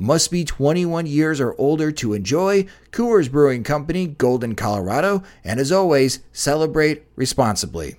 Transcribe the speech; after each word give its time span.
Must 0.00 0.30
be 0.30 0.44
21 0.44 1.06
years 1.06 1.40
or 1.40 1.56
older 1.58 1.90
to 1.90 2.14
enjoy. 2.14 2.66
Coors 2.92 3.28
Brewing 3.28 3.64
Company, 3.64 4.06
Golden, 4.06 4.54
Colorado. 4.54 5.24
And 5.42 5.58
as 5.58 5.72
always, 5.72 6.20
celebrate 6.32 7.02
responsibly. 7.16 7.96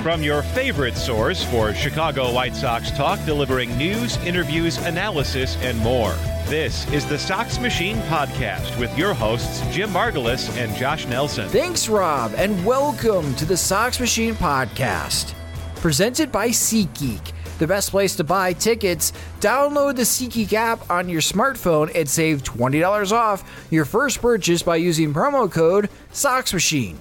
From 0.00 0.22
your 0.22 0.42
favorite 0.42 0.96
source 0.96 1.42
for 1.42 1.74
Chicago 1.74 2.32
White 2.32 2.54
Sox 2.54 2.92
talk, 2.92 3.18
delivering 3.26 3.76
news, 3.76 4.16
interviews, 4.18 4.78
analysis, 4.78 5.56
and 5.56 5.76
more. 5.78 6.14
This 6.48 6.90
is 6.94 7.04
the 7.04 7.18
Sox 7.18 7.58
Machine 7.58 7.98
Podcast 8.08 8.78
with 8.80 8.96
your 8.96 9.12
hosts, 9.12 9.60
Jim 9.70 9.90
Margalus 9.90 10.48
and 10.56 10.74
Josh 10.74 11.06
Nelson. 11.06 11.46
Thanks, 11.50 11.90
Rob, 11.90 12.32
and 12.38 12.64
welcome 12.64 13.34
to 13.34 13.44
the 13.44 13.54
Sox 13.54 14.00
Machine 14.00 14.34
Podcast. 14.34 15.34
Presented 15.74 16.32
by 16.32 16.48
SeatGeek, 16.48 17.32
the 17.58 17.66
best 17.66 17.90
place 17.90 18.16
to 18.16 18.24
buy 18.24 18.54
tickets. 18.54 19.12
Download 19.40 19.94
the 19.94 20.04
SeatGeek 20.04 20.54
app 20.54 20.90
on 20.90 21.10
your 21.10 21.20
smartphone 21.20 21.94
and 21.94 22.08
save 22.08 22.44
$20 22.44 23.12
off 23.12 23.68
your 23.70 23.84
first 23.84 24.22
purchase 24.22 24.62
by 24.62 24.76
using 24.76 25.12
promo 25.12 25.52
code 25.52 25.90
Sox 26.12 26.54
Machine. 26.54 26.98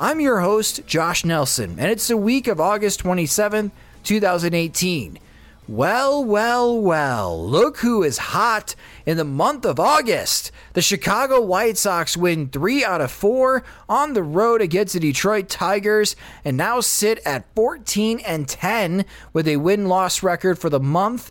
I'm 0.00 0.18
your 0.18 0.40
host, 0.40 0.84
Josh 0.88 1.24
Nelson, 1.24 1.76
and 1.78 1.88
it's 1.88 2.08
the 2.08 2.16
week 2.16 2.48
of 2.48 2.58
August 2.58 3.04
27th, 3.04 3.70
2018. 4.02 5.20
Well, 5.72 6.22
well, 6.22 6.78
well, 6.78 7.48
look 7.48 7.78
who 7.78 8.02
is 8.02 8.18
hot 8.18 8.74
in 9.06 9.16
the 9.16 9.24
month 9.24 9.64
of 9.64 9.80
August. 9.80 10.52
The 10.74 10.82
Chicago 10.82 11.40
White 11.40 11.78
Sox 11.78 12.14
win 12.14 12.50
three 12.50 12.84
out 12.84 13.00
of 13.00 13.10
four 13.10 13.64
on 13.88 14.12
the 14.12 14.22
road 14.22 14.60
against 14.60 14.92
the 14.92 15.00
Detroit 15.00 15.48
Tigers 15.48 16.14
and 16.44 16.58
now 16.58 16.80
sit 16.80 17.20
at 17.24 17.46
14 17.54 18.20
and 18.20 18.46
10 18.46 19.06
with 19.32 19.48
a 19.48 19.56
win 19.56 19.86
loss 19.86 20.22
record 20.22 20.58
for 20.58 20.68
the 20.68 20.78
month. 20.78 21.30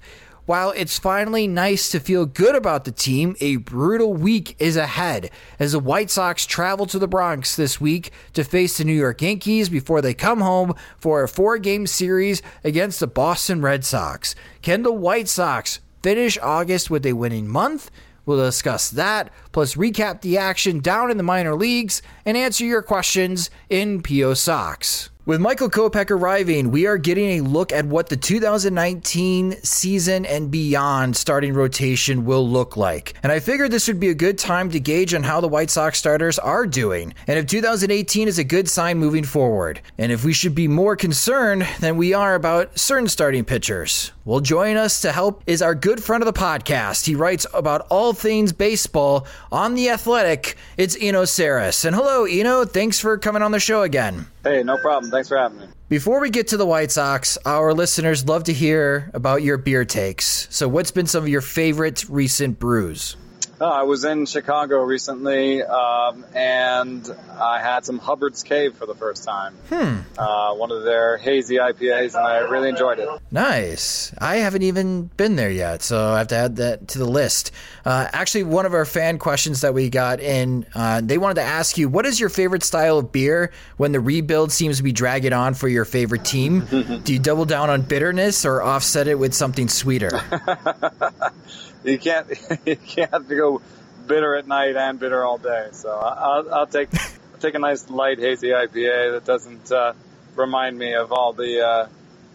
While 0.51 0.71
it's 0.71 0.99
finally 0.99 1.47
nice 1.47 1.87
to 1.91 1.99
feel 2.01 2.25
good 2.25 2.55
about 2.55 2.83
the 2.83 2.91
team, 2.91 3.37
a 3.39 3.55
brutal 3.55 4.13
week 4.13 4.57
is 4.59 4.75
ahead 4.75 5.31
as 5.59 5.71
the 5.71 5.79
White 5.79 6.09
Sox 6.09 6.45
travel 6.45 6.85
to 6.87 6.99
the 6.99 7.07
Bronx 7.07 7.55
this 7.55 7.79
week 7.79 8.11
to 8.33 8.43
face 8.43 8.77
the 8.77 8.83
New 8.83 8.91
York 8.91 9.21
Yankees 9.21 9.69
before 9.69 10.01
they 10.01 10.13
come 10.13 10.41
home 10.41 10.75
for 10.97 11.23
a 11.23 11.29
four 11.29 11.57
game 11.57 11.87
series 11.87 12.41
against 12.65 12.99
the 12.99 13.07
Boston 13.07 13.61
Red 13.61 13.85
Sox. 13.85 14.35
Can 14.61 14.83
the 14.83 14.91
White 14.91 15.29
Sox 15.29 15.79
finish 16.03 16.37
August 16.39 16.89
with 16.89 17.05
a 17.05 17.13
winning 17.13 17.47
month? 17.47 17.89
We'll 18.25 18.43
discuss 18.43 18.89
that, 18.89 19.31
plus 19.53 19.75
recap 19.75 20.19
the 20.19 20.37
action 20.37 20.81
down 20.81 21.09
in 21.09 21.15
the 21.15 21.23
minor 21.23 21.55
leagues 21.55 22.01
and 22.25 22.35
answer 22.35 22.65
your 22.65 22.81
questions 22.81 23.49
in 23.69 24.03
PO 24.03 24.33
Sox. 24.33 25.10
With 25.23 25.39
Michael 25.39 25.69
Kopech 25.69 26.09
arriving, 26.09 26.71
we 26.71 26.87
are 26.87 26.97
getting 26.97 27.37
a 27.37 27.41
look 27.41 27.71
at 27.71 27.85
what 27.85 28.09
the 28.09 28.17
2019 28.17 29.51
season 29.61 30.25
and 30.25 30.49
beyond 30.49 31.15
starting 31.15 31.53
rotation 31.53 32.25
will 32.25 32.49
look 32.49 32.75
like. 32.75 33.13
And 33.21 33.31
I 33.31 33.39
figured 33.39 33.69
this 33.69 33.87
would 33.87 33.99
be 33.99 34.09
a 34.09 34.15
good 34.15 34.39
time 34.39 34.71
to 34.71 34.79
gauge 34.79 35.13
on 35.13 35.21
how 35.21 35.39
the 35.39 35.47
White 35.47 35.69
Sox 35.69 35.99
starters 35.99 36.39
are 36.39 36.65
doing, 36.65 37.13
and 37.27 37.37
if 37.37 37.45
2018 37.45 38.27
is 38.27 38.39
a 38.39 38.43
good 38.43 38.67
sign 38.67 38.97
moving 38.97 39.23
forward, 39.23 39.81
and 39.99 40.11
if 40.11 40.25
we 40.25 40.33
should 40.33 40.55
be 40.55 40.67
more 40.67 40.95
concerned 40.95 41.67
than 41.79 41.97
we 41.97 42.15
are 42.15 42.33
about 42.33 42.79
certain 42.79 43.07
starting 43.07 43.45
pitchers. 43.45 44.13
Well, 44.25 44.39
join 44.39 44.75
us 44.75 45.01
to 45.01 45.11
help 45.11 45.43
is 45.45 45.61
our 45.61 45.73
good 45.75 46.03
friend 46.03 46.23
of 46.23 46.31
the 46.31 46.39
podcast. 46.39 47.05
He 47.05 47.15
writes 47.15 47.45
about 47.53 47.87
all 47.89 48.13
things 48.13 48.53
baseball 48.53 49.25
on 49.51 49.73
The 49.73 49.89
Athletic. 49.89 50.57
It's 50.77 50.95
Eno 50.99 51.23
Sarris. 51.23 51.85
And 51.85 51.95
hello, 51.95 52.25
Eno. 52.25 52.65
Thanks 52.65 52.99
for 52.99 53.17
coming 53.17 53.41
on 53.41 53.51
the 53.51 53.59
show 53.59 53.81
again. 53.81 54.27
Hey, 54.43 54.61
no 54.61 54.77
problem. 54.77 55.11
Thanks 55.11 55.20
for 55.27 55.37
having 55.37 55.59
me. 55.59 55.67
Before 55.89 56.19
we 56.19 56.29
get 56.29 56.47
to 56.49 56.57
the 56.57 56.65
White 56.65 56.91
Sox, 56.91 57.37
our 57.45 57.73
listeners 57.73 58.25
love 58.25 58.45
to 58.45 58.53
hear 58.53 59.11
about 59.13 59.43
your 59.43 59.57
beer 59.57 59.85
takes. 59.85 60.47
So, 60.49 60.67
what's 60.67 60.91
been 60.91 61.07
some 61.07 61.23
of 61.23 61.29
your 61.29 61.41
favorite 61.41 62.07
recent 62.09 62.59
brews? 62.59 63.17
I 63.65 63.83
was 63.83 64.03
in 64.05 64.25
Chicago 64.25 64.81
recently, 64.81 65.63
um, 65.63 66.25
and 66.33 67.07
I 67.39 67.61
had 67.61 67.85
some 67.85 67.99
Hubbard's 67.99 68.43
Cave 68.43 68.75
for 68.75 68.85
the 68.85 68.95
first 68.95 69.23
time. 69.23 69.53
Hmm. 69.69 69.99
Uh, 70.17 70.55
one 70.55 70.71
of 70.71 70.83
their 70.83 71.17
hazy 71.17 71.55
IPAs, 71.57 72.15
and 72.15 72.25
I 72.25 72.39
really 72.39 72.69
enjoyed 72.69 72.99
it. 72.99 73.07
Nice. 73.29 74.13
I 74.17 74.37
haven't 74.37 74.63
even 74.63 75.03
been 75.17 75.35
there 75.35 75.51
yet, 75.51 75.83
so 75.83 76.11
I 76.11 76.19
have 76.19 76.27
to 76.29 76.35
add 76.35 76.55
that 76.57 76.87
to 76.89 76.97
the 76.97 77.05
list. 77.05 77.51
Uh, 77.85 78.07
actually, 78.11 78.43
one 78.43 78.65
of 78.65 78.73
our 78.73 78.85
fan 78.85 79.19
questions 79.19 79.61
that 79.61 79.73
we 79.73 79.89
got 79.89 80.19
in, 80.19 80.65
uh, 80.73 81.01
they 81.01 81.17
wanted 81.17 81.35
to 81.35 81.43
ask 81.43 81.77
you, 81.77 81.87
what 81.89 82.05
is 82.05 82.19
your 82.19 82.29
favorite 82.29 82.63
style 82.63 82.97
of 82.97 83.11
beer 83.11 83.51
when 83.77 83.91
the 83.91 83.99
rebuild 83.99 84.51
seems 84.51 84.77
to 84.77 84.83
be 84.83 84.91
dragging 84.91 85.33
on 85.33 85.53
for 85.53 85.67
your 85.67 85.85
favorite 85.85 86.25
team? 86.25 86.65
Do 87.03 87.13
you 87.13 87.19
double 87.19 87.45
down 87.45 87.69
on 87.69 87.83
bitterness 87.83 88.45
or 88.45 88.61
offset 88.61 89.07
it 89.07 89.15
with 89.15 89.33
something 89.33 89.67
sweeter? 89.67 90.21
you 91.83 91.99
can't 91.99 92.27
you 92.65 92.75
can't 92.75 93.11
have 93.11 93.27
to 93.27 93.35
go 93.35 93.61
bitter 94.07 94.35
at 94.35 94.47
night 94.47 94.75
and 94.75 94.99
bitter 94.99 95.23
all 95.23 95.37
day. 95.37 95.69
So 95.71 95.89
I'll, 95.91 96.53
I'll 96.53 96.67
take 96.67 96.89
I'll 96.93 97.39
take 97.39 97.55
a 97.55 97.59
nice 97.59 97.89
light 97.89 98.19
hazy 98.19 98.49
IPA 98.49 99.13
that 99.13 99.25
doesn't 99.25 99.71
uh, 99.71 99.93
remind 100.35 100.77
me 100.77 100.93
of 100.93 101.11
all 101.11 101.33
the 101.33 101.65
uh, 101.65 101.87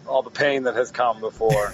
all 0.07 0.23
the 0.23 0.29
pain 0.29 0.63
that 0.63 0.75
has 0.75 0.91
come 0.91 1.19
before. 1.19 1.73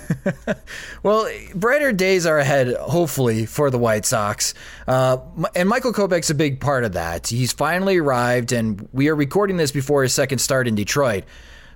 well, 1.03 1.29
brighter 1.53 1.91
days 1.91 2.25
are 2.25 2.39
ahead, 2.39 2.75
hopefully, 2.75 3.45
for 3.45 3.69
the 3.69 3.77
White 3.77 4.05
Sox. 4.05 4.53
Uh, 4.87 5.17
and 5.55 5.69
Michael 5.69 5.93
Kopech's 5.93 6.29
a 6.29 6.35
big 6.35 6.59
part 6.59 6.83
of 6.83 6.93
that. 6.93 7.27
He's 7.27 7.53
finally 7.53 7.97
arrived, 7.97 8.51
and 8.51 8.87
we 8.91 9.09
are 9.09 9.15
recording 9.15 9.57
this 9.57 9.71
before 9.71 10.03
his 10.03 10.13
second 10.13 10.39
start 10.39 10.67
in 10.67 10.75
Detroit. 10.75 11.25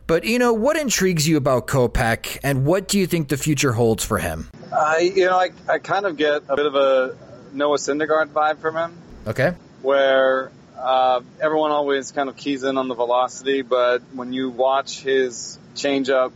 But, 0.07 0.23
you 0.23 0.40
know, 0.40 0.53
what 0.53 0.78
intrigues 0.78 1.28
you 1.28 1.35
about 1.35 1.67
Kopech, 1.67 2.40
and 2.41 2.66
what 2.66 2.87
do 2.87 2.97
you 2.97 3.08
think 3.08 3.28
the 3.28 3.35
future 3.37 3.73
holds 3.73 4.05
for 4.05 4.17
him? 4.17 4.49
I, 4.72 4.99
you 4.99 5.26
know, 5.26 5.37
I, 5.37 5.49
I 5.67 5.79
kind 5.79 6.05
of 6.05 6.16
get 6.16 6.43
a 6.47 6.55
bit 6.55 6.66
of 6.66 6.76
a 6.76 7.17
Noah 7.52 7.78
Syndergaard 7.78 8.28
vibe 8.28 8.59
from 8.59 8.78
him. 8.78 8.97
Okay. 9.28 9.53
Where 9.82 10.52
uh, 10.79 11.22
everyone 11.41 11.72
always 11.72 12.11
kind 12.11 12.29
of 12.29 12.37
keys 12.37 12.64
in 12.64 12.78
on 12.78 12.87
the 12.87 12.96
velocity, 12.96 13.64
but 13.64 14.02
when 14.14 14.32
you 14.32 14.49
watch 14.49 15.02
his 15.02 15.59
changeup 15.76 16.32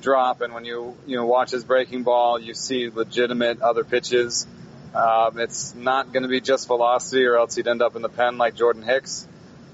drop 0.00 0.40
and 0.40 0.54
when 0.54 0.64
you 0.64 0.96
you 1.06 1.16
know 1.16 1.26
watch 1.26 1.50
his 1.50 1.64
breaking 1.64 2.04
ball, 2.04 2.38
you 2.38 2.54
see 2.54 2.90
legitimate 2.90 3.60
other 3.60 3.84
pitches. 3.84 4.46
Um, 4.94 5.38
it's 5.38 5.74
not 5.74 6.12
going 6.12 6.22
to 6.22 6.28
be 6.28 6.40
just 6.40 6.66
velocity, 6.66 7.24
or 7.24 7.36
else 7.36 7.54
he'd 7.54 7.68
end 7.68 7.82
up 7.82 7.96
in 7.96 8.02
the 8.02 8.08
pen 8.08 8.38
like 8.38 8.54
Jordan 8.54 8.82
Hicks. 8.82 9.26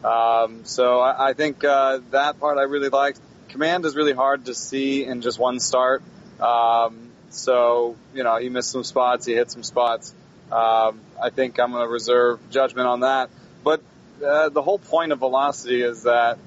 Um, 0.06 0.64
so 0.64 1.00
I, 1.00 1.31
I 1.31 1.32
think 1.32 1.64
uh, 1.64 1.99
that 2.11 2.38
part 2.38 2.58
I 2.58 2.62
really 2.62 2.91
liked. 2.91 3.20
Command 3.49 3.85
is 3.85 3.97
really 3.97 4.12
hard 4.12 4.44
to 4.44 4.55
see 4.55 5.05
in 5.05 5.20
just 5.20 5.38
one 5.38 5.58
start. 5.58 6.03
Um, 6.41 7.11
so 7.31 7.97
you 8.14 8.23
know 8.23 8.37
he 8.37 8.49
missed 8.49 8.70
some 8.70 8.85
spots, 8.85 9.26
he 9.26 9.35
hit 9.35 9.50
some 9.50 9.64
spots. 9.64 10.14
Um, 10.53 11.00
I 11.20 11.31
think 11.31 11.58
I'm 11.58 11.73
going 11.73 11.85
to 11.85 11.93
reserve 11.93 12.38
judgment 12.50 12.87
on 12.87 13.00
that. 13.00 13.31
But 13.64 13.82
uh, 14.25 14.49
the 14.50 14.62
whole 14.62 14.79
point 14.79 15.11
of 15.11 15.19
velocity 15.19 15.82
is 15.82 16.05
that 16.05 16.38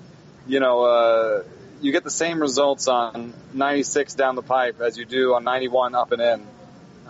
you 0.48 0.62
know 0.62 0.84
uh, 0.86 1.44
you 1.82 1.92
get 1.92 2.06
the 2.06 2.12
same 2.12 2.40
results 2.40 2.88
on 2.88 3.34
96 3.54 4.14
down 4.16 4.36
the 4.36 4.42
pipe 4.42 4.80
as 4.80 4.98
you 4.98 5.04
do 5.04 5.34
on 5.34 5.44
91 5.44 5.96
up 5.96 6.14
and 6.14 6.22
in. 6.22 6.48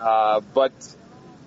Uh, 0.00 0.40
but 0.52 0.72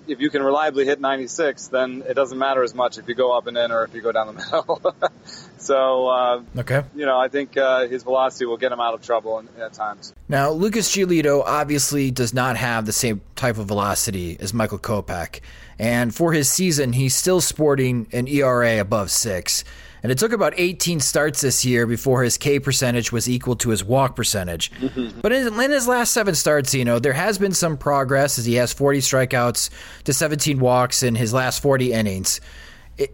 if 0.06 0.20
you 0.20 0.30
can 0.30 0.42
reliably 0.42 0.84
hit 0.84 1.00
96, 1.00 1.68
then 1.68 2.02
it 2.06 2.14
doesn't 2.14 2.38
matter 2.38 2.62
as 2.62 2.74
much 2.74 2.98
if 2.98 3.08
you 3.08 3.14
go 3.14 3.36
up 3.36 3.46
and 3.46 3.56
in 3.56 3.72
or 3.72 3.84
if 3.84 3.94
you 3.94 4.02
go 4.02 4.12
down 4.12 4.28
the 4.28 4.32
middle. 4.92 5.12
so, 5.58 6.08
uh, 6.08 6.42
okay, 6.58 6.82
you 6.94 7.06
know, 7.06 7.18
I 7.18 7.28
think 7.28 7.56
uh, 7.56 7.86
his 7.86 8.02
velocity 8.02 8.46
will 8.46 8.56
get 8.56 8.72
him 8.72 8.80
out 8.80 8.94
of 8.94 9.02
trouble 9.02 9.38
in, 9.38 9.48
at 9.60 9.72
times. 9.72 10.14
Now, 10.28 10.50
Lucas 10.50 10.90
Giolito 10.94 11.42
obviously 11.44 12.10
does 12.10 12.34
not 12.34 12.56
have 12.56 12.86
the 12.86 12.92
same 12.92 13.20
type 13.36 13.58
of 13.58 13.66
velocity 13.66 14.36
as 14.40 14.52
Michael 14.52 14.78
Kopech, 14.78 15.40
and 15.78 16.14
for 16.14 16.32
his 16.32 16.48
season, 16.48 16.92
he's 16.92 17.14
still 17.14 17.40
sporting 17.40 18.06
an 18.12 18.28
ERA 18.28 18.80
above 18.80 19.10
six. 19.10 19.64
And 20.04 20.12
it 20.12 20.18
took 20.18 20.32
about 20.32 20.52
18 20.58 21.00
starts 21.00 21.40
this 21.40 21.64
year 21.64 21.86
before 21.86 22.22
his 22.22 22.36
K 22.36 22.60
percentage 22.60 23.10
was 23.10 23.26
equal 23.26 23.56
to 23.56 23.70
his 23.70 23.82
walk 23.82 24.14
percentage. 24.14 24.70
Mm-hmm. 24.72 25.20
But 25.20 25.32
in, 25.32 25.58
in, 25.58 25.70
his 25.70 25.88
last 25.88 26.12
seven 26.12 26.34
starts, 26.34 26.74
you 26.74 26.84
know, 26.84 26.98
there 26.98 27.14
has 27.14 27.38
been 27.38 27.52
some 27.52 27.78
progress 27.78 28.38
as 28.38 28.44
he 28.44 28.56
has 28.56 28.70
40 28.70 28.98
strikeouts 28.98 29.70
to 30.04 30.12
17 30.12 30.60
walks 30.60 31.02
in 31.02 31.14
his 31.14 31.32
last 31.32 31.62
40 31.62 31.94
innings. 31.94 32.42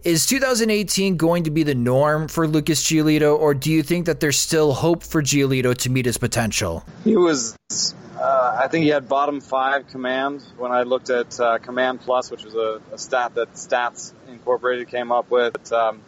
Is 0.03 0.25
2018 0.25 1.15
going 1.15 1.45
to 1.45 1.49
be 1.49 1.63
the 1.63 1.73
norm 1.73 2.27
for 2.27 2.45
Lucas 2.45 2.83
Giolito, 2.83 3.39
or 3.39 3.53
do 3.53 3.71
you 3.71 3.83
think 3.83 4.05
that 4.07 4.19
there's 4.19 4.37
still 4.37 4.73
hope 4.73 5.01
for 5.01 5.23
Giolito 5.23 5.73
to 5.73 5.89
meet 5.89 6.05
his 6.05 6.17
potential? 6.17 6.83
He 7.05 7.15
was, 7.15 7.55
uh, 8.19 8.57
I 8.61 8.67
think 8.67 8.83
he 8.83 8.89
had 8.89 9.07
bottom 9.07 9.39
five 9.39 9.87
command 9.87 10.43
when 10.57 10.73
I 10.73 10.83
looked 10.83 11.09
at 11.09 11.39
uh, 11.39 11.57
Command 11.59 12.01
Plus, 12.01 12.29
which 12.29 12.43
was 12.43 12.53
a, 12.53 12.81
a, 12.93 12.97
stat 12.97 13.35
that 13.35 13.53
Stats 13.53 14.13
Incorporated 14.27 14.89
came 14.89 15.11
up 15.11 15.31
with. 15.31 15.71
Um, 15.71 16.01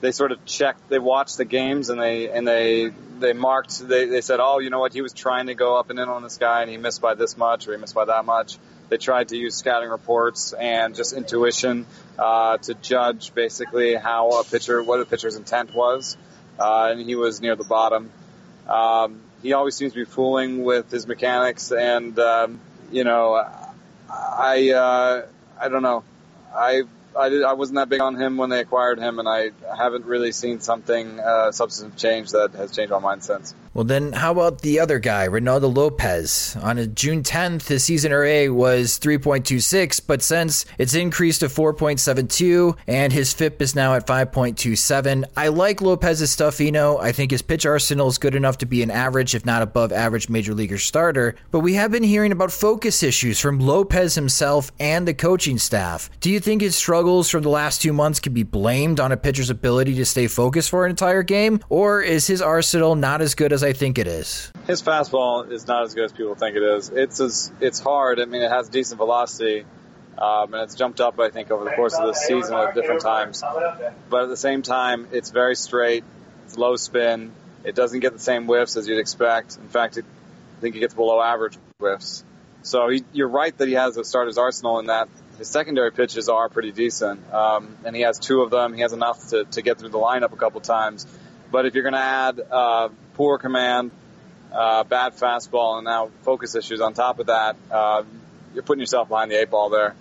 they 0.00 0.12
sort 0.12 0.32
of 0.32 0.44
checked, 0.44 0.88
they 0.88 0.98
watched 0.98 1.36
the 1.38 1.44
games 1.44 1.88
and 1.88 2.00
they 2.00 2.30
and 2.30 2.46
they 2.46 2.90
they 3.18 3.32
marked. 3.32 3.78
They 3.78 4.06
they 4.06 4.20
said, 4.20 4.40
oh, 4.40 4.58
you 4.58 4.70
know 4.70 4.78
what, 4.78 4.92
he 4.92 5.02
was 5.02 5.12
trying 5.12 5.46
to 5.46 5.54
go 5.54 5.78
up 5.78 5.90
and 5.90 5.98
in 5.98 6.08
on 6.08 6.22
this 6.22 6.38
guy 6.38 6.62
and 6.62 6.70
he 6.70 6.76
missed 6.76 7.00
by 7.00 7.14
this 7.14 7.36
much 7.36 7.66
or 7.66 7.72
he 7.72 7.78
missed 7.78 7.94
by 7.94 8.04
that 8.04 8.24
much. 8.24 8.58
They 8.88 8.98
tried 8.98 9.28
to 9.28 9.36
use 9.36 9.56
scouting 9.56 9.90
reports 9.90 10.52
and 10.52 10.94
just 10.94 11.12
intuition 11.12 11.86
uh, 12.18 12.58
to 12.58 12.74
judge 12.74 13.34
basically 13.34 13.94
how 13.94 14.30
a 14.40 14.44
pitcher, 14.44 14.80
what 14.82 15.00
a 15.00 15.04
pitcher's 15.04 15.34
intent 15.34 15.74
was, 15.74 16.16
uh, 16.60 16.90
and 16.92 17.00
he 17.00 17.16
was 17.16 17.40
near 17.40 17.56
the 17.56 17.64
bottom. 17.64 18.10
Um, 18.68 19.20
he 19.42 19.52
always 19.54 19.74
seems 19.74 19.92
to 19.92 19.98
be 19.98 20.04
fooling 20.04 20.62
with 20.64 20.90
his 20.90 21.06
mechanics, 21.06 21.72
and 21.72 22.18
um, 22.18 22.60
you 22.90 23.04
know, 23.04 23.44
I 24.08 24.70
uh, 24.70 25.26
I 25.60 25.68
don't 25.68 25.82
know. 25.82 26.04
I 26.54 26.82
I, 27.18 27.28
did, 27.28 27.42
I 27.42 27.54
wasn't 27.54 27.76
that 27.76 27.88
big 27.88 28.00
on 28.00 28.16
him 28.16 28.36
when 28.36 28.50
they 28.50 28.60
acquired 28.60 28.98
him, 28.98 29.18
and 29.18 29.28
I 29.28 29.50
haven't 29.76 30.04
really 30.04 30.32
seen 30.32 30.60
something 30.60 31.20
uh, 31.20 31.52
substantive 31.52 31.98
change 31.98 32.30
that 32.32 32.52
has 32.54 32.74
changed 32.74 32.90
my 32.92 32.98
mind 32.98 33.24
since. 33.24 33.54
Well, 33.76 33.84
then 33.84 34.12
how 34.12 34.32
about 34.32 34.62
the 34.62 34.80
other 34.80 34.98
guy, 34.98 35.28
Reynaldo 35.28 35.76
Lopez? 35.76 36.56
On 36.62 36.94
June 36.94 37.22
10th, 37.22 37.68
his 37.68 37.84
season 37.84 38.10
ERA 38.10 38.50
was 38.50 38.98
3.26, 38.98 40.00
but 40.06 40.22
since 40.22 40.64
it's 40.78 40.94
increased 40.94 41.40
to 41.40 41.48
4.72, 41.48 42.74
and 42.86 43.12
his 43.12 43.34
FIP 43.34 43.60
is 43.60 43.74
now 43.74 43.92
at 43.92 44.06
5.27. 44.06 45.24
I 45.36 45.48
like 45.48 45.82
Lopez's 45.82 46.30
stuff, 46.30 46.58
you 46.58 46.72
know. 46.72 46.96
I 46.96 47.12
think 47.12 47.30
his 47.30 47.42
pitch 47.42 47.66
arsenal 47.66 48.08
is 48.08 48.16
good 48.16 48.34
enough 48.34 48.56
to 48.58 48.66
be 48.66 48.82
an 48.82 48.90
average, 48.90 49.34
if 49.34 49.44
not 49.44 49.60
above 49.60 49.92
average, 49.92 50.30
major 50.30 50.54
leaguer 50.54 50.78
starter. 50.78 51.34
But 51.50 51.60
we 51.60 51.74
have 51.74 51.90
been 51.90 52.02
hearing 52.02 52.32
about 52.32 52.52
focus 52.52 53.02
issues 53.02 53.38
from 53.38 53.60
Lopez 53.60 54.14
himself 54.14 54.72
and 54.80 55.06
the 55.06 55.12
coaching 55.12 55.58
staff. 55.58 56.08
Do 56.20 56.30
you 56.30 56.40
think 56.40 56.62
his 56.62 56.76
struggles 56.76 57.28
from 57.28 57.42
the 57.42 57.50
last 57.50 57.82
two 57.82 57.92
months 57.92 58.20
can 58.20 58.32
be 58.32 58.42
blamed 58.42 59.00
on 59.00 59.12
a 59.12 59.18
pitcher's 59.18 59.50
ability 59.50 59.96
to 59.96 60.06
stay 60.06 60.28
focused 60.28 60.70
for 60.70 60.86
an 60.86 60.90
entire 60.90 61.22
game, 61.22 61.60
or 61.68 62.00
is 62.00 62.26
his 62.26 62.40
arsenal 62.40 62.94
not 62.94 63.20
as 63.20 63.34
good 63.34 63.52
as 63.52 63.65
I 63.66 63.72
think 63.72 63.98
it 63.98 64.06
is. 64.06 64.52
His 64.68 64.80
fastball 64.80 65.50
is 65.50 65.66
not 65.66 65.82
as 65.82 65.94
good 65.94 66.04
as 66.04 66.12
people 66.12 66.36
think 66.36 66.56
it 66.56 66.62
is. 66.62 66.88
It's 66.88 67.18
as, 67.18 67.50
it's 67.60 67.80
hard. 67.80 68.20
I 68.20 68.24
mean, 68.24 68.42
it 68.42 68.50
has 68.50 68.68
decent 68.68 68.98
velocity, 68.98 69.64
um, 70.16 70.54
and 70.54 70.62
it's 70.62 70.76
jumped 70.76 71.00
up. 71.00 71.18
I 71.18 71.30
think 71.30 71.50
over 71.50 71.64
the 71.64 71.72
course 71.72 71.94
of 71.94 72.06
the 72.06 72.12
season 72.12 72.54
at 72.54 72.76
different 72.76 73.02
times. 73.02 73.42
But 74.08 74.22
at 74.22 74.28
the 74.28 74.36
same 74.36 74.62
time, 74.62 75.08
it's 75.10 75.30
very 75.30 75.56
straight. 75.56 76.04
It's 76.44 76.56
low 76.56 76.76
spin. 76.76 77.32
It 77.64 77.74
doesn't 77.74 77.98
get 77.98 78.12
the 78.12 78.20
same 78.20 78.44
whiffs 78.44 78.76
as 78.76 78.86
you'd 78.86 79.00
expect. 79.00 79.56
In 79.56 79.68
fact, 79.68 79.96
it, 79.96 80.04
I 80.58 80.60
think 80.60 80.76
it 80.76 80.78
gets 80.80 80.94
below 80.94 81.20
average 81.20 81.58
whiffs. 81.78 82.22
So 82.62 82.88
he, 82.88 83.04
you're 83.12 83.28
right 83.28 83.56
that 83.58 83.66
he 83.66 83.74
has 83.74 83.96
a 83.96 84.04
starter's 84.04 84.38
arsenal 84.38 84.78
in 84.78 84.86
that 84.86 85.08
his 85.38 85.48
secondary 85.48 85.90
pitches 85.90 86.28
are 86.28 86.48
pretty 86.48 86.70
decent, 86.70 87.32
um, 87.34 87.76
and 87.84 87.96
he 87.96 88.02
has 88.02 88.20
two 88.20 88.42
of 88.42 88.50
them. 88.50 88.74
He 88.74 88.82
has 88.82 88.92
enough 88.92 89.28
to, 89.30 89.44
to 89.44 89.60
get 89.60 89.78
through 89.78 89.90
the 89.90 89.98
lineup 89.98 90.32
a 90.32 90.36
couple 90.36 90.60
times. 90.60 91.04
But 91.50 91.66
if 91.66 91.74
you're 91.74 91.82
going 91.82 91.94
to 91.94 91.98
add 91.98 92.40
uh, 92.50 92.88
poor 93.16 93.38
command, 93.38 93.90
uh, 94.52 94.84
bad 94.84 95.14
fastball, 95.14 95.78
and 95.78 95.84
now 95.86 96.10
focus 96.22 96.54
issues 96.54 96.82
on 96.82 96.92
top 96.92 97.18
of 97.18 97.26
that, 97.26 97.56
uh, 97.70 98.02
you're 98.52 98.62
putting 98.62 98.80
yourself 98.80 99.08
behind 99.08 99.30
the 99.30 99.40
eight 99.40 99.50
ball 99.50 99.70
there. 99.70 99.94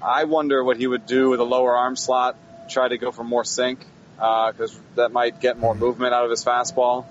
I 0.00 0.24
wonder 0.24 0.62
what 0.62 0.76
he 0.76 0.86
would 0.86 1.04
do 1.04 1.30
with 1.30 1.40
a 1.40 1.44
lower 1.44 1.76
arm 1.76 1.96
slot, 1.96 2.36
try 2.70 2.86
to 2.86 2.96
go 2.96 3.10
for 3.10 3.24
more 3.24 3.44
sink, 3.44 3.84
because 4.14 4.76
uh, 4.76 4.80
that 4.94 5.12
might 5.12 5.40
get 5.40 5.58
more 5.58 5.74
movement 5.74 6.14
out 6.14 6.24
of 6.24 6.30
his 6.30 6.44
fastball. 6.44 7.06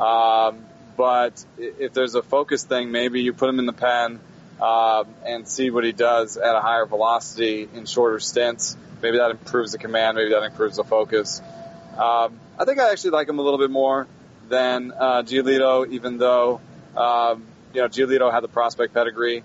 Um, 0.00 0.64
but 0.96 1.44
if 1.58 1.92
there's 1.92 2.14
a 2.14 2.22
focus 2.22 2.64
thing, 2.64 2.90
maybe 2.90 3.20
you 3.20 3.34
put 3.34 3.50
him 3.50 3.58
in 3.58 3.66
the 3.66 3.74
pen 3.74 4.18
uh, 4.60 5.04
and 5.26 5.46
see 5.46 5.70
what 5.70 5.84
he 5.84 5.92
does 5.92 6.38
at 6.38 6.54
a 6.56 6.60
higher 6.60 6.86
velocity 6.86 7.68
in 7.74 7.84
shorter 7.84 8.18
stints. 8.18 8.76
Maybe 9.02 9.18
that 9.18 9.30
improves 9.30 9.72
the 9.72 9.78
command. 9.78 10.16
Maybe 10.16 10.30
that 10.30 10.42
improves 10.42 10.76
the 10.76 10.84
focus. 10.84 11.42
Um, 11.98 12.40
I 12.58 12.64
think 12.64 12.78
I 12.78 12.90
actually 12.92 13.10
like 13.10 13.28
him 13.28 13.38
a 13.38 13.42
little 13.42 13.58
bit 13.58 13.70
more 13.70 14.06
than 14.50 14.92
uh, 14.92 15.22
Giolito, 15.22 15.90
even 15.90 16.18
though 16.18 16.60
um, 16.96 17.46
you 17.72 17.80
know 17.80 17.88
Giolito 17.88 18.30
had 18.30 18.40
the 18.40 18.48
prospect 18.48 18.92
pedigree. 18.92 19.42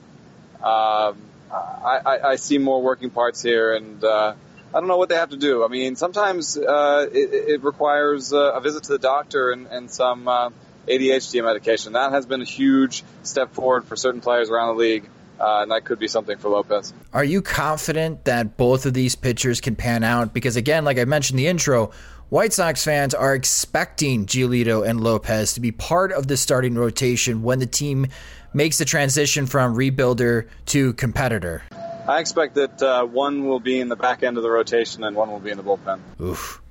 Um, 0.62 1.18
I, 1.52 2.02
I, 2.06 2.30
I, 2.30 2.36
see 2.38 2.58
more 2.58 2.82
working 2.82 3.12
parts 3.12 3.42
here, 3.42 3.74
and 3.74 4.04
uh, 4.04 4.34
I 4.74 4.80
don't 4.80 4.88
know 4.88 4.98
what 4.98 5.10
they 5.10 5.16
have 5.16 5.30
to 5.30 5.38
do. 5.38 5.64
I 5.64 5.68
mean, 5.68 5.96
sometimes 5.96 6.58
uh, 6.58 7.08
it, 7.12 7.50
it, 7.50 7.64
requires 7.64 8.34
uh, 8.34 8.54
a 8.54 8.62
visit 8.62 8.84
to 8.84 8.94
the 8.94 9.00
doctor 9.00 9.52
and, 9.52 9.68
and 9.68 9.92
some 9.92 10.28
uh, 10.28 10.50
ADHD 10.88 11.44
medication. 11.44 11.94
That 11.94 12.12
has 12.12 12.26
been 12.26 12.42
a 12.42 12.46
huge 12.46 13.04
step 13.24 13.54
forward 13.54 13.86
for 13.86 13.96
certain 13.96 14.22
players 14.22 14.50
around 14.50 14.76
the 14.76 14.80
league. 14.82 15.10
Uh, 15.38 15.64
and 15.64 15.72
that 15.72 15.84
could 15.84 16.00
be 16.00 16.08
something 16.08 16.38
for 16.38 16.48
Lopez. 16.48 16.94
Are 17.12 17.24
you 17.24 17.42
confident 17.42 18.24
that 18.24 18.56
both 18.56 18.86
of 18.86 18.94
these 18.94 19.16
pitchers 19.16 19.60
can 19.60 19.76
pan 19.76 20.02
out? 20.02 20.34
Because 20.34 20.56
again, 20.56 20.86
like 20.86 20.98
I 20.98 21.04
mentioned 21.04 21.38
in 21.38 21.44
the 21.44 21.50
intro, 21.50 21.92
White 22.30 22.54
Sox 22.54 22.84
fans 22.84 23.14
are 23.14 23.36
expecting 23.36 24.26
Giolito 24.26 24.88
and 24.88 25.00
Lopez 25.00 25.54
to 25.54 25.62
be 25.62 25.72
part 25.72 26.12
of 26.12 26.26
the 26.26 26.38
starting 26.38 26.74
rotation 26.74 27.44
when 27.44 27.60
the 27.60 27.68
team 27.68 28.08
makes 28.52 28.80
the 28.80 28.86
transition 28.86 29.46
from 29.46 29.76
rebuilder 29.76 30.48
to 30.68 30.94
competitor. 30.94 31.62
I 32.08 32.20
expect 32.20 32.56
that 32.56 32.82
uh, 32.82 33.06
one 33.06 33.46
will 33.46 33.60
be 33.60 33.80
in 33.80 33.90
the 33.90 33.96
back 33.96 34.24
end 34.24 34.38
of 34.38 34.44
the 34.44 34.50
rotation 34.50 35.04
and 35.04 35.16
one 35.16 35.30
will 35.30 35.40
be 35.40 35.52
in 35.52 35.58
the 35.58 35.64
bullpen. 35.64 36.00
Oof. 36.20 36.64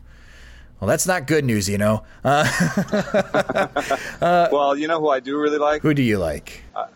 Well, 0.81 0.89
that's 0.89 1.07
not 1.07 1.29
good 1.29 1.45
news, 1.45 1.69
you 1.69 1.79
know. 1.79 2.03
Uh, 2.25 2.51
uh, 4.21 4.49
well, 4.51 4.77
you 4.77 4.89
know 4.89 4.99
who 4.99 5.09
I 5.09 5.21
do 5.21 5.39
really 5.39 5.59
like? 5.59 5.83
Who 5.83 5.95
do 5.95 6.03
you 6.03 6.19
like? 6.19 6.63
Uh, 6.75 6.87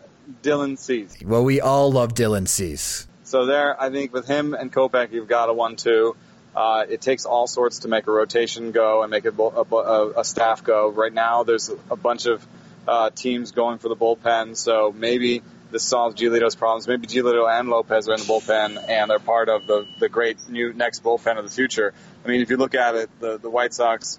Dylan 0.42 0.76
Cease. 0.76 1.16
Well, 1.24 1.44
we 1.44 1.60
all 1.60 1.92
love 1.92 2.12
Dylan 2.12 2.48
Cease. 2.48 3.06
So 3.22 3.46
there, 3.46 3.80
I 3.80 3.90
think 3.90 4.12
with 4.12 4.26
him 4.26 4.52
and 4.52 4.72
Kopech, 4.72 5.12
you've 5.12 5.28
got 5.28 5.48
a 5.48 5.52
one-two. 5.52 6.16
Uh, 6.58 6.84
it 6.88 7.00
takes 7.00 7.24
all 7.24 7.46
sorts 7.46 7.80
to 7.80 7.88
make 7.88 8.08
a 8.08 8.10
rotation 8.10 8.72
go 8.72 9.02
and 9.04 9.12
make 9.12 9.24
a, 9.24 9.30
a, 9.30 10.20
a 10.22 10.24
staff 10.24 10.64
go. 10.64 10.88
Right 10.90 11.12
now, 11.12 11.44
there's 11.44 11.70
a 11.88 11.94
bunch 11.94 12.26
of 12.26 12.44
uh, 12.88 13.10
teams 13.10 13.52
going 13.52 13.78
for 13.78 13.88
the 13.88 13.94
bullpen, 13.94 14.56
so 14.56 14.92
maybe 14.92 15.42
this 15.70 15.84
solves 15.84 16.20
Giolito's 16.20 16.56
problems. 16.56 16.88
Maybe 16.88 17.06
Giolito 17.06 17.48
and 17.48 17.68
Lopez 17.68 18.08
are 18.08 18.14
in 18.14 18.18
the 18.18 18.26
bullpen 18.26 18.88
and 18.88 19.08
they're 19.08 19.20
part 19.20 19.48
of 19.48 19.68
the, 19.68 19.86
the 20.00 20.08
great 20.08 20.48
new 20.48 20.72
next 20.72 21.04
bullpen 21.04 21.38
of 21.38 21.44
the 21.44 21.50
future. 21.50 21.94
I 22.24 22.28
mean, 22.28 22.40
if 22.40 22.50
you 22.50 22.56
look 22.56 22.74
at 22.74 22.96
it, 22.96 23.10
the, 23.20 23.38
the 23.38 23.50
White 23.50 23.72
Sox 23.72 24.18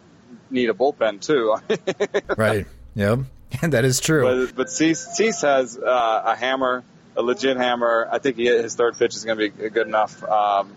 need 0.50 0.70
a 0.70 0.74
bullpen 0.74 1.20
too. 1.20 1.58
right. 2.38 2.68
Yep. 2.96 3.20
And 3.62 3.74
that 3.74 3.84
is 3.84 4.00
true. 4.00 4.46
But, 4.46 4.56
but 4.56 4.70
Cease, 4.70 5.06
Cease 5.14 5.42
has 5.42 5.78
uh, 5.78 6.22
a 6.24 6.38
hammer, 6.38 6.86
a 7.18 7.22
legit 7.22 7.58
hammer. 7.58 8.08
I 8.10 8.20
think 8.20 8.38
he, 8.38 8.46
his 8.46 8.76
third 8.76 8.98
pitch 8.98 9.18
is 9.18 9.26
going 9.26 9.38
to 9.38 9.50
be 9.50 9.70
good 9.70 9.88
enough. 9.88 10.24
Um, 10.24 10.74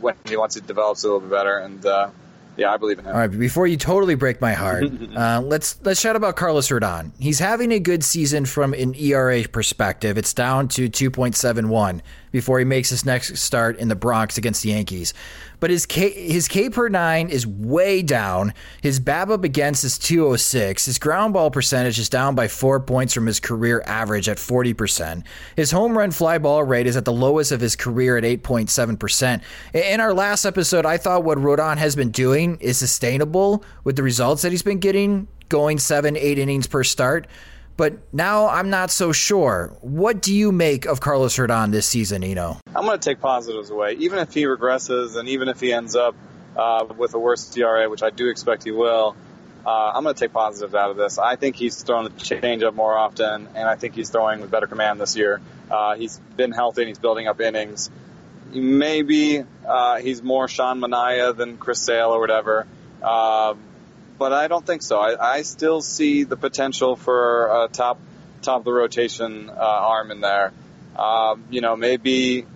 when 0.00 0.14
he 0.24 0.36
wants 0.36 0.54
to 0.54 0.60
develops 0.60 1.04
a 1.04 1.06
little 1.06 1.20
bit 1.20 1.30
better. 1.30 1.58
And 1.58 1.84
uh, 1.84 2.10
yeah, 2.56 2.72
I 2.72 2.76
believe 2.76 2.98
in 2.98 3.04
him. 3.04 3.12
All 3.12 3.20
right, 3.20 3.26
before 3.26 3.66
you 3.66 3.76
totally 3.76 4.14
break 4.14 4.40
my 4.40 4.52
heart, 4.52 4.84
uh, 5.16 5.40
let's 5.44 5.78
let's 5.84 6.00
chat 6.00 6.16
about 6.16 6.36
Carlos 6.36 6.68
Rodon. 6.68 7.12
He's 7.18 7.38
having 7.38 7.72
a 7.72 7.78
good 7.78 8.02
season 8.02 8.46
from 8.46 8.72
an 8.72 8.94
ERA 8.94 9.46
perspective. 9.48 10.16
It's 10.16 10.32
down 10.32 10.68
to 10.68 10.88
2.71 10.88 12.00
before 12.32 12.58
he 12.58 12.64
makes 12.64 12.90
his 12.90 13.04
next 13.04 13.36
start 13.38 13.78
in 13.78 13.88
the 13.88 13.96
Bronx 13.96 14.38
against 14.38 14.62
the 14.62 14.70
Yankees 14.70 15.14
but 15.60 15.70
his 15.70 15.86
K, 15.86 16.10
his 16.10 16.48
K 16.48 16.70
per 16.70 16.88
nine 16.88 17.28
is 17.28 17.46
way 17.46 18.02
down. 18.02 18.52
His 18.82 19.00
BABIP 19.00 19.44
against 19.44 19.84
is 19.84 19.98
206. 19.98 20.84
His 20.84 20.98
ground 20.98 21.34
ball 21.34 21.50
percentage 21.50 21.98
is 21.98 22.08
down 22.08 22.34
by 22.34 22.48
four 22.48 22.80
points 22.80 23.14
from 23.14 23.26
his 23.26 23.40
career 23.40 23.82
average 23.86 24.28
at 24.28 24.36
40%. 24.38 25.24
His 25.56 25.70
home 25.70 25.96
run 25.96 26.10
fly 26.10 26.38
ball 26.38 26.62
rate 26.62 26.86
is 26.86 26.96
at 26.96 27.04
the 27.04 27.12
lowest 27.12 27.52
of 27.52 27.60
his 27.60 27.76
career 27.76 28.16
at 28.16 28.24
8.7%. 28.24 29.42
In 29.74 30.00
our 30.00 30.14
last 30.14 30.44
episode, 30.44 30.86
I 30.86 30.96
thought 30.98 31.24
what 31.24 31.38
Rodon 31.38 31.78
has 31.78 31.96
been 31.96 32.10
doing 32.10 32.58
is 32.60 32.78
sustainable 32.78 33.64
with 33.84 33.96
the 33.96 34.02
results 34.02 34.42
that 34.42 34.52
he's 34.52 34.62
been 34.62 34.78
getting 34.78 35.28
going 35.48 35.78
seven, 35.78 36.16
eight 36.16 36.38
innings 36.38 36.66
per 36.66 36.82
start. 36.82 37.26
But 37.76 38.12
now 38.12 38.48
I'm 38.48 38.70
not 38.70 38.90
so 38.90 39.12
sure. 39.12 39.76
What 39.80 40.22
do 40.22 40.34
you 40.34 40.50
make 40.50 40.86
of 40.86 41.00
Carlos 41.00 41.36
Rodon 41.36 41.72
this 41.72 41.86
season, 41.86 42.24
Eno? 42.24 42.58
I'm 42.74 42.84
going 42.84 42.98
to 42.98 43.10
take 43.10 43.20
positives 43.20 43.70
away. 43.70 43.96
Even 43.98 44.18
if 44.18 44.32
he 44.32 44.44
regresses 44.44 45.16
and 45.16 45.28
even 45.28 45.48
if 45.48 45.60
he 45.60 45.72
ends 45.72 45.94
up 45.94 46.14
uh, 46.56 46.86
with 46.96 47.14
a 47.14 47.18
worse 47.18 47.54
ERA, 47.56 47.88
which 47.90 48.02
I 48.02 48.10
do 48.10 48.28
expect 48.28 48.64
he 48.64 48.70
will, 48.70 49.14
uh, 49.66 49.92
I'm 49.94 50.04
going 50.04 50.14
to 50.14 50.18
take 50.18 50.32
positives 50.32 50.74
out 50.74 50.90
of 50.90 50.96
this. 50.96 51.18
I 51.18 51.36
think 51.36 51.56
he's 51.56 51.82
throwing 51.82 52.04
the 52.04 52.10
changeup 52.10 52.74
more 52.74 52.96
often, 52.96 53.48
and 53.54 53.68
I 53.68 53.74
think 53.74 53.94
he's 53.94 54.10
throwing 54.10 54.40
with 54.40 54.50
better 54.50 54.68
command 54.68 55.00
this 55.00 55.16
year. 55.16 55.40
Uh, 55.70 55.96
he's 55.96 56.18
been 56.36 56.52
healthy 56.52 56.82
and 56.82 56.88
he's 56.88 56.98
building 56.98 57.26
up 57.26 57.40
innings. 57.40 57.90
Maybe 58.52 59.42
uh, 59.66 59.96
he's 59.98 60.22
more 60.22 60.46
Sean 60.46 60.80
Manaea 60.80 61.36
than 61.36 61.58
Chris 61.58 61.80
Sale 61.80 62.10
or 62.10 62.20
whatever. 62.20 62.66
But 64.18 64.32
I 64.32 64.48
don't 64.48 64.66
think 64.66 64.82
so. 64.82 64.98
I, 64.98 65.38
I 65.38 65.42
still 65.42 65.82
see 65.82 66.24
the 66.24 66.36
potential 66.36 66.96
for 66.96 67.64
a 67.64 67.68
top 67.68 68.00
top 68.42 68.60
of 68.60 68.64
the 68.64 68.72
rotation 68.72 69.50
uh, 69.50 69.54
arm 69.54 70.10
in 70.10 70.20
there. 70.20 70.52
Um, 70.96 71.44
you 71.50 71.60
know, 71.60 71.76
maybe 71.76 72.46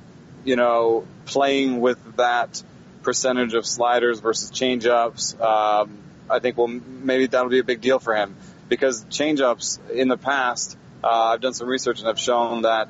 you 0.44 0.56
know 0.56 1.06
playing 1.26 1.80
with 1.80 1.98
that 2.16 2.62
percentage 3.02 3.54
of 3.54 3.66
sliders 3.66 4.20
versus 4.20 4.50
changeups. 4.50 5.40
Um, 5.40 5.98
I 6.28 6.38
think 6.38 6.56
well 6.56 6.68
maybe 6.68 7.26
that'll 7.26 7.50
be 7.50 7.58
a 7.58 7.64
big 7.64 7.80
deal 7.80 7.98
for 7.98 8.14
him 8.14 8.36
because 8.68 9.04
changeups 9.06 9.90
in 9.90 10.08
the 10.08 10.16
past 10.16 10.76
uh, 11.02 11.08
I've 11.08 11.40
done 11.40 11.54
some 11.54 11.68
research 11.68 11.98
and 11.98 12.08
have 12.08 12.18
shown 12.18 12.62
that 12.62 12.88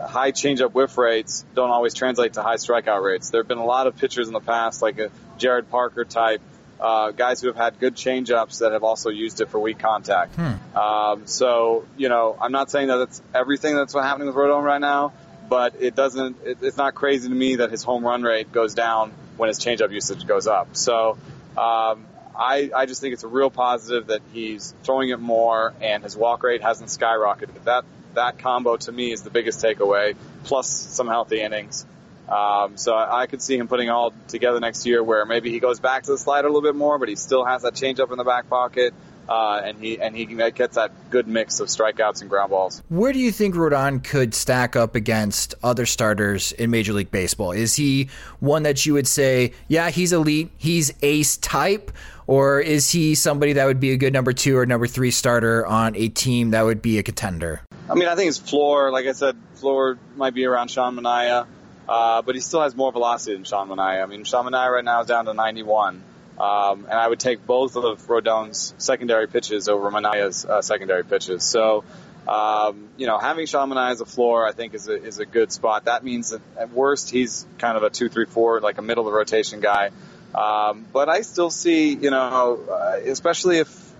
high 0.00 0.30
changeup 0.30 0.72
whiff 0.72 0.96
rates 0.96 1.44
don't 1.54 1.70
always 1.70 1.94
translate 1.94 2.34
to 2.34 2.42
high 2.42 2.54
strikeout 2.54 3.02
rates. 3.02 3.30
There 3.30 3.40
have 3.40 3.48
been 3.48 3.58
a 3.58 3.64
lot 3.64 3.86
of 3.86 3.96
pitchers 3.96 4.28
in 4.28 4.32
the 4.32 4.40
past, 4.40 4.80
like 4.80 4.98
a 4.98 5.10
Jared 5.38 5.70
Parker 5.70 6.04
type, 6.04 6.40
uh, 6.80 7.10
guys 7.10 7.40
who 7.40 7.48
have 7.48 7.56
had 7.56 7.78
good 7.78 7.94
changeups 7.94 8.60
that 8.60 8.72
have 8.72 8.84
also 8.84 9.10
used 9.10 9.40
it 9.40 9.50
for 9.50 9.58
weak 9.58 9.78
contact. 9.78 10.34
Hmm. 10.34 10.76
Um, 10.76 11.26
so, 11.26 11.84
you 11.96 12.08
know, 12.08 12.36
I'm 12.40 12.52
not 12.52 12.70
saying 12.70 12.88
that 12.88 13.00
it's 13.00 13.22
everything 13.34 13.74
that's 13.76 13.94
happening 13.94 14.28
with 14.28 14.36
Rodon 14.36 14.62
right 14.62 14.80
now, 14.80 15.12
but 15.48 15.74
it 15.80 15.94
doesn't, 15.94 16.36
it, 16.44 16.58
it's 16.62 16.76
not 16.76 16.94
crazy 16.94 17.28
to 17.28 17.34
me 17.34 17.56
that 17.56 17.70
his 17.70 17.82
home 17.82 18.04
run 18.04 18.22
rate 18.22 18.52
goes 18.52 18.74
down 18.74 19.12
when 19.36 19.48
his 19.48 19.58
changeup 19.58 19.90
usage 19.90 20.26
goes 20.26 20.46
up. 20.46 20.76
So, 20.76 21.18
um, 21.56 22.06
I, 22.38 22.70
I 22.74 22.86
just 22.86 23.00
think 23.00 23.14
it's 23.14 23.24
a 23.24 23.28
real 23.28 23.50
positive 23.50 24.08
that 24.08 24.22
he's 24.32 24.72
throwing 24.84 25.08
it 25.08 25.18
more 25.18 25.74
and 25.80 26.04
his 26.04 26.16
walk 26.16 26.44
rate 26.44 26.62
hasn't 26.62 26.90
skyrocketed. 26.90 27.64
That 27.64 27.84
that 28.14 28.38
combo 28.38 28.76
to 28.76 28.92
me 28.92 29.12
is 29.12 29.22
the 29.22 29.30
biggest 29.30 29.62
takeaway, 29.62 30.16
plus 30.44 30.68
some 30.68 31.08
healthy 31.08 31.40
innings. 31.40 31.84
Um, 32.28 32.76
so 32.76 32.94
I 32.94 33.26
could 33.26 33.40
see 33.40 33.56
him 33.56 33.68
putting 33.68 33.88
all 33.88 34.12
together 34.28 34.60
next 34.60 34.84
year 34.86 35.02
where 35.02 35.24
maybe 35.24 35.50
he 35.50 35.60
goes 35.60 35.80
back 35.80 36.02
to 36.04 36.10
the 36.12 36.18
slider 36.18 36.48
a 36.48 36.50
little 36.50 36.68
bit 36.68 36.76
more, 36.76 36.98
but 36.98 37.08
he 37.08 37.16
still 37.16 37.44
has 37.44 37.62
that 37.62 37.74
changeup 37.74 38.10
in 38.12 38.18
the 38.18 38.24
back 38.24 38.48
pocket. 38.48 38.94
Uh, 39.28 39.60
and 39.62 39.78
he 39.78 40.00
and 40.00 40.16
he 40.16 40.24
gets 40.24 40.76
that 40.76 40.90
good 41.10 41.28
mix 41.28 41.60
of 41.60 41.68
strikeouts 41.68 42.22
and 42.22 42.30
ground 42.30 42.48
balls. 42.48 42.82
Where 42.88 43.12
do 43.12 43.18
you 43.18 43.30
think 43.30 43.54
Rodon 43.54 44.02
could 44.02 44.32
stack 44.34 44.74
up 44.74 44.94
against 44.94 45.54
other 45.62 45.84
starters 45.84 46.52
in 46.52 46.70
Major 46.70 46.94
League 46.94 47.10
Baseball? 47.10 47.52
Is 47.52 47.74
he 47.74 48.08
one 48.40 48.62
that 48.62 48.86
you 48.86 48.94
would 48.94 49.06
say, 49.06 49.52
yeah, 49.68 49.90
he's 49.90 50.14
elite, 50.14 50.50
he's 50.56 50.94
ace 51.02 51.36
type, 51.36 51.92
or 52.26 52.58
is 52.60 52.88
he 52.88 53.14
somebody 53.14 53.52
that 53.52 53.66
would 53.66 53.80
be 53.80 53.92
a 53.92 53.98
good 53.98 54.14
number 54.14 54.32
two 54.32 54.56
or 54.56 54.64
number 54.64 54.86
three 54.86 55.10
starter 55.10 55.66
on 55.66 55.94
a 55.94 56.08
team 56.08 56.52
that 56.52 56.62
would 56.62 56.80
be 56.80 56.98
a 56.98 57.02
contender? 57.02 57.60
I 57.90 57.94
mean, 57.94 58.08
I 58.08 58.14
think 58.14 58.28
his 58.28 58.38
floor, 58.38 58.90
like 58.90 59.04
I 59.04 59.12
said, 59.12 59.36
floor 59.56 59.98
might 60.16 60.32
be 60.32 60.46
around 60.46 60.70
Sean 60.70 60.96
Manaea. 60.96 61.46
Uh, 61.88 62.22
but 62.22 62.34
he 62.34 62.40
still 62.40 62.60
has 62.60 62.76
more 62.76 62.92
velocity 62.92 63.34
than 63.34 63.44
Sean 63.44 63.68
Manaea. 63.68 64.02
I 64.02 64.06
mean, 64.06 64.24
Manaea 64.24 64.70
right 64.70 64.84
now 64.84 65.00
is 65.00 65.06
down 65.06 65.24
to 65.24 65.34
91. 65.34 66.02
Um, 66.38 66.84
and 66.84 66.94
I 66.94 67.08
would 67.08 67.18
take 67.18 67.44
both 67.46 67.76
of 67.76 68.08
Rodon's 68.08 68.74
secondary 68.78 69.26
pitches 69.26 69.68
over 69.68 69.90
Manaea's 69.90 70.44
uh, 70.44 70.62
secondary 70.62 71.04
pitches. 71.04 71.42
So, 71.42 71.82
um, 72.28 72.90
you 72.96 73.06
know, 73.06 73.18
having 73.18 73.46
Manaea 73.46 73.90
as 73.90 74.00
a 74.00 74.06
floor, 74.06 74.46
I 74.46 74.52
think, 74.52 74.74
is 74.74 74.86
a, 74.86 75.02
is 75.02 75.18
a 75.18 75.26
good 75.26 75.50
spot. 75.50 75.86
That 75.86 76.04
means 76.04 76.30
that 76.30 76.42
at 76.56 76.70
worst, 76.70 77.10
he's 77.10 77.46
kind 77.58 77.76
of 77.76 77.82
a 77.82 77.90
two, 77.90 78.08
three, 78.08 78.26
four, 78.26 78.60
like 78.60 78.78
a 78.78 78.82
middle 78.82 79.06
of 79.06 79.12
the 79.12 79.16
rotation 79.16 79.60
guy. 79.60 79.90
Um, 80.34 80.86
but 80.92 81.08
I 81.08 81.22
still 81.22 81.50
see, 81.50 81.94
you 81.94 82.10
know, 82.10 82.60
uh, 82.70 83.00
especially 83.06 83.58
if 83.58 83.92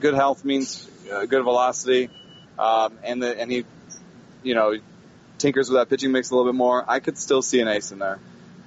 good 0.00 0.14
health 0.14 0.44
means 0.44 0.88
uh, 1.12 1.26
good 1.26 1.44
velocity, 1.44 2.10
um, 2.58 2.98
and 3.04 3.22
the, 3.22 3.38
and 3.38 3.52
he, 3.52 3.64
you 4.42 4.54
know, 4.54 4.78
tinkers 5.38 5.68
with 5.70 5.78
that 5.78 5.88
pitching 5.88 6.12
mix 6.12 6.30
a 6.30 6.36
little 6.36 6.50
bit 6.50 6.56
more, 6.56 6.84
I 6.86 7.00
could 7.00 7.18
still 7.18 7.42
see 7.42 7.60
an 7.60 7.68
ace 7.68 7.92
in 7.92 7.98
there. 7.98 8.18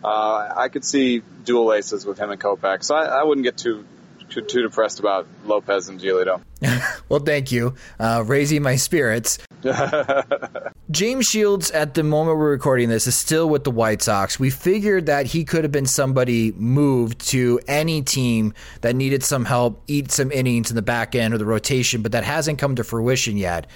Uh, 0.03 0.53
I 0.55 0.69
could 0.69 0.83
see 0.83 1.21
dual 1.43 1.73
aces 1.73 2.05
with 2.05 2.17
him 2.17 2.31
and 2.31 2.41
Kopech, 2.41 2.83
so 2.83 2.95
I, 2.95 3.05
I 3.05 3.23
wouldn't 3.23 3.43
get 3.43 3.57
too, 3.57 3.85
too, 4.29 4.41
too 4.41 4.63
depressed 4.63 4.99
about 4.99 5.27
Lopez 5.45 5.89
and 5.89 5.99
Giolito. 5.99 6.41
well, 7.09 7.19
thank 7.19 7.51
you, 7.51 7.75
uh, 7.99 8.23
raising 8.25 8.63
my 8.63 8.77
spirits. 8.77 9.37
James 10.91 11.27
Shields, 11.27 11.69
at 11.71 11.93
the 11.93 12.03
moment 12.03 12.37
we're 12.37 12.49
recording 12.49 12.89
this, 12.89 13.05
is 13.05 13.15
still 13.15 13.47
with 13.47 13.63
the 13.63 13.71
White 13.71 14.01
Sox. 14.01 14.39
We 14.39 14.49
figured 14.49 15.05
that 15.05 15.27
he 15.27 15.45
could 15.45 15.63
have 15.63 15.71
been 15.71 15.85
somebody 15.85 16.51
moved 16.53 17.19
to 17.29 17.59
any 17.67 18.01
team 18.01 18.53
that 18.81 18.95
needed 18.95 19.23
some 19.23 19.45
help, 19.45 19.83
eat 19.87 20.11
some 20.11 20.31
innings 20.31 20.71
in 20.71 20.75
the 20.75 20.81
back 20.81 21.13
end 21.13 21.33
or 21.33 21.37
the 21.37 21.45
rotation, 21.45 22.01
but 22.01 22.11
that 22.13 22.23
hasn't 22.23 22.57
come 22.57 22.75
to 22.75 22.83
fruition 22.83 23.37
yet. 23.37 23.67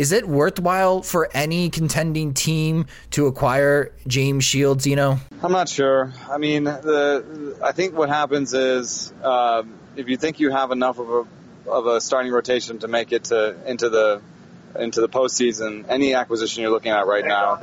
Is 0.00 0.12
it 0.12 0.26
worthwhile 0.26 1.02
for 1.02 1.28
any 1.34 1.68
contending 1.68 2.32
team 2.32 2.86
to 3.10 3.26
acquire 3.26 3.92
James 4.06 4.44
Shields? 4.44 4.86
You 4.86 4.96
know, 4.96 5.18
I'm 5.42 5.52
not 5.52 5.68
sure. 5.68 6.14
I 6.26 6.38
mean, 6.38 6.64
the 6.64 7.58
I 7.62 7.72
think 7.72 7.94
what 7.94 8.08
happens 8.08 8.54
is 8.54 9.12
um, 9.22 9.74
if 9.96 10.08
you 10.08 10.16
think 10.16 10.40
you 10.40 10.52
have 10.52 10.70
enough 10.70 10.98
of 10.98 11.10
a 11.10 11.70
of 11.70 11.86
a 11.86 12.00
starting 12.00 12.32
rotation 12.32 12.78
to 12.78 12.88
make 12.88 13.12
it 13.12 13.24
to 13.24 13.54
into 13.66 13.90
the 13.90 14.22
into 14.74 15.02
the 15.02 15.08
postseason, 15.10 15.84
any 15.90 16.14
acquisition 16.14 16.62
you're 16.62 16.72
looking 16.72 16.92
at 16.92 17.06
right 17.06 17.26
now, 17.26 17.60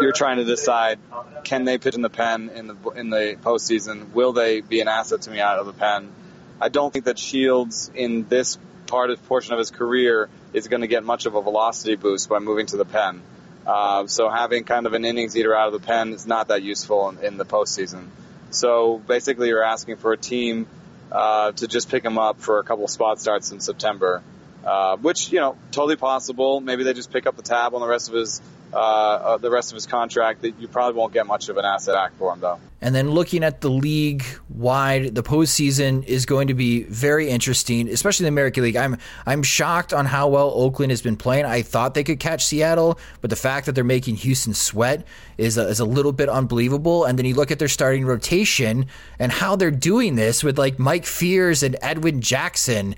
you're 0.00 0.12
trying 0.12 0.38
to 0.38 0.44
decide 0.44 0.98
can 1.44 1.66
they 1.66 1.76
pitch 1.76 1.94
in 1.94 2.00
the 2.00 2.08
pen 2.08 2.48
in 2.54 2.68
the 2.68 2.90
in 2.96 3.10
the 3.10 3.36
postseason? 3.42 4.14
Will 4.14 4.32
they 4.32 4.62
be 4.62 4.80
an 4.80 4.88
asset 4.88 5.20
to 5.22 5.30
me 5.30 5.40
out 5.40 5.58
of 5.58 5.66
the 5.66 5.74
pen? 5.74 6.10
I 6.58 6.70
don't 6.70 6.90
think 6.90 7.04
that 7.04 7.18
Shields 7.18 7.90
in 7.94 8.26
this 8.28 8.56
part 8.90 9.10
of 9.10 9.24
portion 9.26 9.52
of 9.52 9.58
his 9.58 9.70
career 9.70 10.28
is 10.52 10.68
going 10.68 10.82
to 10.82 10.88
get 10.88 11.04
much 11.04 11.26
of 11.26 11.34
a 11.34 11.42
velocity 11.42 11.96
boost 11.96 12.28
by 12.28 12.40
moving 12.40 12.66
to 12.66 12.76
the 12.76 12.84
pen. 12.84 13.22
Uh, 13.66 14.06
so 14.06 14.28
having 14.28 14.64
kind 14.64 14.86
of 14.86 14.94
an 14.94 15.04
innings 15.04 15.36
eater 15.36 15.56
out 15.56 15.72
of 15.72 15.80
the 15.80 15.86
pen 15.86 16.12
is 16.12 16.26
not 16.26 16.48
that 16.48 16.62
useful 16.62 17.08
in, 17.10 17.18
in 17.24 17.36
the 17.36 17.44
postseason. 17.44 18.08
So 18.50 18.98
basically, 19.06 19.48
you're 19.48 19.62
asking 19.62 19.96
for 19.96 20.12
a 20.12 20.16
team 20.16 20.66
uh, 21.12 21.52
to 21.52 21.68
just 21.68 21.88
pick 21.88 22.04
him 22.04 22.18
up 22.18 22.40
for 22.40 22.58
a 22.58 22.64
couple 22.64 22.86
spot 22.88 23.20
starts 23.20 23.52
in 23.52 23.60
September, 23.60 24.22
uh, 24.64 24.96
which 24.96 25.30
you 25.30 25.40
know 25.40 25.56
totally 25.70 25.96
possible. 25.96 26.60
Maybe 26.60 26.82
they 26.82 26.92
just 26.92 27.12
pick 27.12 27.26
up 27.26 27.36
the 27.36 27.42
tab 27.42 27.74
on 27.74 27.80
the 27.80 27.86
rest 27.86 28.08
of 28.08 28.14
his 28.14 28.40
uh, 28.72 28.76
uh, 28.76 29.36
the 29.38 29.50
rest 29.50 29.72
of 29.72 29.74
his 29.74 29.86
contract. 29.86 30.42
That 30.42 30.58
you 30.58 30.68
probably 30.68 30.98
won't 30.98 31.12
get 31.12 31.26
much 31.26 31.48
of 31.48 31.56
an 31.56 31.64
asset 31.64 31.94
act 31.94 32.16
for 32.18 32.32
him 32.32 32.40
though. 32.40 32.58
And 32.82 32.94
then 32.94 33.10
looking 33.10 33.44
at 33.44 33.60
the 33.60 33.68
league 33.68 34.24
wide, 34.48 35.14
the 35.14 35.22
postseason 35.22 36.02
is 36.04 36.24
going 36.24 36.48
to 36.48 36.54
be 36.54 36.84
very 36.84 37.28
interesting, 37.28 37.88
especially 37.88 38.24
the 38.24 38.28
American 38.28 38.62
League. 38.62 38.76
I'm 38.76 38.96
I'm 39.26 39.42
shocked 39.42 39.92
on 39.92 40.06
how 40.06 40.28
well 40.28 40.50
Oakland 40.54 40.90
has 40.90 41.02
been 41.02 41.16
playing. 41.16 41.44
I 41.44 41.62
thought 41.62 41.94
they 41.94 42.04
could 42.04 42.20
catch 42.20 42.46
Seattle, 42.46 42.98
but 43.20 43.28
the 43.28 43.36
fact 43.36 43.66
that 43.66 43.74
they're 43.74 43.84
making 43.84 44.16
Houston 44.16 44.54
sweat 44.54 45.06
is 45.36 45.58
a, 45.58 45.68
is 45.68 45.80
a 45.80 45.84
little 45.84 46.12
bit 46.12 46.28
unbelievable. 46.28 47.04
And 47.04 47.18
then 47.18 47.26
you 47.26 47.34
look 47.34 47.50
at 47.50 47.58
their 47.58 47.68
starting 47.68 48.06
rotation 48.06 48.86
and 49.18 49.30
how 49.30 49.56
they're 49.56 49.70
doing 49.70 50.14
this 50.14 50.42
with 50.42 50.58
like 50.58 50.78
Mike 50.78 51.04
Fiers 51.04 51.62
and 51.62 51.76
Edwin 51.82 52.20
Jackson. 52.20 52.94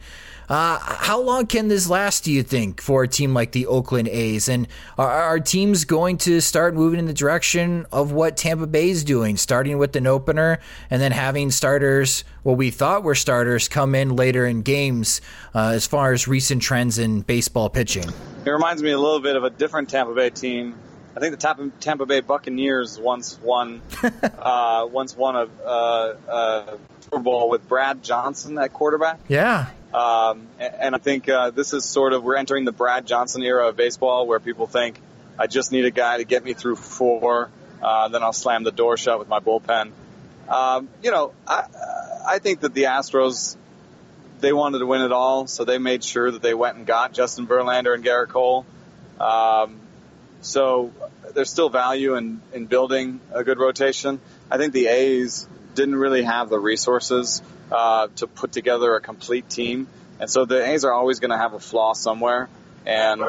Uh, 0.53 0.79
how 0.79 1.19
long 1.19 1.47
can 1.47 1.69
this 1.69 1.89
last, 1.89 2.25
do 2.25 2.31
you 2.31 2.43
think, 2.43 2.83
for 2.83 3.05
a 3.05 3.09
team 3.09 3.33
like 3.33 3.53
the 3.53 3.67
Oakland 3.67 4.07
A's? 4.09 4.51
And 4.51 4.69
are, 4.99 5.09
are 5.09 5.41
teams 5.41 5.87
going 5.87 6.19
to 6.19 6.43
start 6.43 6.75
moving 6.75 6.99
in 6.99 7.07
the 7.07 7.15
direction 7.15 7.87
of 7.91 8.13
what 8.13 8.37
Tampa 8.37 8.67
Bay 8.67 8.91
is 8.91 9.03
doing, 9.03 9.39
starting 9.39 9.79
with 9.79 9.97
an 9.97 10.07
opener 10.07 10.59
and 10.91 11.01
then 11.01 11.11
having 11.11 11.51
starters, 11.51 12.25
what 12.43 12.59
we 12.59 12.71
thought 12.71 13.03
were 13.03 13.15
starters, 13.15 13.67
come 13.67 13.95
in 13.95 14.15
later 14.15 14.45
in 14.45 14.61
games 14.61 15.23
uh, 15.55 15.69
as 15.69 15.87
far 15.87 16.13
as 16.13 16.29
recent 16.29 16.61
trends 16.61 16.99
in 16.99 17.23
baseball 17.23 17.71
pitching? 17.71 18.11
It 18.45 18.51
reminds 18.51 18.83
me 18.83 18.91
a 18.91 18.99
little 18.99 19.21
bit 19.21 19.37
of 19.37 19.45
a 19.45 19.51
different 19.51 19.89
Tampa 19.89 20.15
Bay 20.15 20.29
team. 20.29 20.75
I 21.17 21.21
think 21.21 21.31
the 21.31 21.41
Tampa, 21.41 21.71
Tampa 21.81 22.05
Bay 22.05 22.21
Buccaneers 22.21 22.99
once 22.99 23.41
won 23.41 23.81
uh, 24.39 24.87
once 24.93 25.17
won 25.17 25.35
a, 25.35 25.65
uh, 25.65 26.15
a 26.29 26.79
Super 27.01 27.21
Bowl 27.21 27.49
with 27.49 27.67
Brad 27.67 28.03
Johnson 28.03 28.59
at 28.59 28.75
quarterback. 28.75 29.19
Yeah. 29.29 29.71
Um, 29.95 30.47
and 30.59 30.95
I 30.95 30.99
think 30.99 31.29
uh, 31.29 31.51
this 31.51 31.73
is 31.75 31.85
sort 31.85 32.13
of 32.13 32.23
we're 32.23 32.37
entering 32.37 32.65
the 32.65 32.73
Brad 32.73 33.07
Johnson 33.07 33.43
era 33.43 33.69
of 33.69 33.77
baseball, 33.77 34.27
where 34.27 34.41
people 34.41 34.67
think 34.67 35.01
I 35.39 35.47
just 35.47 35.73
need 35.73 35.85
a 35.85 35.91
guy 35.91 36.19
to 36.19 36.25
get 36.25 36.45
me 36.45 36.55
through 36.55 36.77
four, 36.77 37.51
uh, 37.83 38.09
then 38.09 38.23
I'll 38.23 38.33
slam 38.33 38.65
the 38.65 38.73
door 38.73 38.97
shut 38.97 39.19
with 39.19 39.29
my 39.29 39.41
bullpen. 39.41 39.93
Um, 40.49 40.89
you 41.03 41.11
know, 41.11 41.33
I, 41.47 41.65
I 42.27 42.39
think 42.39 42.61
that 42.61 42.75
the 42.75 42.85
Astros 42.85 43.57
they 44.41 44.53
wanted 44.53 44.81
to 44.81 44.87
win 44.87 45.03
it 45.03 45.13
all, 45.13 45.47
so 45.47 45.65
they 45.65 45.79
made 45.79 46.03
sure 46.05 46.31
that 46.31 46.43
they 46.43 46.53
went 46.53 46.77
and 46.77 46.87
got 46.87 47.13
Justin 47.13 47.47
Verlander 47.47 47.95
and 47.95 48.05
Gerrit 48.05 48.29
Cole. 48.29 48.67
Um, 49.21 49.79
so 50.41 50.93
there's 51.35 51.49
still 51.49 51.71
value 51.71 52.17
in, 52.17 52.43
in 52.53 52.67
building 52.67 53.21
a 53.33 53.45
good 53.45 53.59
rotation. 53.59 54.21
I 54.51 54.59
think 54.59 54.73
the 54.73 54.89
A's 54.89 55.49
didn't 55.75 55.95
really 55.95 56.25
have 56.25 56.49
the 56.49 56.59
resources 56.59 57.41
uh, 57.73 58.09
to 58.17 58.27
put 58.27 58.53
together 58.53 58.95
a 58.95 59.01
complete 59.01 59.49
team. 59.49 59.89
And 60.21 60.31
so 60.31 60.45
the 60.45 60.65
A's 60.65 60.85
are 60.85 60.93
always 60.93 61.21
going 61.21 61.31
to 61.31 61.39
have 61.39 61.55
a 61.55 61.61
flaw 61.61 61.95
somewhere. 61.95 62.49
And 62.85 63.23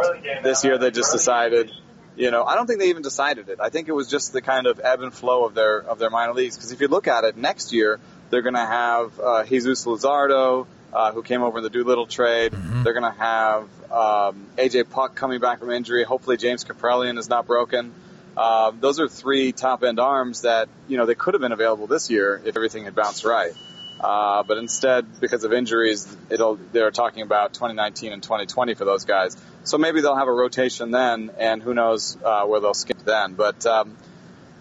this 0.44 0.64
year 0.64 0.78
they 0.78 0.92
just 0.92 1.12
decided, 1.12 1.72
you 2.16 2.32
know, 2.32 2.44
I 2.44 2.56
don't 2.56 2.68
think 2.68 2.80
they 2.80 2.90
even 2.90 3.04
decided 3.04 3.50
it. 3.50 3.60
I 3.62 3.70
think 3.70 3.88
it 3.88 3.94
was 3.94 4.10
just 4.10 4.34
the 4.34 4.42
kind 4.42 4.68
of 4.68 4.80
ebb 4.84 5.02
and 5.02 5.14
flow 5.14 5.46
of 5.46 5.54
their 5.54 5.80
of 5.80 6.00
their 6.00 6.10
minor 6.10 6.34
leagues. 6.34 6.56
Because 6.58 6.72
if 6.72 6.82
you 6.82 6.88
look 6.88 7.08
at 7.08 7.24
it, 7.24 7.38
next 7.38 7.72
year 7.72 8.00
they're 8.30 8.42
going 8.42 8.56
to 8.56 8.66
have 8.66 9.20
uh, 9.20 9.44
Jesus 9.46 9.86
Luzardo, 9.86 10.66
uh, 10.92 11.12
who 11.12 11.24
came 11.24 11.42
over 11.42 11.60
in 11.60 11.64
the 11.64 11.70
Doolittle 11.70 12.08
trade. 12.08 12.52
Mm-hmm. 12.52 12.84
They're 12.84 12.94
going 12.94 13.12
to 13.12 13.20
have 13.20 13.64
um, 13.92 14.48
AJ 14.58 14.90
Puk 14.90 15.16
coming 15.16 15.40
back 15.40 15.60
from 15.60 15.72
injury. 15.72 16.04
Hopefully 16.04 16.38
James 16.38 16.64
Kaprielian 16.64 17.18
is 17.18 17.30
not 17.30 17.46
broken. 17.46 17.94
Uh, 18.36 18.72
those 18.80 19.00
are 19.00 19.08
three 19.08 19.52
top 19.52 19.84
end 19.84 20.00
arms 20.00 20.42
that 20.42 20.68
you 20.88 20.98
know 20.98 21.06
they 21.06 21.16
could 21.16 21.36
have 21.36 21.42
been 21.42 21.52
available 21.52 21.88
this 21.88 22.10
year 22.10 22.42
if 22.44 22.56
everything 22.56 22.86
had 22.86 22.96
bounced 22.96 23.24
right. 23.24 23.54
Uh, 24.04 24.44
but 24.44 24.58
instead, 24.58 25.22
because 25.22 25.46
of 25.46 25.54
injuries, 25.54 26.14
it'll 26.30 26.60
they're 26.74 26.92
talking 26.92 27.24
about 27.24 27.54
2019 27.54 28.12
and 28.12 28.22
2020 28.22 28.74
for 28.74 28.84
those 28.84 29.06
guys. 29.06 29.38
So 29.64 29.78
maybe 29.78 30.02
they'll 30.02 30.18
have 30.18 30.28
a 30.28 30.34
rotation 30.34 30.92
then, 30.92 31.32
and 31.40 31.64
who 31.64 31.74
knows 31.74 32.18
uh, 32.22 32.44
where 32.46 32.60
they'll 32.60 32.74
skip 32.74 33.00
then. 33.06 33.36
But 33.36 33.66
um, 33.66 33.96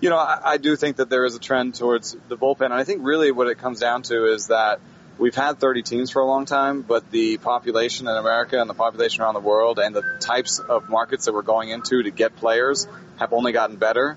you 0.00 0.10
know, 0.10 0.16
I, 0.16 0.40
I 0.44 0.56
do 0.58 0.76
think 0.76 0.98
that 0.98 1.10
there 1.10 1.24
is 1.24 1.34
a 1.34 1.40
trend 1.40 1.74
towards 1.74 2.16
the 2.28 2.36
bullpen, 2.36 2.66
and 2.66 2.74
I 2.74 2.84
think 2.84 3.00
really 3.02 3.32
what 3.32 3.48
it 3.48 3.58
comes 3.58 3.80
down 3.80 4.02
to 4.02 4.32
is 4.32 4.46
that 4.46 4.78
we've 5.18 5.34
had 5.34 5.58
30 5.58 5.82
teams 5.82 6.10
for 6.12 6.22
a 6.22 6.26
long 6.26 6.44
time, 6.44 6.82
but 6.82 7.10
the 7.10 7.38
population 7.38 8.06
in 8.06 8.16
America 8.16 8.60
and 8.60 8.70
the 8.70 8.74
population 8.74 9.22
around 9.22 9.34
the 9.34 9.40
world 9.40 9.80
and 9.80 9.92
the 9.92 10.04
types 10.20 10.60
of 10.60 10.88
markets 10.88 11.24
that 11.24 11.34
we're 11.34 11.42
going 11.42 11.70
into 11.70 12.04
to 12.04 12.12
get 12.12 12.36
players 12.36 12.86
have 13.18 13.32
only 13.32 13.50
gotten 13.50 13.74
better. 13.74 14.16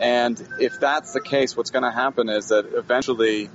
And 0.00 0.42
if 0.58 0.80
that's 0.80 1.12
the 1.12 1.20
case, 1.20 1.54
what's 1.54 1.70
going 1.70 1.84
to 1.84 1.90
happen 1.90 2.28
is 2.28 2.48
that 2.48 2.66
eventually 2.74 3.50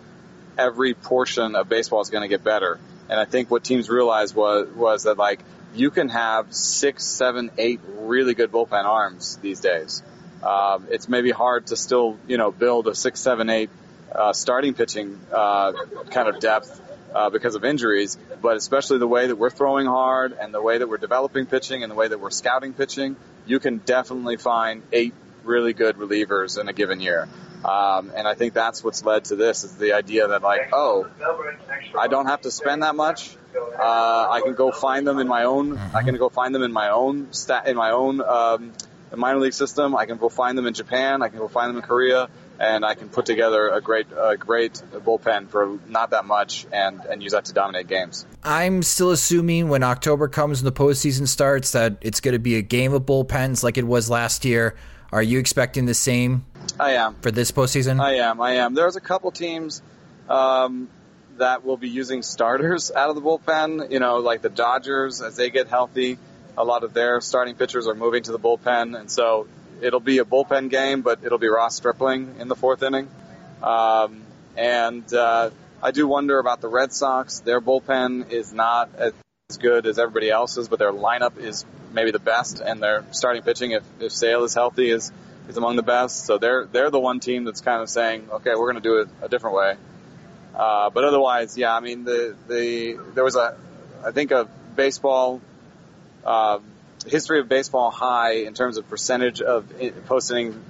every 0.60 0.94
portion 0.94 1.56
of 1.56 1.70
baseball 1.70 2.01
is 2.01 2.10
going 2.10 2.22
to 2.22 2.28
get 2.28 2.44
better. 2.44 2.80
And 3.10 3.20
I 3.20 3.25
think 3.25 3.50
what 3.50 3.63
teams 3.63 3.89
realized 3.89 4.36
was 4.36 4.68
was 4.75 5.04
that 5.04 5.18
like 5.18 5.39
you 5.74 5.89
can 5.89 6.10
have 6.10 6.54
six, 6.54 7.06
seven, 7.06 7.50
eight 7.58 7.80
really 7.98 8.34
good 8.34 8.51
bullpen 8.51 8.84
arms 8.84 9.38
these 9.42 9.62
days. 9.62 10.04
Um, 10.44 10.88
it's 10.89 11.08
maybe 11.10 11.32
hard 11.32 11.68
to 11.68 11.75
still 11.75 12.18
you 12.28 12.38
know 12.38 12.51
build 12.51 12.88
a 12.88 12.94
six, 12.94 13.20
seven, 13.20 13.50
eight 13.50 13.70
uh, 14.13 14.34
starting 14.34 14.74
pitching 14.74 15.20
uh, 15.32 15.74
kind 16.12 16.28
of 16.28 16.39
depth 16.39 16.82
uh, 17.13 17.30
because 17.30 17.56
of 17.56 17.63
injuries, 17.63 18.18
but 18.42 18.58
especially 18.58 19.00
the 19.00 19.08
way 19.08 19.28
that 19.28 19.36
we're 19.36 19.50
throwing 19.50 19.88
hard 19.88 20.34
and 20.39 20.54
the 20.54 20.62
way 20.62 20.78
that 20.78 20.88
we're 20.88 20.98
developing 20.98 21.46
pitching 21.46 21.84
and 21.84 21.92
the 21.92 21.96
way 21.96 22.08
that 22.08 22.20
we're 22.20 22.30
scouting 22.30 22.74
pitching, 22.74 23.16
you 23.48 23.60
can 23.60 23.78
definitely 23.78 24.38
find 24.38 24.84
eight 24.92 25.13
really 25.43 25.74
good 25.74 25.98
relievers 25.98 26.60
in 26.60 26.67
a 26.67 26.74
given 26.74 27.00
year. 27.00 27.27
Um, 27.63 28.12
and 28.15 28.27
I 28.27 28.36
think 28.36 28.53
that's 28.53 28.84
what's 28.84 29.03
led 29.03 29.25
to 29.25 29.36
this 29.36 29.63
is 29.63 29.75
the 29.75 29.93
idea 29.93 30.27
that 30.27 30.41
like, 30.41 30.69
oh, 30.72 31.08
I 31.98 32.08
don't 32.08 32.27
have 32.27 32.41
to 32.41 32.51
spend 32.51 32.84
that 32.84 32.96
much. 32.96 33.36
Uh, 33.55 34.27
I 34.29 34.41
can 34.43 34.53
go 34.53 34.72
find 34.72 35.05
them 35.05 35.19
in 35.19 35.27
my 35.27 35.43
own. 35.43 35.77
I 35.77 36.03
can 36.03 36.15
go 36.17 36.29
find 36.29 36.53
them 36.55 36.63
in 36.63 36.72
my 36.72 36.89
own 36.89 37.34
stat 37.34 37.67
in 37.67 37.75
my 37.75 37.91
own 37.91 38.22
um, 38.22 38.74
minor 39.15 39.39
league 39.39 39.53
system. 39.53 39.96
I 39.96 40.05
can 40.05 40.17
go 40.17 40.29
find 40.29 40.58
them 40.58 40.67
in 40.67 40.74
Japan. 40.74 41.22
I 41.22 41.29
can 41.29 41.39
go 41.39 41.48
find 41.48 41.69
them 41.69 41.77
in 41.77 41.81
Korea, 41.81 42.29
and 42.60 42.86
I 42.86 42.96
can 42.96 43.10
put 43.10 43.25
together 43.25 43.69
a 43.69 43.81
great, 43.81 44.08
a 44.12 44.38
great 44.38 44.74
bullpen 44.74 45.50
for 45.50 45.79
not 45.88 46.12
that 46.12 46.25
much, 46.25 46.67
and 46.72 47.01
and 47.01 47.24
use 47.24 47.31
that 47.31 47.46
to 47.46 47.53
dominate 47.53 47.88
games. 47.88 48.25
I'm 48.43 48.84
still 48.84 49.12
assuming 49.12 49.69
when 49.69 49.84
October 49.84 50.27
comes 50.27 50.62
and 50.62 50.67
the 50.67 50.72
postseason 50.72 51.27
starts 51.27 51.72
that 51.72 51.98
it's 52.01 52.22
going 52.22 52.34
to 52.34 52.39
be 52.39 52.55
a 52.55 52.62
game 52.62 52.93
of 52.93 53.03
bullpens 53.03 53.63
like 53.63 53.77
it 53.77 53.88
was 53.88 54.10
last 54.10 54.46
year. 54.46 54.75
Are 55.12 55.24
you 55.24 55.39
expecting 55.39 55.86
the 55.86 55.94
same? 55.94 56.46
I 56.80 56.92
am 56.94 57.16
for 57.22 57.32
this 57.32 57.51
postseason. 57.51 58.00
I 58.00 58.16
am. 58.16 58.39
I 58.42 58.51
am. 58.54 58.74
There's 58.74 58.96
a 58.96 59.01
couple 59.01 59.32
teams 59.32 59.82
um, 60.28 60.89
that 61.38 61.66
will 61.66 61.78
be 61.78 61.89
using 61.89 62.22
starters 62.22 62.92
out 62.96 63.10
of 63.10 63.16
the 63.16 63.22
bullpen. 63.22 63.92
You 63.92 64.00
know, 64.00 64.18
like 64.18 64.42
the 64.42 64.50
Dodgers 64.50 65.22
as 65.22 65.36
they 65.36 65.50
get 65.50 65.68
healthy. 65.68 66.18
A 66.58 66.63
lot 66.63 66.84
of 66.84 66.94
their 66.94 67.22
starting 67.22 67.56
pitchers 67.56 67.88
are 67.88 67.96
moving 67.96 68.24
to 68.24 68.32
the 68.32 68.39
bullpen, 68.39 69.00
and 69.00 69.10
so 69.10 69.48
it'll 69.81 70.00
be 70.00 70.18
a 70.18 70.25
bullpen 70.25 70.70
game, 70.70 71.01
but 71.01 71.24
it'll 71.24 71.38
be 71.38 71.48
Ross 71.48 71.75
Stripling 71.75 72.36
in 72.40 72.48
the 72.48 72.55
fourth 72.55 72.83
inning. 72.83 73.07
Um, 73.64 74.24
and 74.57 75.12
uh, 75.14 75.51
I 75.81 75.92
do 75.92 76.07
wonder 76.07 76.38
about 76.38 76.60
the 76.60 76.68
Red 76.68 76.92
Sox. 76.92 77.40
Their 77.40 77.62
bullpen 77.62 78.31
is 78.31 78.51
not 78.51 78.90
as 78.98 79.14
good 79.57 79.86
as 79.86 79.98
everybody 79.98 80.29
else's, 80.29 80.68
but 80.68 80.79
their 80.79 80.92
lineup 80.92 81.38
is 81.38 81.66
maybe 81.92 82.12
the 82.12 82.20
best, 82.20 82.62
and 82.62 82.82
their 82.82 83.06
starting 83.12 83.44
pitching, 83.44 83.72
if, 83.72 83.84
if 84.00 84.12
Sale 84.12 84.44
is 84.44 84.54
healthy, 84.54 84.90
is 84.90 85.12
is 85.48 85.58
among 85.58 85.75
the 85.75 85.84
best. 85.84 86.25
So 86.25 86.38
they're 86.38 86.66
they're 86.66 86.92
the 86.92 87.00
one 87.00 87.20
team 87.20 87.44
that's 87.44 87.62
kind 87.62 87.82
of 87.82 87.90
saying, 87.90 88.30
okay, 88.32 88.52
we're 88.52 88.72
going 88.72 88.82
to 88.82 88.90
do 88.90 89.00
it 89.00 89.10
a 89.22 89.30
different 89.30 89.56
way. 89.56 89.75
Uh, 90.56 90.90
but 90.90 91.04
otherwise, 91.04 91.58
yeah, 91.58 91.75
I 91.75 91.80
mean 91.80 92.04
the 92.04 92.36
the 92.48 93.00
there 93.14 93.24
was 93.24 93.36
a 93.36 93.58
I 94.04 94.12
think 94.12 94.32
a 94.32 94.48
baseball 94.75 95.42
uh, 96.24 96.60
history 97.06 97.40
of 97.40 97.50
baseball 97.50 97.92
high 97.92 98.44
in 98.44 98.54
terms 98.54 98.78
of 98.78 98.88
percentage 98.88 99.42
of 99.42 99.72
post 100.06 100.32
inning 100.32 100.62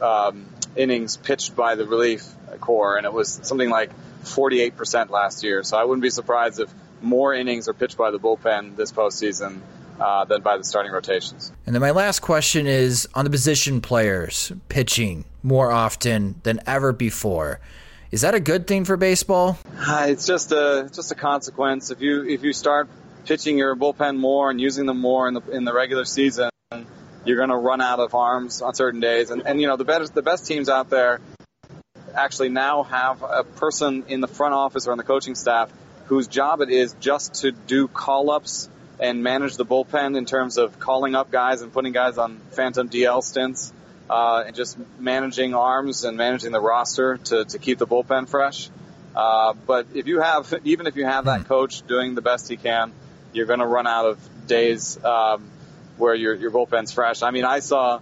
um, 0.00 0.46
innings 0.76 1.16
pitched 1.16 1.54
by 1.54 1.74
the 1.74 1.86
relief 1.86 2.24
corps, 2.60 2.96
and 2.96 3.06
it 3.06 3.12
was 3.12 3.40
something 3.42 3.70
like 3.70 3.90
48% 4.24 5.10
last 5.10 5.42
year. 5.42 5.62
So 5.62 5.76
I 5.76 5.84
wouldn't 5.84 6.02
be 6.02 6.10
surprised 6.10 6.60
if 6.60 6.72
more 7.00 7.34
innings 7.34 7.68
are 7.68 7.74
pitched 7.74 7.96
by 7.96 8.10
the 8.10 8.18
bullpen 8.18 8.76
this 8.76 8.92
postseason 8.92 9.60
uh, 10.02 10.24
than 10.24 10.42
by 10.42 10.56
the 10.56 10.64
starting 10.64 10.90
rotations. 10.90 11.52
And 11.64 11.74
then 11.74 11.80
my 11.80 11.92
last 11.92 12.20
question 12.20 12.66
is 12.66 13.08
on 13.14 13.24
the 13.24 13.30
position 13.30 13.80
players 13.80 14.52
pitching 14.68 15.24
more 15.42 15.70
often 15.70 16.40
than 16.42 16.60
ever 16.66 16.92
before. 16.92 17.60
Is 18.10 18.22
that 18.22 18.34
a 18.34 18.40
good 18.40 18.66
thing 18.66 18.84
for 18.84 18.96
baseball? 18.96 19.58
Uh, 19.78 20.06
it's 20.08 20.26
just 20.26 20.52
a 20.52 20.90
just 20.92 21.12
a 21.12 21.14
consequence. 21.14 21.90
If 21.90 22.00
you 22.00 22.28
if 22.28 22.42
you 22.42 22.52
start 22.52 22.88
pitching 23.24 23.56
your 23.56 23.76
bullpen 23.76 24.18
more 24.18 24.50
and 24.50 24.60
using 24.60 24.86
them 24.86 24.98
more 24.98 25.28
in 25.28 25.34
the 25.34 25.42
in 25.50 25.64
the 25.64 25.72
regular 25.72 26.04
season, 26.04 26.50
you're 27.24 27.38
going 27.38 27.48
to 27.50 27.56
run 27.56 27.80
out 27.80 28.00
of 28.00 28.14
arms 28.14 28.60
on 28.60 28.74
certain 28.74 29.00
days. 29.00 29.30
And 29.30 29.46
and 29.46 29.60
you 29.60 29.68
know 29.68 29.76
the 29.76 29.84
best 29.84 30.14
the 30.14 30.22
best 30.22 30.46
teams 30.46 30.68
out 30.68 30.90
there 30.90 31.20
actually 32.12 32.50
now 32.50 32.82
have 32.82 33.22
a 33.22 33.44
person 33.44 34.04
in 34.08 34.20
the 34.20 34.28
front 34.28 34.52
office 34.52 34.86
or 34.86 34.92
on 34.92 34.98
the 34.98 35.04
coaching 35.04 35.34
staff 35.34 35.72
whose 36.06 36.26
job 36.26 36.60
it 36.60 36.68
is 36.68 36.94
just 37.00 37.36
to 37.36 37.52
do 37.52 37.88
call 37.88 38.30
ups 38.30 38.68
and 39.02 39.20
manage 39.20 39.56
the 39.56 39.66
bullpen 39.66 40.16
in 40.16 40.24
terms 40.24 40.58
of 40.58 40.78
calling 40.78 41.16
up 41.16 41.28
guys 41.28 41.60
and 41.60 41.72
putting 41.72 41.92
guys 41.92 42.18
on 42.18 42.38
phantom 42.52 42.88
DL 42.88 43.20
stints, 43.20 43.72
uh, 44.08 44.44
and 44.46 44.54
just 44.54 44.78
managing 45.00 45.54
arms 45.54 46.04
and 46.04 46.16
managing 46.16 46.52
the 46.52 46.60
roster 46.60 47.16
to, 47.16 47.44
to 47.44 47.58
keep 47.58 47.78
the 47.78 47.86
bullpen 47.86 48.28
fresh. 48.28 48.70
Uh, 49.16 49.54
but 49.66 49.88
if 49.92 50.06
you 50.06 50.20
have, 50.20 50.54
even 50.62 50.86
if 50.86 50.94
you 50.94 51.04
have 51.04 51.24
that 51.24 51.46
coach 51.46 51.84
doing 51.88 52.14
the 52.14 52.22
best 52.22 52.48
he 52.48 52.56
can, 52.56 52.92
you're 53.32 53.46
going 53.46 53.58
to 53.58 53.66
run 53.66 53.88
out 53.88 54.06
of 54.06 54.46
days 54.46 55.02
um, 55.04 55.50
where 55.96 56.14
your 56.14 56.34
your 56.36 56.52
bullpen's 56.52 56.92
fresh. 56.92 57.22
I 57.22 57.32
mean, 57.32 57.44
I 57.44 57.58
saw 57.58 58.00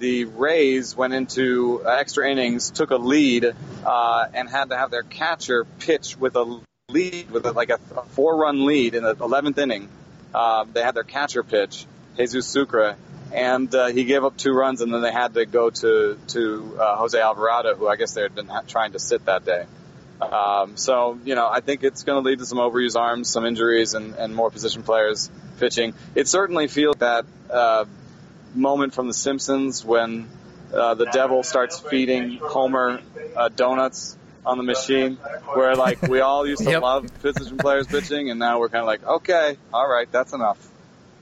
the 0.00 0.24
Rays 0.24 0.96
went 0.96 1.14
into 1.14 1.82
extra 1.86 2.28
innings, 2.28 2.72
took 2.72 2.90
a 2.90 2.96
lead, 2.96 3.54
uh, 3.86 4.26
and 4.34 4.48
had 4.48 4.70
to 4.70 4.76
have 4.76 4.90
their 4.90 5.04
catcher 5.04 5.66
pitch 5.78 6.16
with 6.18 6.34
a 6.34 6.60
lead, 6.88 7.30
with 7.30 7.46
a, 7.46 7.52
like 7.52 7.70
a, 7.70 7.78
a 7.96 8.02
four-run 8.02 8.66
lead 8.66 8.96
in 8.96 9.04
the 9.04 9.14
11th 9.14 9.58
inning 9.58 9.88
uh, 10.34 10.64
they 10.72 10.82
had 10.82 10.94
their 10.94 11.04
catcher 11.04 11.42
pitch, 11.42 11.86
Jesus 12.16 12.46
Sucre, 12.46 12.96
and 13.32 13.74
uh, 13.74 13.86
he 13.86 14.04
gave 14.04 14.24
up 14.24 14.36
two 14.36 14.52
runs, 14.52 14.80
and 14.80 14.92
then 14.92 15.02
they 15.02 15.12
had 15.12 15.34
to 15.34 15.46
go 15.46 15.70
to 15.70 16.18
to 16.28 16.76
uh, 16.78 16.96
Jose 16.96 17.18
Alvarado, 17.18 17.74
who 17.74 17.88
I 17.88 17.96
guess 17.96 18.14
they 18.14 18.22
had 18.22 18.34
been 18.34 18.48
ha- 18.48 18.62
trying 18.66 18.92
to 18.92 18.98
sit 18.98 19.24
that 19.26 19.44
day. 19.44 19.64
Um, 20.20 20.76
so 20.76 21.18
you 21.24 21.34
know, 21.34 21.48
I 21.48 21.60
think 21.60 21.82
it's 21.82 22.04
going 22.04 22.22
to 22.22 22.28
lead 22.28 22.38
to 22.38 22.46
some 22.46 22.58
overused 22.58 22.96
arms, 22.96 23.28
some 23.28 23.44
injuries, 23.44 23.94
and, 23.94 24.14
and 24.14 24.34
more 24.34 24.50
position 24.50 24.82
players 24.82 25.30
pitching. 25.58 25.94
It 26.14 26.28
certainly 26.28 26.68
feels 26.68 26.96
that 26.96 27.24
uh, 27.50 27.86
moment 28.54 28.94
from 28.94 29.06
The 29.06 29.14
Simpsons 29.14 29.84
when 29.84 30.28
uh, 30.72 30.94
the 30.94 31.06
devil 31.06 31.42
starts 31.42 31.80
feeding 31.80 32.38
Homer 32.38 33.00
uh, 33.36 33.48
donuts 33.48 34.16
on 34.44 34.58
the 34.58 34.64
machine 34.64 35.16
where 35.54 35.74
like 35.76 36.02
we 36.02 36.20
all 36.20 36.46
used 36.46 36.62
to 36.64 36.70
yep. 36.70 36.82
love 36.82 37.06
position 37.20 37.56
players 37.58 37.86
pitching 37.86 38.30
and 38.30 38.40
now 38.40 38.58
we're 38.58 38.68
kind 38.68 38.82
of 38.82 38.86
like 38.86 39.04
okay 39.04 39.56
all 39.72 39.88
right 39.88 40.10
that's 40.10 40.32
enough. 40.32 40.68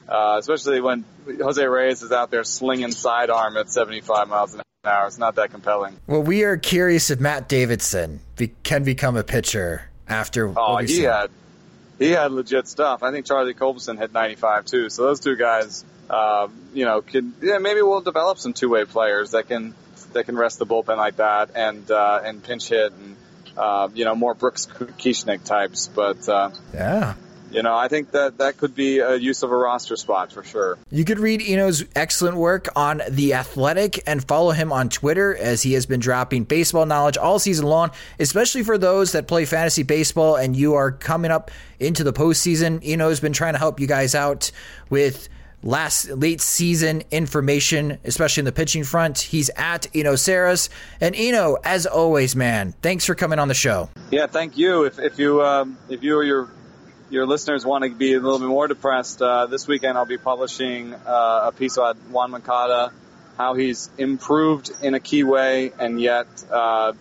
Uh, 0.09 0.37
especially 0.41 0.81
when 0.81 1.05
Jose 1.41 1.65
Reyes 1.65 2.03
is 2.03 2.11
out 2.11 2.33
there 2.33 2.43
slinging 2.43 2.91
sidearm 2.91 3.57
at 3.57 3.71
75 3.71 4.29
miles 4.29 4.55
an 4.55 4.63
hour. 4.85 5.07
It's 5.07 5.19
not 5.19 5.37
that 5.37 5.51
compelling. 5.51 5.97
Well 6.07 6.23
we 6.23 6.45
are 6.45 6.57
curious 6.57 7.11
if 7.11 7.21
Matt 7.21 7.49
Davidson 7.49 8.21
be- 8.37 8.53
can 8.63 8.85
become 8.85 9.17
a 9.17 9.25
pitcher 9.25 9.91
after 10.09 10.53
oh 10.57 10.79
he 10.79 10.87
seen. 10.87 11.05
had 11.05 11.31
he 11.99 12.11
had 12.11 12.33
legit 12.33 12.67
stuff. 12.67 13.03
I 13.03 13.11
think 13.13 13.27
Charlie 13.27 13.55
Culberson 13.55 13.99
had 13.99 14.15
95 14.15 14.65
too. 14.65 14.89
So 14.89 15.05
those 15.05 15.21
two 15.21 15.37
guys 15.37 15.85
uh, 16.09 16.49
you 16.73 16.85
know 16.85 17.03
could 17.03 17.33
yeah 17.43 17.59
maybe 17.59 17.83
we'll 17.83 18.01
develop 18.01 18.39
some 18.39 18.53
two-way 18.53 18.85
players 18.85 19.33
that 19.33 19.47
can 19.47 19.75
that 20.13 20.25
can 20.25 20.37
rest 20.37 20.59
the 20.59 20.67
bullpen 20.67 20.97
like 20.97 21.17
that 21.17 21.51
and 21.55 21.91
uh, 21.91 22.21
and 22.25 22.43
pinch 22.43 22.69
hit 22.69 22.93
and 22.93 23.17
uh, 23.57 23.89
you 23.95 24.05
know 24.05 24.15
more 24.15 24.35
Brooks 24.35 24.67
Kieschnick 24.67 25.45
types. 25.45 25.89
But 25.89 26.29
uh, 26.29 26.51
yeah, 26.75 27.15
you 27.51 27.63
know, 27.63 27.77
I 27.77 27.89
think 27.89 28.13
that 28.13 28.39
that 28.39 28.59
could 28.59 28.75
be 28.75 29.01
a 29.01 29.17
use 29.17 29.43
of 29.43 29.51
a 29.51 29.57
roster 29.57 29.97
spot 29.97 30.33
for 30.33 30.45
sure. 30.45 30.79
You 30.91 31.05
could 31.05 31.19
read 31.19 31.43
Eno's 31.43 31.85
excellent 31.97 32.37
work 32.37 32.69
on 32.77 33.03
The 33.09 33.35
Athletic 33.35 34.03
and 34.07 34.23
follow 34.23 34.53
him 34.53 34.73
on 34.73 34.89
Twitter 34.89 35.37
as 35.37 35.63
he 35.63 35.73
has 35.73 35.85
been 35.85 36.01
dropping 36.01 36.45
baseball 36.45 36.87
knowledge 36.87 37.17
all 37.17 37.39
season 37.39 37.67
long, 37.67 37.91
especially 38.21 38.63
for 38.63 38.79
those 38.79 39.13
that 39.13 39.27
play 39.27 39.45
fantasy 39.45 39.83
baseball 39.83 40.37
and 40.37 40.57
you 40.57 40.75
are 40.75 40.93
coming 40.93 41.33
up 41.33 41.51
into 41.81 42.05
the 42.05 42.13
postseason. 42.13 42.81
Eno 42.85 43.09
has 43.09 43.19
been 43.19 43.33
trying 43.33 43.55
to 43.55 43.59
help 43.59 43.81
you 43.81 43.89
guys 43.89 44.15
out 44.15 44.53
with 44.89 45.29
last 45.63 46.11
late 46.11 46.41
season 46.41 47.03
information, 47.11 47.99
especially 48.05 48.43
in 48.43 48.45
the 48.45 48.53
pitching 48.53 48.85
front. 48.85 49.19
He's 49.19 49.51
at 49.57 49.87
Eno 49.95 50.15
Sarris. 50.15 50.69
And 51.01 51.15
Eno, 51.15 51.57
as 51.65 51.87
always, 51.87 52.35
man, 52.35 52.73
thanks 52.83 53.05
for 53.05 53.15
coming 53.15 53.39
on 53.39 53.49
the 53.49 53.55
show. 53.55 53.91
Yeah, 54.11 54.27
thank 54.27 54.57
you. 54.57 54.85
If, 54.85 54.99
if 54.99 55.19
you 55.19 55.43
um, 55.43 55.79
if 55.89 56.03
you 56.03 56.17
or 56.17 56.25
your 56.25 56.49
your 57.11 57.27
listeners 57.27 57.67
want 57.67 57.85
to 57.85 57.91
be 57.91 58.15
a 58.15 58.21
little 58.21 58.39
bit 58.39 58.49
more 58.49 58.69
depressed, 58.69 59.21
uh, 59.21 59.47
this 59.47 59.67
weekend 59.67 59.99
I'll 59.99 60.07
be 60.07 60.19
publishing 60.19 60.95
uh, 60.95 61.49
a 61.49 61.53
piece 61.53 61.77
about 61.77 61.97
Yoan 62.11 62.31
Moncada, 62.31 62.93
how 63.37 63.55
he's 63.55 63.91
improved 63.99 64.71
in 64.83 64.95
a 64.95 65.01
key 65.01 65.25
way 65.25 65.73
and 65.79 66.01
yet 66.01 66.27
uh, 66.51 66.93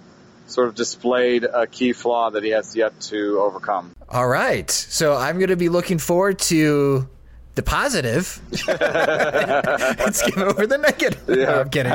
sort 0.47 0.67
of 0.67 0.75
displayed 0.75 1.43
a 1.43 1.67
key 1.67 1.93
flaw 1.93 2.31
that 2.31 2.43
he 2.43 2.49
has 2.49 2.75
yet 2.75 2.99
to 3.01 3.39
overcome. 3.39 3.91
All 4.09 4.27
right. 4.27 4.69
So 4.69 5.15
I'm 5.15 5.37
going 5.37 5.49
to 5.49 5.55
be 5.55 5.69
looking 5.69 5.99
forward 5.99 6.39
to 6.39 7.07
the 7.55 7.63
positive. 7.63 8.39
Let's 8.67 10.21
give 10.23 10.37
over 10.37 10.67
the 10.67 10.77
negative. 10.77 11.21
Yeah. 11.27 11.45
No, 11.45 11.61
I'm 11.61 11.69
kidding. 11.69 11.91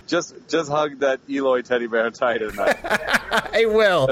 just 0.06 0.34
just 0.48 0.70
hug 0.70 0.98
that 1.00 1.20
Eloy 1.28 1.62
teddy 1.62 1.86
bear 1.86 2.10
tight 2.10 2.38
tonight. 2.38 2.78
I 2.84 3.64
will. 3.66 4.06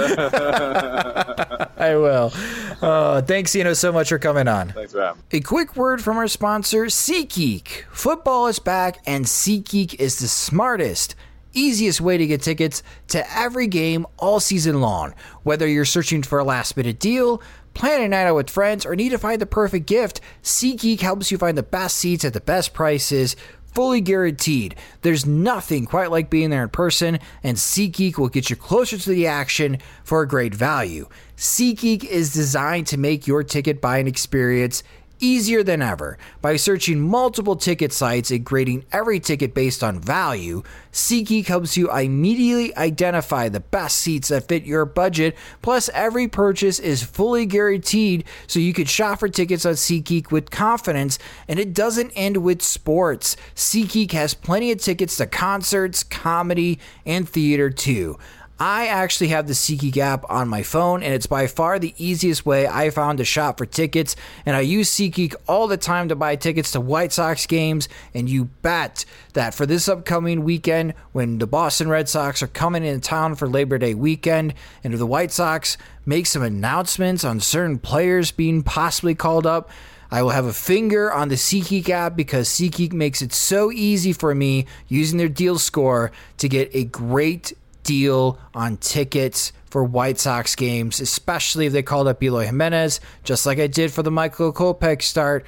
I 1.76 1.96
will. 1.96 2.32
Uh, 2.80 3.22
thanks, 3.22 3.54
Eno, 3.54 3.74
so 3.74 3.92
much 3.92 4.08
for 4.08 4.18
coming 4.18 4.48
on. 4.48 4.70
Thanks, 4.70 4.94
man. 4.94 5.14
A 5.32 5.40
quick 5.40 5.76
word 5.76 6.02
from 6.02 6.16
our 6.16 6.28
sponsor, 6.28 6.86
SeatGeek. 6.86 7.84
Football 7.90 8.46
is 8.46 8.58
back, 8.58 8.98
and 9.06 9.24
SeatGeek 9.24 9.94
is 9.94 10.18
the 10.18 10.28
smartest 10.28 11.14
easiest 11.52 12.00
way 12.00 12.16
to 12.16 12.26
get 12.26 12.42
tickets 12.42 12.82
to 13.08 13.36
every 13.36 13.66
game 13.66 14.06
all 14.18 14.40
season 14.40 14.80
long. 14.80 15.14
Whether 15.42 15.66
you're 15.66 15.84
searching 15.84 16.22
for 16.22 16.38
a 16.38 16.44
last 16.44 16.76
minute 16.76 16.98
deal, 16.98 17.42
plan 17.74 18.02
a 18.02 18.08
night 18.08 18.26
out 18.26 18.36
with 18.36 18.50
friends, 18.50 18.84
or 18.84 18.96
need 18.96 19.10
to 19.10 19.18
find 19.18 19.40
the 19.40 19.46
perfect 19.46 19.86
gift, 19.86 20.20
SeatGeek 20.42 21.00
helps 21.00 21.30
you 21.30 21.38
find 21.38 21.56
the 21.56 21.62
best 21.62 21.96
seats 21.96 22.24
at 22.24 22.32
the 22.32 22.40
best 22.40 22.74
prices 22.74 23.36
fully 23.74 24.00
guaranteed. 24.00 24.74
There's 25.02 25.26
nothing 25.26 25.86
quite 25.86 26.10
like 26.10 26.30
being 26.30 26.50
there 26.50 26.62
in 26.62 26.70
person, 26.70 27.18
and 27.42 27.56
SeatGeek 27.56 28.18
will 28.18 28.28
get 28.28 28.50
you 28.50 28.56
closer 28.56 28.98
to 28.98 29.10
the 29.10 29.26
action 29.26 29.78
for 30.04 30.22
a 30.22 30.28
great 30.28 30.54
value. 30.54 31.08
SeatGeek 31.36 32.04
is 32.04 32.32
designed 32.32 32.86
to 32.88 32.98
make 32.98 33.26
your 33.26 33.42
ticket 33.42 33.80
buying 33.80 34.06
experience 34.06 34.82
easier 35.20 35.62
than 35.62 35.82
ever. 35.82 36.18
By 36.42 36.56
searching 36.56 37.00
multiple 37.00 37.56
ticket 37.56 37.92
sites 37.92 38.30
and 38.30 38.44
grading 38.44 38.84
every 38.92 39.20
ticket 39.20 39.54
based 39.54 39.84
on 39.84 40.00
value, 40.00 40.62
SeatGeek 40.92 41.46
helps 41.46 41.76
you 41.76 41.90
immediately 41.90 42.76
identify 42.76 43.48
the 43.48 43.60
best 43.60 43.98
seats 43.98 44.28
that 44.28 44.48
fit 44.48 44.64
your 44.64 44.84
budget. 44.84 45.36
Plus, 45.62 45.88
every 45.94 46.26
purchase 46.26 46.78
is 46.78 47.02
fully 47.02 47.46
guaranteed, 47.46 48.24
so 48.46 48.58
you 48.58 48.72
can 48.72 48.86
shop 48.86 49.20
for 49.20 49.28
tickets 49.28 49.64
on 49.64 49.74
SeatGeek 49.74 50.30
with 50.30 50.50
confidence. 50.50 51.18
And 51.46 51.58
it 51.58 51.74
doesn't 51.74 52.12
end 52.16 52.38
with 52.38 52.62
sports. 52.62 53.36
SeatGeek 53.54 54.12
has 54.12 54.34
plenty 54.34 54.72
of 54.72 54.80
tickets 54.80 55.16
to 55.18 55.26
concerts, 55.26 56.02
comedy, 56.02 56.78
and 57.06 57.28
theater 57.28 57.70
too. 57.70 58.18
I 58.62 58.88
actually 58.88 59.28
have 59.28 59.46
the 59.46 59.54
SeatGeek 59.54 59.96
app 59.96 60.26
on 60.28 60.46
my 60.46 60.62
phone, 60.62 61.02
and 61.02 61.14
it's 61.14 61.24
by 61.24 61.46
far 61.46 61.78
the 61.78 61.94
easiest 61.96 62.44
way 62.44 62.68
I 62.68 62.90
found 62.90 63.16
to 63.16 63.24
shop 63.24 63.56
for 63.56 63.64
tickets. 63.64 64.16
And 64.44 64.54
I 64.54 64.60
use 64.60 64.90
SeatGeek 64.90 65.34
all 65.48 65.66
the 65.66 65.78
time 65.78 66.10
to 66.10 66.14
buy 66.14 66.36
tickets 66.36 66.72
to 66.72 66.80
White 66.80 67.10
Sox 67.10 67.46
games. 67.46 67.88
And 68.12 68.28
you 68.28 68.50
bet 68.60 69.06
that 69.32 69.54
for 69.54 69.64
this 69.64 69.88
upcoming 69.88 70.44
weekend, 70.44 70.92
when 71.12 71.38
the 71.38 71.46
Boston 71.46 71.88
Red 71.88 72.10
Sox 72.10 72.42
are 72.42 72.48
coming 72.48 72.84
into 72.84 73.00
town 73.00 73.34
for 73.34 73.48
Labor 73.48 73.78
Day 73.78 73.94
weekend, 73.94 74.52
and 74.84 74.92
if 74.92 74.98
the 74.98 75.06
White 75.06 75.32
Sox 75.32 75.78
make 76.04 76.26
some 76.26 76.42
announcements 76.42 77.24
on 77.24 77.40
certain 77.40 77.78
players 77.78 78.30
being 78.30 78.62
possibly 78.62 79.14
called 79.14 79.46
up, 79.46 79.70
I 80.10 80.22
will 80.22 80.30
have 80.30 80.44
a 80.44 80.52
finger 80.52 81.10
on 81.10 81.28
the 81.28 81.36
SeatGeek 81.36 81.88
app 81.88 82.14
because 82.14 82.48
SeatGeek 82.48 82.92
makes 82.92 83.22
it 83.22 83.32
so 83.32 83.70
easy 83.72 84.12
for 84.12 84.34
me 84.34 84.66
using 84.86 85.18
their 85.18 85.28
deal 85.28 85.56
score 85.56 86.10
to 86.38 86.48
get 86.48 86.68
a 86.74 86.84
great 86.84 87.54
deal 87.90 88.38
on 88.54 88.76
tickets 88.76 89.52
for 89.68 89.82
White 89.82 90.20
Sox 90.20 90.54
games, 90.54 91.00
especially 91.00 91.66
if 91.66 91.72
they 91.72 91.82
called 91.82 92.06
up 92.06 92.22
Eloy 92.22 92.44
Jimenez, 92.46 93.00
just 93.24 93.46
like 93.46 93.58
I 93.58 93.66
did 93.66 93.92
for 93.92 94.04
the 94.04 94.12
Michael 94.12 94.52
Kopech 94.52 95.02
start. 95.02 95.44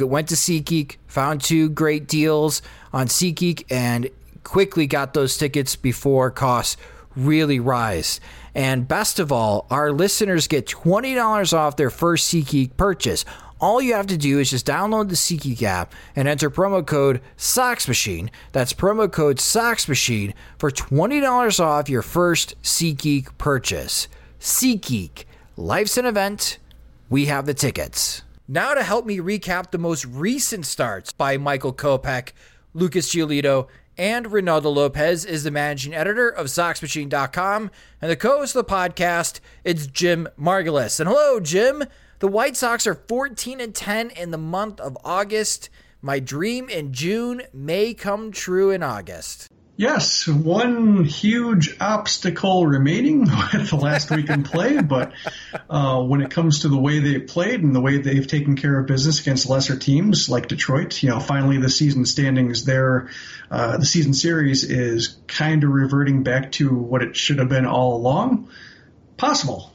Went 0.00 0.30
to 0.30 0.34
SeatGeek, 0.34 0.96
found 1.06 1.42
two 1.42 1.68
great 1.68 2.08
deals 2.08 2.62
on 2.94 3.08
SeatGeek, 3.08 3.66
and 3.70 4.08
quickly 4.42 4.86
got 4.86 5.12
those 5.12 5.36
tickets 5.36 5.76
before 5.76 6.30
costs 6.30 6.78
really 7.14 7.60
rise. 7.60 8.20
And 8.54 8.88
best 8.88 9.18
of 9.18 9.30
all, 9.30 9.66
our 9.68 9.92
listeners 9.92 10.48
get 10.48 10.66
$20 10.66 11.52
off 11.52 11.76
their 11.76 11.90
first 11.90 12.32
SeatGeek 12.32 12.78
purchase 12.78 13.26
all 13.62 13.80
you 13.80 13.94
have 13.94 14.08
to 14.08 14.18
do 14.18 14.40
is 14.40 14.50
just 14.50 14.66
download 14.66 15.08
the 15.08 15.14
SeatGeek 15.14 15.62
app 15.62 15.94
and 16.16 16.26
enter 16.26 16.50
promo 16.50 16.84
code 16.84 17.22
SoxMachine. 17.38 18.28
That's 18.50 18.72
promo 18.72 19.10
code 19.10 19.38
SoxMachine 19.38 20.34
for 20.58 20.70
$20 20.70 21.60
off 21.60 21.88
your 21.88 22.02
first 22.02 22.60
SeatGeek 22.62 23.38
purchase. 23.38 24.08
SeatGeek, 24.40 25.24
life's 25.56 25.96
an 25.96 26.06
event. 26.06 26.58
We 27.08 27.26
have 27.26 27.46
the 27.46 27.54
tickets. 27.54 28.22
Now 28.48 28.74
to 28.74 28.82
help 28.82 29.06
me 29.06 29.18
recap 29.18 29.70
the 29.70 29.78
most 29.78 30.04
recent 30.06 30.66
starts 30.66 31.12
by 31.12 31.36
Michael 31.36 31.72
Kopech, 31.72 32.32
Lucas 32.74 33.14
Giolito, 33.14 33.68
and 33.96 34.26
Reynaldo 34.26 34.74
Lopez 34.74 35.24
is 35.24 35.44
the 35.44 35.50
managing 35.52 35.94
editor 35.94 36.28
of 36.28 36.46
SoxMachine.com 36.46 37.70
and 38.00 38.10
the 38.10 38.16
co-host 38.16 38.56
of 38.56 38.66
the 38.66 38.72
podcast. 38.72 39.38
It's 39.62 39.86
Jim 39.86 40.26
Margalus. 40.40 40.98
And 40.98 41.08
hello, 41.08 41.38
Jim. 41.38 41.84
The 42.22 42.28
White 42.28 42.56
Sox 42.56 42.86
are 42.86 42.94
14 42.94 43.60
and 43.60 43.74
10 43.74 44.10
in 44.10 44.30
the 44.30 44.38
month 44.38 44.78
of 44.78 44.96
August. 45.04 45.70
My 46.00 46.20
dream 46.20 46.68
in 46.68 46.92
June 46.92 47.42
may 47.52 47.94
come 47.94 48.30
true 48.30 48.70
in 48.70 48.84
August. 48.84 49.48
Yes, 49.76 50.28
one 50.28 51.02
huge 51.02 51.76
obstacle 51.80 52.64
remaining 52.64 53.22
with 53.52 53.70
the 53.70 53.76
last 53.76 54.12
week 54.12 54.30
in 54.30 54.44
play, 54.44 54.80
but 54.80 55.14
uh, 55.68 56.00
when 56.00 56.22
it 56.22 56.30
comes 56.30 56.60
to 56.60 56.68
the 56.68 56.78
way 56.78 57.00
they 57.00 57.18
played 57.18 57.64
and 57.64 57.74
the 57.74 57.80
way 57.80 57.98
they've 57.98 58.28
taken 58.28 58.54
care 58.54 58.78
of 58.78 58.86
business 58.86 59.20
against 59.20 59.48
lesser 59.48 59.76
teams 59.76 60.28
like 60.28 60.46
Detroit, 60.46 61.02
you 61.02 61.08
know, 61.08 61.18
finally 61.18 61.58
the 61.58 61.68
season 61.68 62.06
standings 62.06 62.64
there, 62.64 63.10
uh, 63.50 63.78
the 63.78 63.84
season 63.84 64.14
series 64.14 64.62
is 64.62 65.16
kind 65.26 65.64
of 65.64 65.70
reverting 65.70 66.22
back 66.22 66.52
to 66.52 66.72
what 66.72 67.02
it 67.02 67.16
should 67.16 67.40
have 67.40 67.48
been 67.48 67.66
all 67.66 67.96
along. 67.96 68.48
Possible 69.16 69.71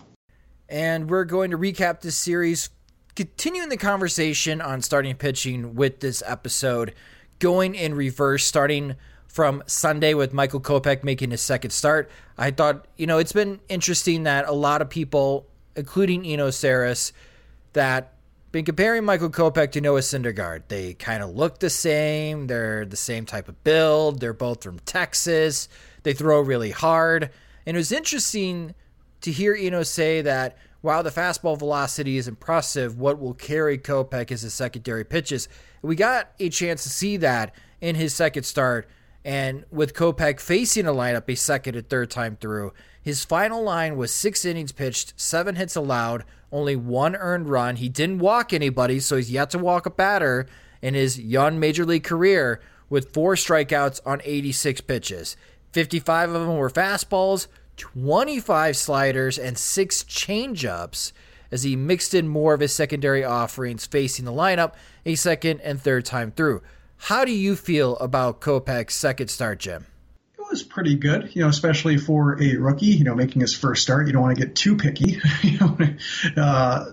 and 0.69 1.09
we're 1.09 1.25
going 1.25 1.51
to 1.51 1.57
recap 1.57 2.01
this 2.01 2.15
series, 2.15 2.69
continuing 3.15 3.69
the 3.69 3.77
conversation 3.77 4.61
on 4.61 4.81
starting 4.81 5.15
pitching 5.15 5.75
with 5.75 5.99
this 5.99 6.21
episode, 6.25 6.93
going 7.39 7.75
in 7.75 7.93
reverse, 7.93 8.45
starting 8.45 8.95
from 9.27 9.63
Sunday 9.67 10.13
with 10.13 10.33
Michael 10.33 10.59
Kopech 10.59 11.03
making 11.03 11.31
his 11.31 11.41
second 11.41 11.71
start. 11.71 12.09
I 12.37 12.51
thought, 12.51 12.87
you 12.97 13.07
know, 13.07 13.17
it's 13.17 13.33
been 13.33 13.59
interesting 13.69 14.23
that 14.23 14.47
a 14.47 14.51
lot 14.51 14.81
of 14.81 14.89
people, 14.89 15.45
including 15.75 16.25
Eno 16.25 16.49
Sarris, 16.49 17.11
that 17.73 18.13
been 18.51 18.65
comparing 18.65 19.05
Michael 19.05 19.29
Kopech 19.29 19.71
to 19.73 19.81
Noah 19.81 19.99
Syndergaard. 19.99 20.63
They 20.67 20.93
kind 20.93 21.21
of 21.21 21.35
look 21.35 21.59
the 21.59 21.69
same. 21.69 22.47
They're 22.47 22.85
the 22.85 22.97
same 22.97 23.25
type 23.25 23.47
of 23.49 23.63
build. 23.63 24.19
They're 24.19 24.33
both 24.33 24.63
from 24.63 24.79
Texas. 24.79 25.69
They 26.03 26.13
throw 26.13 26.41
really 26.41 26.71
hard. 26.71 27.29
And 27.65 27.75
it 27.75 27.79
was 27.79 27.91
interesting 27.91 28.73
to 29.21 29.31
hear 29.31 29.55
Eno 29.55 29.83
say 29.83 30.21
that 30.21 30.57
while 30.81 31.03
the 31.03 31.09
fastball 31.09 31.57
velocity 31.57 32.17
is 32.17 32.27
impressive, 32.27 32.99
what 32.99 33.19
will 33.19 33.33
carry 33.33 33.77
Kopech 33.77 34.31
is 34.31 34.41
his 34.41 34.53
secondary 34.53 35.03
pitches. 35.03 35.49
We 35.81 35.95
got 35.95 36.31
a 36.39 36.49
chance 36.49 36.83
to 36.83 36.89
see 36.89 37.17
that 37.17 37.53
in 37.81 37.95
his 37.95 38.13
second 38.13 38.43
start, 38.43 38.87
and 39.25 39.65
with 39.71 39.93
Kopech 39.93 40.39
facing 40.39 40.87
a 40.87 40.93
lineup 40.93 41.29
a 41.29 41.35
second 41.35 41.75
and 41.75 41.89
third 41.89 42.09
time 42.09 42.37
through, 42.39 42.73
his 43.01 43.25
final 43.25 43.63
line 43.63 43.97
was 43.97 44.13
six 44.13 44.45
innings 44.45 44.71
pitched, 44.71 45.13
seven 45.17 45.55
hits 45.55 45.75
allowed, 45.75 46.23
only 46.51 46.75
one 46.75 47.15
earned 47.15 47.49
run. 47.49 47.77
He 47.77 47.89
didn't 47.89 48.19
walk 48.19 48.53
anybody, 48.53 48.99
so 48.99 49.17
he's 49.17 49.31
yet 49.31 49.49
to 49.51 49.59
walk 49.59 49.85
a 49.85 49.89
batter 49.89 50.47
in 50.81 50.93
his 50.93 51.19
young 51.19 51.59
major 51.59 51.85
league 51.85 52.03
career 52.03 52.61
with 52.89 53.13
four 53.13 53.35
strikeouts 53.35 53.99
on 54.05 54.21
86 54.23 54.81
pitches. 54.81 55.35
55 55.73 56.31
of 56.31 56.47
them 56.47 56.57
were 56.57 56.69
fastballs, 56.69 57.47
25 57.77 58.75
sliders, 58.75 59.37
and 59.37 59.57
six 59.57 60.03
changeups 60.03 61.11
as 61.51 61.63
he 61.63 61.75
mixed 61.75 62.13
in 62.13 62.27
more 62.27 62.53
of 62.53 62.59
his 62.59 62.73
secondary 62.73 63.23
offerings 63.23 63.85
facing 63.85 64.25
the 64.25 64.31
lineup 64.31 64.73
a 65.05 65.15
second 65.15 65.61
and 65.61 65.81
third 65.81 66.05
time 66.05 66.31
through. 66.31 66.61
How 66.97 67.23
do 67.25 67.31
you 67.31 67.55
feel 67.55 67.95
about 67.97 68.41
Kopech's 68.41 68.93
second 68.93 69.29
start, 69.29 69.59
Jim? 69.59 69.85
It 70.37 70.45
was 70.49 70.63
pretty 70.63 70.95
good, 70.95 71.35
you 71.35 71.43
know, 71.43 71.49
especially 71.49 71.97
for 71.97 72.41
a 72.41 72.57
rookie, 72.57 72.87
you 72.87 73.03
know, 73.03 73.15
making 73.15 73.41
his 73.41 73.53
first 73.53 73.83
start. 73.83 74.07
You 74.07 74.13
don't 74.13 74.23
want 74.23 74.37
to 74.37 74.45
get 74.45 74.55
too 74.55 74.75
picky. 74.75 75.19
you 75.43 75.59
know, 75.59 75.77
uh, 76.35 76.85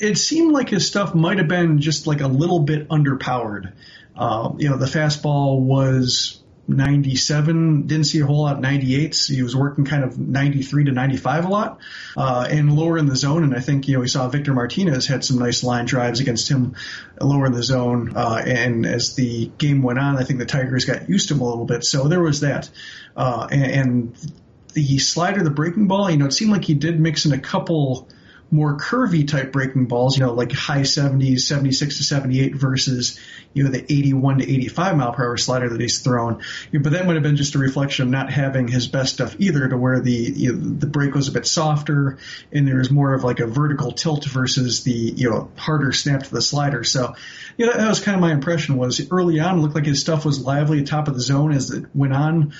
it 0.00 0.16
seemed 0.16 0.52
like 0.52 0.68
his 0.68 0.86
stuff 0.86 1.14
might 1.14 1.38
have 1.38 1.48
been 1.48 1.80
just 1.80 2.06
like 2.06 2.20
a 2.20 2.28
little 2.28 2.60
bit 2.60 2.88
underpowered. 2.88 3.72
Um, 4.16 4.56
you 4.58 4.68
know, 4.68 4.76
the 4.76 4.86
fastball 4.86 5.60
was 5.60 6.39
97. 6.76 7.86
Didn't 7.86 8.04
see 8.04 8.20
a 8.20 8.26
whole 8.26 8.42
lot 8.42 8.60
98s. 8.60 9.28
He 9.28 9.42
was 9.42 9.54
working 9.54 9.84
kind 9.84 10.04
of 10.04 10.18
93 10.18 10.84
to 10.84 10.92
95 10.92 11.44
a 11.44 11.48
lot, 11.48 11.80
uh, 12.16 12.46
and 12.50 12.74
lower 12.74 12.98
in 12.98 13.06
the 13.06 13.16
zone. 13.16 13.44
And 13.44 13.54
I 13.54 13.60
think, 13.60 13.88
you 13.88 13.94
know, 13.94 14.00
we 14.00 14.08
saw 14.08 14.28
Victor 14.28 14.54
Martinez 14.54 15.06
had 15.06 15.24
some 15.24 15.38
nice 15.38 15.62
line 15.62 15.86
drives 15.86 16.20
against 16.20 16.48
him 16.48 16.74
lower 17.20 17.46
in 17.46 17.52
the 17.52 17.62
zone. 17.62 18.12
Uh, 18.16 18.42
and 18.44 18.86
as 18.86 19.14
the 19.14 19.50
game 19.58 19.82
went 19.82 19.98
on, 19.98 20.16
I 20.16 20.24
think 20.24 20.38
the 20.38 20.46
Tigers 20.46 20.84
got 20.84 21.08
used 21.08 21.28
to 21.28 21.34
him 21.34 21.40
a 21.40 21.48
little 21.48 21.66
bit. 21.66 21.84
So 21.84 22.08
there 22.08 22.22
was 22.22 22.40
that. 22.40 22.70
Uh, 23.16 23.48
and, 23.50 23.64
and 23.64 24.32
the 24.72 24.98
slider, 24.98 25.42
the 25.42 25.50
breaking 25.50 25.88
ball, 25.88 26.10
you 26.10 26.16
know, 26.16 26.26
it 26.26 26.32
seemed 26.32 26.52
like 26.52 26.64
he 26.64 26.74
did 26.74 27.00
mix 27.00 27.26
in 27.26 27.32
a 27.32 27.38
couple 27.38 28.08
more 28.50 28.76
curvy 28.76 29.26
type 29.26 29.52
breaking 29.52 29.86
balls, 29.86 30.18
you 30.18 30.24
know, 30.24 30.32
like 30.32 30.52
high 30.52 30.80
70s, 30.80 31.40
76 31.40 31.98
to 31.98 32.04
78 32.04 32.54
versus, 32.54 33.18
you 33.54 33.64
know, 33.64 33.70
the 33.70 33.80
81 33.80 34.38
to 34.38 34.44
85 34.44 34.96
mile 34.96 35.12
per 35.12 35.24
hour 35.24 35.36
slider 35.36 35.68
that 35.68 35.80
he's 35.80 36.00
thrown. 36.00 36.42
But 36.72 36.92
that 36.92 37.06
might 37.06 37.14
have 37.14 37.22
been 37.22 37.36
just 37.36 37.54
a 37.54 37.58
reflection 37.58 38.04
of 38.06 38.10
not 38.10 38.32
having 38.32 38.66
his 38.66 38.88
best 38.88 39.14
stuff 39.14 39.36
either 39.38 39.68
to 39.68 39.76
where 39.76 40.00
the, 40.00 40.12
you 40.12 40.52
know, 40.52 40.58
the 40.78 40.86
break 40.86 41.14
was 41.14 41.28
a 41.28 41.32
bit 41.32 41.46
softer 41.46 42.18
and 42.52 42.66
there 42.66 42.78
was 42.78 42.90
more 42.90 43.14
of 43.14 43.22
like 43.22 43.40
a 43.40 43.46
vertical 43.46 43.92
tilt 43.92 44.24
versus 44.24 44.82
the, 44.82 44.92
you 44.92 45.30
know, 45.30 45.50
harder 45.56 45.92
snap 45.92 46.24
to 46.24 46.30
the 46.30 46.42
slider. 46.42 46.82
So, 46.82 47.14
you 47.56 47.66
know, 47.66 47.72
that 47.72 47.88
was 47.88 48.00
kind 48.00 48.16
of 48.16 48.20
my 48.20 48.32
impression 48.32 48.76
was 48.76 49.10
early 49.12 49.38
on, 49.38 49.58
it 49.58 49.62
looked 49.62 49.74
like 49.74 49.86
his 49.86 50.00
stuff 50.00 50.24
was 50.24 50.44
lively 50.44 50.80
at 50.80 50.86
top 50.86 51.08
of 51.08 51.14
the 51.14 51.20
zone 51.20 51.52
as 51.52 51.70
it 51.70 51.84
went 51.94 52.14
on 52.14 52.52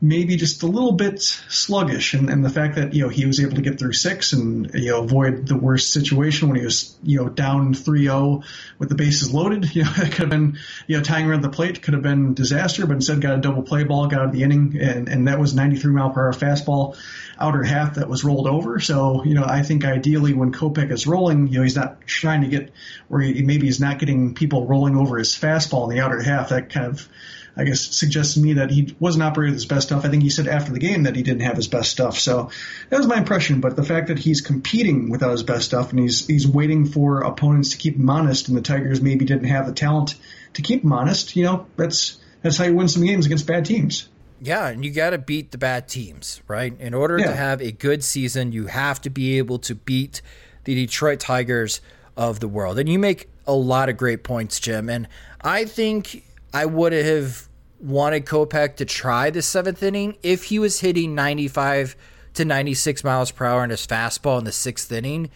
maybe 0.00 0.36
just 0.36 0.62
a 0.62 0.66
little 0.66 0.92
bit 0.92 1.20
sluggish. 1.22 2.14
And, 2.14 2.28
and 2.28 2.44
the 2.44 2.50
fact 2.50 2.76
that, 2.76 2.94
you 2.94 3.02
know, 3.02 3.08
he 3.08 3.26
was 3.26 3.40
able 3.40 3.56
to 3.56 3.62
get 3.62 3.78
through 3.78 3.94
six 3.94 4.32
and, 4.32 4.70
you 4.74 4.90
know, 4.90 5.02
avoid 5.02 5.46
the 5.46 5.56
worst 5.56 5.92
situation 5.92 6.48
when 6.48 6.58
he 6.58 6.64
was, 6.64 6.96
you 7.02 7.18
know, 7.18 7.28
down 7.28 7.74
3-0 7.74 8.44
with 8.78 8.88
the 8.88 8.94
bases 8.94 9.32
loaded, 9.32 9.74
you 9.74 9.84
know, 9.84 9.92
it 9.96 10.12
could 10.12 10.20
have 10.20 10.30
been, 10.30 10.58
you 10.86 10.96
know, 10.96 11.02
tying 11.02 11.26
around 11.26 11.42
the 11.42 11.48
plate 11.48 11.82
could 11.82 11.94
have 11.94 12.02
been 12.02 12.34
disaster, 12.34 12.86
but 12.86 12.94
instead 12.94 13.20
got 13.20 13.34
a 13.34 13.40
double 13.40 13.62
play 13.62 13.84
ball, 13.84 14.06
got 14.06 14.20
out 14.20 14.26
of 14.26 14.32
the 14.32 14.42
inning, 14.42 14.76
and, 14.78 15.08
and 15.08 15.28
that 15.28 15.38
was 15.38 15.54
93 15.54 15.92
mile 15.92 16.10
per 16.10 16.26
hour 16.26 16.32
fastball 16.32 16.96
outer 17.38 17.62
half 17.62 17.94
that 17.94 18.08
was 18.08 18.24
rolled 18.24 18.46
over. 18.46 18.80
So, 18.80 19.24
you 19.24 19.34
know, 19.34 19.44
I 19.44 19.62
think 19.62 19.84
ideally 19.84 20.34
when 20.34 20.52
Kopech 20.52 20.92
is 20.92 21.06
rolling, 21.06 21.48
you 21.48 21.58
know, 21.58 21.62
he's 21.62 21.76
not 21.76 22.06
trying 22.06 22.42
to 22.42 22.48
get 22.48 22.72
where 23.08 23.20
he, 23.20 23.42
maybe 23.42 23.66
he's 23.66 23.80
not 23.80 23.98
getting 23.98 24.34
people 24.34 24.66
rolling 24.66 24.96
over 24.96 25.18
his 25.18 25.30
fastball 25.30 25.84
in 25.84 25.96
the 25.96 26.02
outer 26.02 26.22
half. 26.22 26.50
That 26.50 26.70
kind 26.70 26.86
of 26.86 27.08
I 27.56 27.64
guess 27.64 27.80
suggests 27.80 28.34
to 28.34 28.40
me 28.40 28.54
that 28.54 28.70
he 28.70 28.94
wasn't 28.98 29.22
operating 29.22 29.54
his 29.54 29.66
best 29.66 29.88
stuff. 29.88 30.04
I 30.04 30.08
think 30.08 30.22
he 30.22 30.30
said 30.30 30.48
after 30.48 30.72
the 30.72 30.78
game 30.78 31.04
that 31.04 31.14
he 31.14 31.22
didn't 31.22 31.42
have 31.42 31.56
his 31.56 31.68
best 31.68 31.90
stuff. 31.90 32.18
So 32.18 32.50
that 32.90 32.98
was 32.98 33.06
my 33.06 33.16
impression. 33.16 33.60
But 33.60 33.76
the 33.76 33.84
fact 33.84 34.08
that 34.08 34.18
he's 34.18 34.40
competing 34.40 35.10
without 35.10 35.30
his 35.30 35.42
best 35.42 35.66
stuff 35.66 35.90
and 35.90 36.00
he's 36.00 36.26
he's 36.26 36.46
waiting 36.46 36.86
for 36.86 37.20
opponents 37.20 37.70
to 37.70 37.76
keep 37.76 37.96
him 37.96 38.10
honest, 38.10 38.48
and 38.48 38.56
the 38.56 38.62
Tigers 38.62 39.00
maybe 39.00 39.24
didn't 39.24 39.44
have 39.44 39.66
the 39.66 39.72
talent 39.72 40.16
to 40.54 40.62
keep 40.62 40.82
him 40.82 40.92
honest. 40.92 41.36
You 41.36 41.44
know, 41.44 41.66
that's 41.76 42.18
that's 42.42 42.58
how 42.58 42.64
you 42.64 42.74
win 42.74 42.88
some 42.88 43.04
games 43.04 43.26
against 43.26 43.46
bad 43.46 43.64
teams. 43.64 44.08
Yeah, 44.40 44.68
and 44.68 44.84
you 44.84 44.90
got 44.90 45.10
to 45.10 45.18
beat 45.18 45.52
the 45.52 45.58
bad 45.58 45.88
teams, 45.88 46.42
right? 46.48 46.78
In 46.78 46.92
order 46.92 47.18
yeah. 47.18 47.28
to 47.28 47.34
have 47.34 47.62
a 47.62 47.72
good 47.72 48.04
season, 48.04 48.52
you 48.52 48.66
have 48.66 49.00
to 49.02 49.10
be 49.10 49.38
able 49.38 49.58
to 49.60 49.74
beat 49.74 50.20
the 50.64 50.74
Detroit 50.74 51.20
Tigers 51.20 51.80
of 52.16 52.40
the 52.40 52.48
world. 52.48 52.78
And 52.78 52.88
you 52.88 52.98
make 52.98 53.28
a 53.46 53.54
lot 53.54 53.88
of 53.88 53.96
great 53.96 54.22
points, 54.22 54.60
Jim. 54.60 54.88
And 54.88 55.08
I 55.40 55.64
think 55.64 56.24
I 56.54 56.66
would 56.66 56.92
have 56.92 57.48
wanted 57.80 58.26
Kopech 58.26 58.76
to 58.76 58.84
try 58.84 59.28
the 59.28 59.42
seventh 59.42 59.82
inning 59.82 60.16
if 60.22 60.44
he 60.44 60.60
was 60.60 60.80
hitting 60.80 61.14
95 61.14 61.96
to 62.34 62.44
96 62.44 63.02
miles 63.02 63.32
per 63.32 63.44
hour 63.44 63.64
in 63.64 63.70
his 63.70 63.84
fastball 63.86 64.38
in 64.38 64.44
the 64.44 64.52
sixth 64.52 64.90
inning. 64.92 65.30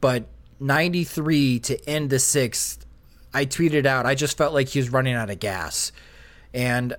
But 0.00 0.26
93 0.58 1.60
to 1.60 1.88
end 1.88 2.10
the 2.10 2.18
sixth, 2.18 2.84
I 3.32 3.46
tweeted 3.46 3.86
out, 3.86 4.04
I 4.04 4.16
just 4.16 4.36
felt 4.36 4.52
like 4.52 4.68
he 4.68 4.80
was 4.80 4.90
running 4.90 5.14
out 5.14 5.30
of 5.30 5.38
gas. 5.38 5.92
And 6.52 6.96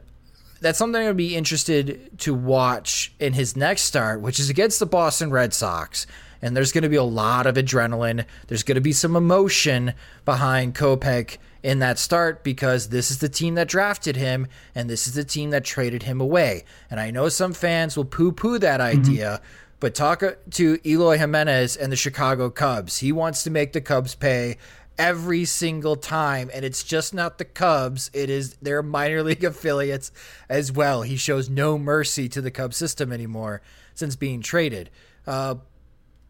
that's 0.62 0.78
something 0.78 1.06
I'd 1.06 1.18
be 1.18 1.36
interested 1.36 2.18
to 2.20 2.34
watch 2.34 3.14
in 3.20 3.34
his 3.34 3.58
next 3.58 3.84
start, 3.84 4.22
which 4.22 4.40
is 4.40 4.50
against 4.50 4.80
the 4.80 4.86
Boston 4.86 5.32
Red 5.32 5.54
Sox. 5.54 6.08
And 6.42 6.56
there's 6.56 6.72
going 6.72 6.84
to 6.84 6.90
be 6.90 6.96
a 6.96 7.04
lot 7.04 7.46
of 7.46 7.56
adrenaline. 7.56 8.26
There's 8.48 8.64
going 8.64 8.76
to 8.76 8.82
be 8.82 8.94
some 8.94 9.16
emotion 9.16 9.94
behind 10.24 10.76
Kopech 10.76 11.38
in 11.66 11.80
that 11.80 11.98
start 11.98 12.44
because 12.44 12.90
this 12.90 13.10
is 13.10 13.18
the 13.18 13.28
team 13.28 13.56
that 13.56 13.68
drafted 13.68 14.16
him 14.16 14.46
and 14.76 14.88
this 14.88 15.08
is 15.08 15.16
the 15.16 15.24
team 15.24 15.50
that 15.50 15.66
traded 15.66 16.04
him 16.04 16.22
away. 16.22 16.64
And 16.92 17.00
I 17.00 17.10
know 17.10 17.28
some 17.28 17.54
fans 17.54 17.98
will 17.98 18.06
poo 18.06 18.32
poo 18.32 18.60
that 18.60 18.80
mm-hmm. 18.80 19.02
idea. 19.02 19.42
Mm-hmm. 19.42 19.72
But 19.80 19.96
talk 19.96 20.24
to 20.52 20.80
Eloy 20.88 21.18
Jimenez 21.18 21.76
and 21.76 21.92
the 21.92 21.96
Chicago 21.96 22.52
Cubs. 22.52 23.00
He 23.00 23.12
wants 23.12 23.44
to 23.44 23.50
make 23.50 23.74
the 23.74 23.82
Cubs 23.82 24.14
pay 24.14 24.58
every 25.00 25.44
single 25.44 25.96
time. 25.96 26.52
And 26.54 26.64
it's 26.64 26.84
just 26.84 27.16
not 27.16 27.40
the 27.40 27.46
Cubs, 27.46 28.12
it 28.14 28.30
is 28.30 28.54
their 28.58 28.84
minor 28.84 29.24
league 29.24 29.44
affiliates 29.44 30.12
as 30.48 30.72
well. 30.72 31.02
He 31.02 31.18
shows 31.18 31.50
no 31.50 31.80
mercy 31.80 32.30
to 32.30 32.42
the 32.42 32.52
Cubs 32.52 32.78
system 32.78 33.12
anymore 33.12 33.64
since 33.96 34.16
being 34.16 34.42
traded. 34.42 34.92
Uh, 35.26 35.56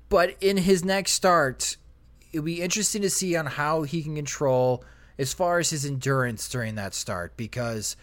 but 0.07 0.37
in 0.39 0.55
his 0.55 0.85
next 0.85 1.11
start, 1.11 1.75
it'll 2.31 2.45
be 2.45 2.61
interesting 2.61 3.01
to 3.01 3.09
see 3.09 3.35
on 3.35 3.47
how 3.47 3.83
he 3.83 4.01
can 4.01 4.15
control 4.15 4.83
as 5.17 5.33
far 5.33 5.59
as 5.59 5.69
his 5.69 5.85
endurance 5.85 6.47
during 6.49 6.75
that 6.75 6.93
start 6.93 7.35
because 7.37 7.95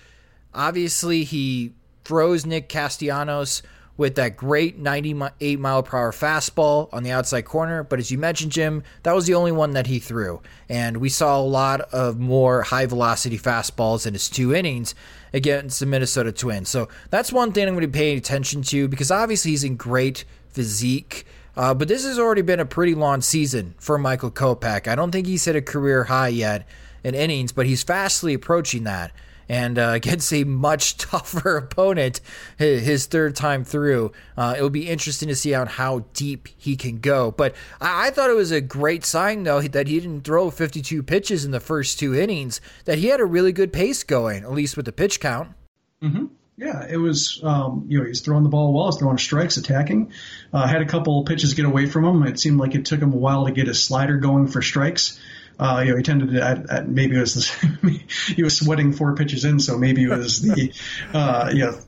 obviously 0.54 1.24
he 1.24 1.72
throws 2.04 2.44
Nick 2.44 2.68
Castellanos 2.68 3.62
with 3.96 4.14
that 4.14 4.36
great 4.36 4.78
98 4.78 5.60
mile 5.60 5.82
per 5.82 5.98
hour 5.98 6.12
fastball 6.12 6.88
on 6.92 7.02
the 7.02 7.10
outside 7.10 7.42
corner. 7.42 7.82
But 7.82 7.98
as 7.98 8.10
you 8.10 8.18
mentioned, 8.18 8.52
Jim, 8.52 8.82
that 9.02 9.14
was 9.14 9.26
the 9.26 9.34
only 9.34 9.52
one 9.52 9.72
that 9.72 9.86
he 9.86 9.98
threw. 9.98 10.40
And 10.68 10.96
we 10.96 11.08
saw 11.08 11.38
a 11.38 11.42
lot 11.42 11.82
of 11.92 12.18
more 12.18 12.62
high 12.62 12.86
velocity 12.86 13.38
fastballs 13.38 14.06
in 14.06 14.14
his 14.14 14.28
two 14.28 14.54
innings 14.54 14.94
against 15.32 15.78
the 15.80 15.86
Minnesota 15.86 16.32
Twins. 16.32 16.68
So 16.68 16.88
that's 17.10 17.32
one 17.32 17.52
thing 17.52 17.68
I'm 17.68 17.74
going 17.74 17.82
to 17.82 17.88
be 17.88 17.98
paying 17.98 18.18
attention 18.18 18.62
to 18.62 18.88
because 18.88 19.10
obviously 19.10 19.52
he's 19.52 19.64
in 19.64 19.76
great 19.76 20.24
physique. 20.48 21.26
Uh, 21.54 21.74
but 21.74 21.86
this 21.86 22.04
has 22.04 22.18
already 22.18 22.42
been 22.42 22.60
a 22.60 22.66
pretty 22.66 22.94
long 22.94 23.20
season 23.20 23.74
for 23.78 23.98
Michael 23.98 24.30
Kopech. 24.30 24.88
I 24.88 24.94
don't 24.94 25.10
think 25.10 25.26
he's 25.26 25.44
hit 25.44 25.54
a 25.54 25.60
career 25.60 26.04
high 26.04 26.28
yet 26.28 26.66
in 27.04 27.14
innings, 27.14 27.52
but 27.52 27.66
he's 27.66 27.82
fastly 27.82 28.34
approaching 28.34 28.84
that. 28.84 29.12
And 29.48 29.78
uh, 29.78 29.98
a 30.32 30.44
much 30.44 30.96
tougher 30.98 31.56
opponent, 31.56 32.20
his 32.56 33.06
third 33.06 33.36
time 33.36 33.64
through, 33.64 34.12
uh, 34.36 34.54
it 34.58 34.62
will 34.62 34.70
be 34.70 34.88
interesting 34.88 35.28
to 35.28 35.36
see 35.36 35.50
how, 35.50 35.66
how 35.66 36.04
deep 36.14 36.48
he 36.56 36.76
can 36.76 36.98
go. 36.98 37.30
But 37.30 37.54
I, 37.80 38.08
I, 38.08 38.10
thought 38.10 38.30
it 38.30 38.36
was 38.36 38.50
a 38.50 38.60
great 38.60 39.04
sign, 39.04 39.42
though, 39.42 39.60
that 39.60 39.88
he 39.88 40.00
didn't 40.00 40.22
throw 40.22 40.50
52 40.50 41.02
pitches 41.02 41.44
in 41.44 41.50
the 41.50 41.60
first 41.60 41.98
two 41.98 42.14
innings, 42.14 42.60
that 42.84 42.98
he 42.98 43.08
had 43.08 43.20
a 43.20 43.24
really 43.24 43.52
good 43.52 43.72
pace 43.72 44.02
going, 44.04 44.42
at 44.44 44.52
least 44.52 44.76
with 44.76 44.86
the 44.86 44.92
pitch 44.92 45.20
count. 45.20 45.50
Mm-hmm. 46.02 46.26
Yeah, 46.56 46.86
it 46.88 46.98
was, 46.98 47.40
um, 47.42 47.86
you 47.88 47.98
know, 47.98 48.04
he's 48.04 48.20
throwing 48.20 48.42
the 48.42 48.48
ball 48.50 48.72
well, 48.72 48.86
he's 48.86 48.98
throwing 48.98 49.18
strikes, 49.18 49.56
attacking. 49.56 50.12
Uh, 50.52 50.66
had 50.66 50.82
a 50.82 50.86
couple 50.86 51.24
pitches 51.24 51.54
get 51.54 51.64
away 51.64 51.86
from 51.86 52.04
him. 52.04 52.22
It 52.24 52.38
seemed 52.38 52.58
like 52.58 52.74
it 52.74 52.84
took 52.84 53.00
him 53.00 53.12
a 53.12 53.16
while 53.16 53.46
to 53.46 53.52
get 53.52 53.66
his 53.66 53.82
slider 53.82 54.18
going 54.18 54.48
for 54.48 54.60
strikes. 54.60 55.18
Uh, 55.58 55.82
you 55.84 55.90
know, 55.90 55.96
he 55.96 56.02
tended 56.02 56.30
to, 56.32 56.42
at, 56.42 56.70
at, 56.70 56.88
maybe 56.88 57.16
it 57.16 57.20
was 57.20 57.34
this, 57.34 57.50
he 58.28 58.42
was 58.42 58.56
sweating 58.56 58.92
four 58.92 59.14
pitches 59.14 59.44
in, 59.44 59.60
so 59.60 59.78
maybe 59.78 60.02
it 60.04 60.08
was 60.08 60.42
the, 60.42 60.72
uh, 61.14 61.50
you 61.52 61.64
know, 61.64 61.78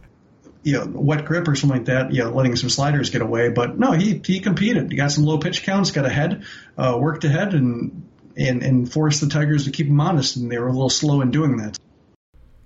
you 0.64 0.72
know, 0.72 0.86
wet 0.86 1.26
grip 1.26 1.46
or 1.46 1.54
something 1.54 1.78
like 1.78 1.86
that, 1.86 2.12
you 2.12 2.24
know, 2.24 2.30
letting 2.30 2.56
some 2.56 2.70
sliders 2.70 3.10
get 3.10 3.20
away. 3.20 3.50
But 3.50 3.78
no, 3.78 3.92
he, 3.92 4.20
he 4.24 4.40
competed. 4.40 4.90
He 4.90 4.96
got 4.96 5.12
some 5.12 5.24
low 5.24 5.38
pitch 5.38 5.62
counts, 5.62 5.90
got 5.90 6.06
ahead, 6.06 6.44
uh, 6.78 6.96
worked 6.98 7.24
ahead 7.24 7.52
and, 7.52 8.08
and, 8.36 8.62
and 8.62 8.90
forced 8.90 9.20
the 9.20 9.28
Tigers 9.28 9.64
to 9.66 9.70
keep 9.70 9.86
him 9.86 10.00
honest. 10.00 10.36
And 10.36 10.50
they 10.50 10.58
were 10.58 10.68
a 10.68 10.72
little 10.72 10.90
slow 10.90 11.20
in 11.20 11.30
doing 11.30 11.58
that. 11.58 11.78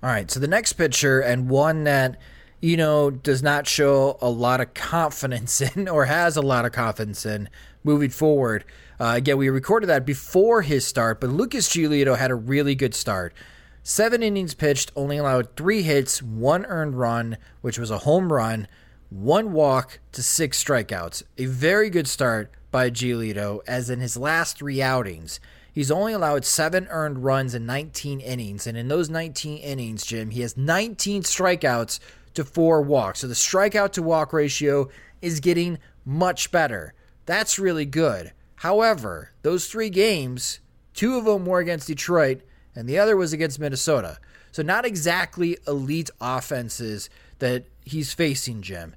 All 0.01 0.09
right. 0.09 0.31
So 0.31 0.39
the 0.39 0.47
next 0.47 0.73
pitcher 0.73 1.19
and 1.19 1.49
one 1.49 1.83
that, 1.83 2.21
you 2.61 2.77
know, 2.77 3.11
does 3.11 3.43
not 3.43 3.67
show 3.67 4.17
a 4.21 4.29
lot 4.29 4.61
of 4.61 4.73
confidence 4.73 5.59
in 5.75 5.89
or 5.89 6.05
has 6.05 6.37
a 6.37 6.41
lot 6.41 6.65
of 6.65 6.71
confidence 6.71 7.25
in 7.25 7.49
moving 7.83 8.09
forward 8.09 8.63
uh, 8.99 9.13
again, 9.15 9.37
we 9.37 9.49
recorded 9.49 9.87
that 9.87 10.05
before 10.05 10.61
his 10.61 10.85
start, 10.85 11.21
but 11.21 11.29
Lucas 11.29 11.69
Giolito 11.69 12.17
had 12.17 12.31
a 12.31 12.35
really 12.35 12.75
good 12.75 12.93
start. 12.93 13.33
Seven 13.81 14.21
innings 14.21 14.53
pitched, 14.53 14.91
only 14.95 15.17
allowed 15.17 15.55
three 15.55 15.83
hits, 15.83 16.21
one 16.21 16.65
earned 16.65 16.99
run, 16.99 17.37
which 17.61 17.79
was 17.79 17.91
a 17.91 17.99
home 17.99 18.31
run, 18.31 18.67
one 19.09 19.53
walk 19.53 19.99
to 20.11 20.21
six 20.21 20.61
strikeouts. 20.61 21.23
A 21.37 21.45
very 21.45 21.89
good 21.89 22.07
start 22.07 22.51
by 22.71 22.89
Giolito, 22.89 23.61
as 23.65 23.89
in 23.89 24.01
his 24.01 24.17
last 24.17 24.57
three 24.57 24.81
outings. 24.81 25.39
He's 25.73 25.91
only 25.91 26.13
allowed 26.13 26.43
seven 26.43 26.87
earned 26.89 27.23
runs 27.23 27.55
in 27.55 27.65
19 27.65 28.19
innings, 28.19 28.67
and 28.67 28.77
in 28.77 28.89
those 28.89 29.09
19 29.09 29.59
innings, 29.59 30.05
Jim, 30.05 30.31
he 30.31 30.41
has 30.41 30.57
19 30.57 31.23
strikeouts 31.23 31.99
to 32.33 32.43
four 32.43 32.81
walks. 32.81 33.19
So 33.19 33.27
the 33.27 33.33
strikeout 33.33 33.93
to 33.93 34.03
walk 34.03 34.33
ratio 34.33 34.89
is 35.21 35.39
getting 35.39 35.79
much 36.05 36.51
better. 36.51 36.93
That's 37.25 37.59
really 37.59 37.85
good. 37.85 38.33
However, 38.59 39.31
those 39.41 39.67
three 39.67 39.89
games, 39.89 40.59
two 40.93 41.15
of 41.15 41.23
them 41.23 41.45
were 41.45 41.59
against 41.59 41.87
Detroit, 41.87 42.41
and 42.75 42.89
the 42.89 42.99
other 42.99 43.15
was 43.15 43.31
against 43.31 43.57
Minnesota. 43.57 44.19
So, 44.51 44.61
not 44.63 44.85
exactly 44.85 45.57
elite 45.65 46.09
offenses 46.19 47.09
that 47.37 47.63
he's 47.85 48.13
facing 48.13 48.61
Jim. 48.61 48.95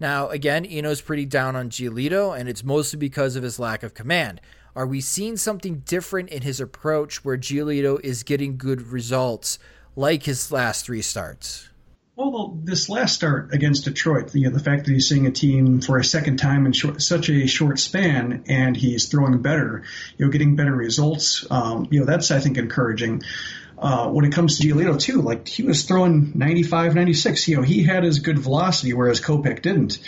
Now, 0.00 0.30
again, 0.30 0.64
Eno's 0.64 1.00
pretty 1.00 1.26
down 1.26 1.54
on 1.54 1.70
Giolito, 1.70 2.36
and 2.36 2.48
it's 2.48 2.64
mostly 2.64 2.98
because 2.98 3.36
of 3.36 3.44
his 3.44 3.60
lack 3.60 3.84
of 3.84 3.94
command. 3.94 4.40
Are 4.74 4.86
we 4.86 5.00
seeing 5.00 5.36
something 5.36 5.84
different 5.86 6.30
in 6.30 6.42
his 6.42 6.60
approach 6.60 7.24
where 7.24 7.38
Giolito 7.38 8.00
is 8.00 8.24
getting 8.24 8.56
good 8.56 8.82
results 8.82 9.60
like 9.94 10.24
his 10.24 10.50
last 10.50 10.86
three 10.86 11.02
starts? 11.02 11.68
Well, 12.16 12.56
this 12.62 12.88
last 12.88 13.16
start 13.16 13.52
against 13.52 13.86
Detroit, 13.86 14.32
you 14.36 14.44
know, 14.44 14.56
the 14.56 14.62
fact 14.62 14.84
that 14.84 14.92
he's 14.92 15.08
seeing 15.08 15.26
a 15.26 15.32
team 15.32 15.80
for 15.80 15.98
a 15.98 16.04
second 16.04 16.36
time 16.36 16.64
in 16.64 16.72
short, 16.72 17.02
such 17.02 17.28
a 17.28 17.48
short 17.48 17.80
span 17.80 18.44
and 18.46 18.76
he's 18.76 19.08
throwing 19.08 19.42
better, 19.42 19.82
you 20.16 20.24
know, 20.24 20.30
getting 20.30 20.54
better 20.54 20.72
results, 20.72 21.44
um, 21.50 21.88
you 21.90 21.98
know, 21.98 22.06
that's, 22.06 22.30
I 22.30 22.38
think, 22.38 22.56
encouraging. 22.56 23.22
Uh, 23.76 24.10
when 24.10 24.24
it 24.24 24.32
comes 24.32 24.58
to 24.58 24.68
Giolito, 24.68 25.00
too, 25.00 25.22
like 25.22 25.48
he 25.48 25.64
was 25.64 25.82
throwing 25.82 26.30
95, 26.36 26.94
96, 26.94 27.48
you 27.48 27.56
know, 27.56 27.62
he 27.62 27.82
had 27.82 28.04
his 28.04 28.20
good 28.20 28.38
velocity, 28.38 28.92
whereas 28.92 29.20
Kopech 29.20 29.60
didn't. 29.62 29.98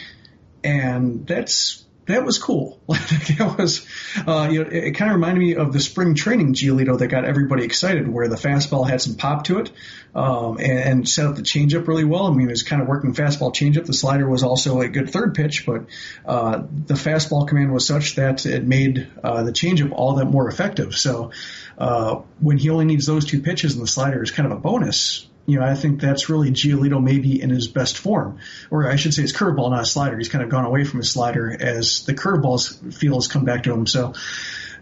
And 0.62 1.27
that's 1.27 1.86
that 2.07 2.25
was 2.25 2.38
cool. 2.38 2.81
that 2.88 3.57
was, 3.59 3.87
uh, 4.27 4.49
you 4.51 4.62
know, 4.62 4.71
it, 4.71 4.85
it 4.85 4.90
kind 4.92 5.11
of 5.11 5.16
reminded 5.16 5.40
me 5.40 5.55
of 5.57 5.73
the 5.73 5.81
spring 5.81 6.14
training 6.14 6.55
Giolito 6.55 6.99
that 6.99 7.09
got 7.09 7.25
everybody 7.25 7.64
excited, 7.64 8.09
where 8.09 8.29
the 8.29 8.37
fastball 8.37 8.88
had 8.88 9.01
some 9.01 9.16
pop 9.16 9.45
to 9.45 9.59
it, 9.59 9.71
um, 10.14 10.59
and, 10.59 10.79
and, 10.79 11.09
set 11.09 11.27
up 11.27 11.37
the 11.37 11.42
changeup 11.42 11.87
really 11.88 12.05
well. 12.05 12.27
I 12.27 12.31
mean, 12.31 12.47
it 12.47 12.51
was 12.51 12.62
kind 12.62 12.81
of 12.81 12.88
working 12.88 13.12
fastball 13.12 13.53
changeup. 13.53 13.87
The 13.87 13.92
slider 13.92 14.29
was 14.29 14.42
also 14.42 14.81
a 14.81 14.88
good 14.88 15.11
third 15.11 15.35
pitch, 15.35 15.66
but 15.66 15.87
uh, 16.25 16.62
the 16.87 16.95
fastball 16.95 17.47
command 17.47 17.73
was 17.73 17.87
such 17.87 18.14
that 18.14 18.47
it 18.47 18.64
made 18.64 19.09
uh, 19.23 19.42
the 19.42 19.53
changeup 19.53 19.92
all 19.92 20.14
that 20.14 20.27
more 20.27 20.49
effective. 20.49 20.95
So 20.95 21.33
uh, 21.77 22.23
when 22.40 22.57
he 22.57 22.71
only 22.71 22.85
needs 22.85 23.07
those 23.07 23.27
two 23.27 23.42
pitches 23.42 23.75
and 23.75 23.83
the 23.83 23.88
slider 23.88 24.23
is 24.23 24.31
kind 24.31 24.51
of 24.51 24.57
a 24.57 24.61
bonus, 24.61 25.27
you 25.46 25.59
know, 25.59 25.64
I 25.64 25.74
think 25.74 26.00
that's 26.00 26.28
really 26.28 26.50
Giolito 26.50 27.02
maybe 27.02 27.40
in 27.40 27.50
his 27.50 27.68
best 27.68 27.98
form, 27.98 28.38
or 28.70 28.90
I 28.90 28.96
should 28.96 29.14
say 29.14 29.22
his 29.22 29.32
curveball, 29.32 29.70
not 29.70 29.87
slider. 29.87 30.18
He's 30.18 30.28
kind 30.28 30.42
of 30.42 30.50
gone 30.50 30.64
away 30.64 30.85
from 30.85 30.98
his 30.98 31.11
slider 31.11 31.50
as 31.50 32.04
the 32.04 32.14
curveballs 32.14 32.92
feel 32.94 33.14
has 33.14 33.28
come 33.28 33.44
back 33.44 33.62
to 33.64 33.72
him. 33.72 33.87
So 33.87 34.14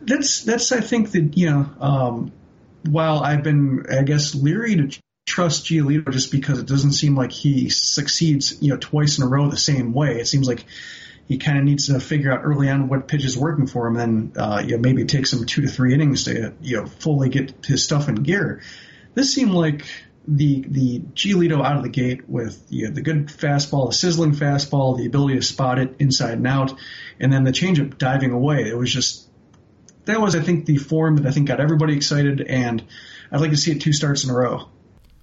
that's 0.01 0.43
that's 0.43 0.73
I 0.73 0.81
think 0.81 1.13
that 1.13 1.37
you 1.37 1.51
know, 1.51 1.71
um, 1.81 2.33
while 2.89 3.19
I've 3.19 3.43
been 3.43 3.87
I 3.91 4.03
guess 4.03 4.35
leery 4.35 4.77
to 4.77 4.99
trust 5.27 5.67
Giolito 5.67 6.11
just 6.11 6.31
because 6.31 6.59
it 6.59 6.67
doesn't 6.67 6.93
seem 6.93 7.15
like 7.15 7.33
he 7.33 7.71
succeeds 7.71 8.61
you 8.63 8.71
know 8.71 8.77
twice 8.79 9.19
in 9.19 9.25
a 9.25 9.29
row 9.29 9.49
the 9.49 9.57
same 9.57 9.93
way. 9.93 10.19
It 10.19 10.27
seems 10.27 10.49
like 10.49 10.65
he 11.27 11.39
kind 11.39 11.59
of 11.59 11.65
needs 11.65 11.87
to 11.87 12.01
figure 12.01 12.33
out 12.33 12.43
early 12.45 12.69
on 12.69 12.89
what 12.89 13.09
pitch 13.09 13.25
is 13.25 13.37
working 13.37 13.67
for 13.67 13.87
him, 13.87 13.97
and 13.97 14.39
uh, 14.39 14.63
you 14.65 14.73
know 14.73 14.79
maybe 14.79 15.03
it 15.03 15.09
takes 15.09 15.33
him 15.33 15.45
two 15.45 15.63
to 15.63 15.69
three 15.69 15.95
innings 15.95 16.25
to 16.25 16.55
you 16.63 16.79
know 16.79 16.87
fully 16.87 17.29
get 17.29 17.67
his 17.67 17.85
stuff 17.85 18.09
in 18.09 18.17
gear. 18.17 18.63
This 19.15 19.33
seemed 19.33 19.53
like 19.53 19.87
the 20.27 20.65
the 20.69 21.01
Giolito 21.15 21.65
out 21.65 21.77
of 21.77 21.83
the 21.83 21.89
gate 21.89 22.29
with 22.29 22.65
you 22.71 22.89
know, 22.89 22.95
the 22.95 23.03
good 23.03 23.27
fastball, 23.29 23.89
the 23.89 23.95
sizzling 23.95 24.33
fastball, 24.33 24.97
the 24.97 25.07
ability 25.07 25.37
to 25.37 25.43
spot 25.43 25.79
it 25.79 25.97
inside 25.99 26.35
and 26.35 26.47
out, 26.47 26.75
and 27.21 27.33
then 27.33 27.45
the 27.45 27.53
changeup 27.53 27.99
diving 27.99 28.31
away. 28.31 28.69
It 28.69 28.77
was 28.77 28.93
just 28.93 29.29
that 30.07 30.21
was 30.21 30.35
I 30.35 30.41
think 30.41 30.67
the 30.67 30.77
form 30.77 31.17
that 31.17 31.27
I 31.27 31.31
think 31.31 31.49
got 31.49 31.61
everybody 31.61 31.97
excited, 31.97 32.41
and 32.41 32.83
I'd 33.31 33.41
like 33.41 33.51
to 33.51 33.57
see 33.57 33.73
it 33.73 33.81
two 33.81 33.93
starts 33.93 34.25
in 34.25 34.31
a 34.31 34.35
row. 34.35 34.69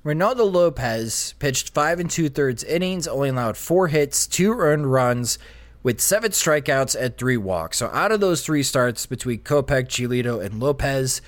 Reynaldo 0.03 0.51
Lopez 0.51 1.35
pitched 1.37 1.73
five 1.73 1.99
and 1.99 2.09
two 2.09 2.29
thirds 2.29 2.63
innings, 2.63 3.07
only 3.07 3.29
allowed 3.29 3.57
four 3.57 3.87
hits, 3.87 4.25
two 4.25 4.53
earned 4.53 4.91
runs, 4.91 5.37
with 5.83 6.01
seven 6.01 6.31
strikeouts 6.31 6.99
and 6.99 7.17
three 7.17 7.37
walks. 7.37 7.77
So 7.77 7.87
out 7.87 8.11
of 8.11 8.19
those 8.19 8.43
three 8.43 8.63
starts 8.63 9.05
between 9.05 9.39
Kopech, 9.39 9.87
Giolito, 9.87 10.43
and 10.43 10.59
Lopez, 10.59 11.21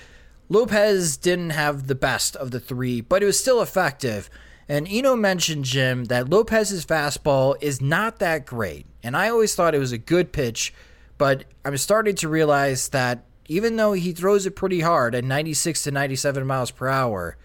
Lopez 0.53 1.17
didn't 1.17 1.49
have 1.49 1.87
the 1.87 1.95
best 1.95 2.35
of 2.35 2.51
the 2.51 2.59
three, 2.59 3.01
but 3.01 3.23
it 3.23 3.25
was 3.25 3.39
still 3.39 3.59
effective. 3.59 4.29
And 4.69 4.87
Eno 4.87 5.15
mentioned, 5.15 5.65
Jim, 5.65 6.05
that 6.05 6.29
Lopez's 6.29 6.85
fastball 6.85 7.55
is 7.59 7.81
not 7.81 8.19
that 8.19 8.45
great. 8.45 8.85
And 9.01 9.17
I 9.17 9.29
always 9.29 9.55
thought 9.55 9.73
it 9.73 9.79
was 9.79 9.91
a 9.91 9.97
good 9.97 10.31
pitch, 10.31 10.71
but 11.17 11.45
I'm 11.65 11.75
starting 11.77 12.13
to 12.17 12.29
realize 12.29 12.89
that 12.89 13.25
even 13.47 13.77
though 13.77 13.93
he 13.93 14.11
throws 14.11 14.45
it 14.45 14.55
pretty 14.55 14.81
hard 14.81 15.15
at 15.15 15.23
96 15.23 15.81
to 15.85 15.91
97 15.91 16.45
miles 16.45 16.69
per 16.69 16.87
hour, 16.87 17.35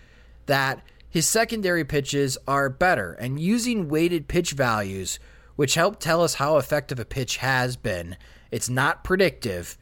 that 0.45 0.83
his 1.09 1.27
secondary 1.27 1.87
pitches 1.87 2.37
are 2.47 2.69
better. 2.69 3.15
And 3.15 3.41
using 3.41 3.89
weighted 3.89 4.29
pitch 4.29 4.53
values, 4.53 5.19
which 5.57 5.77
help 5.77 5.99
tell 5.99 6.23
us 6.23 6.35
how 6.35 6.59
effective 6.59 7.01
a 7.01 7.07
pitch 7.07 7.39
has 7.39 7.75
been, 7.75 8.19
it's 8.51 8.69
not 8.69 9.03
predictive 9.03 9.79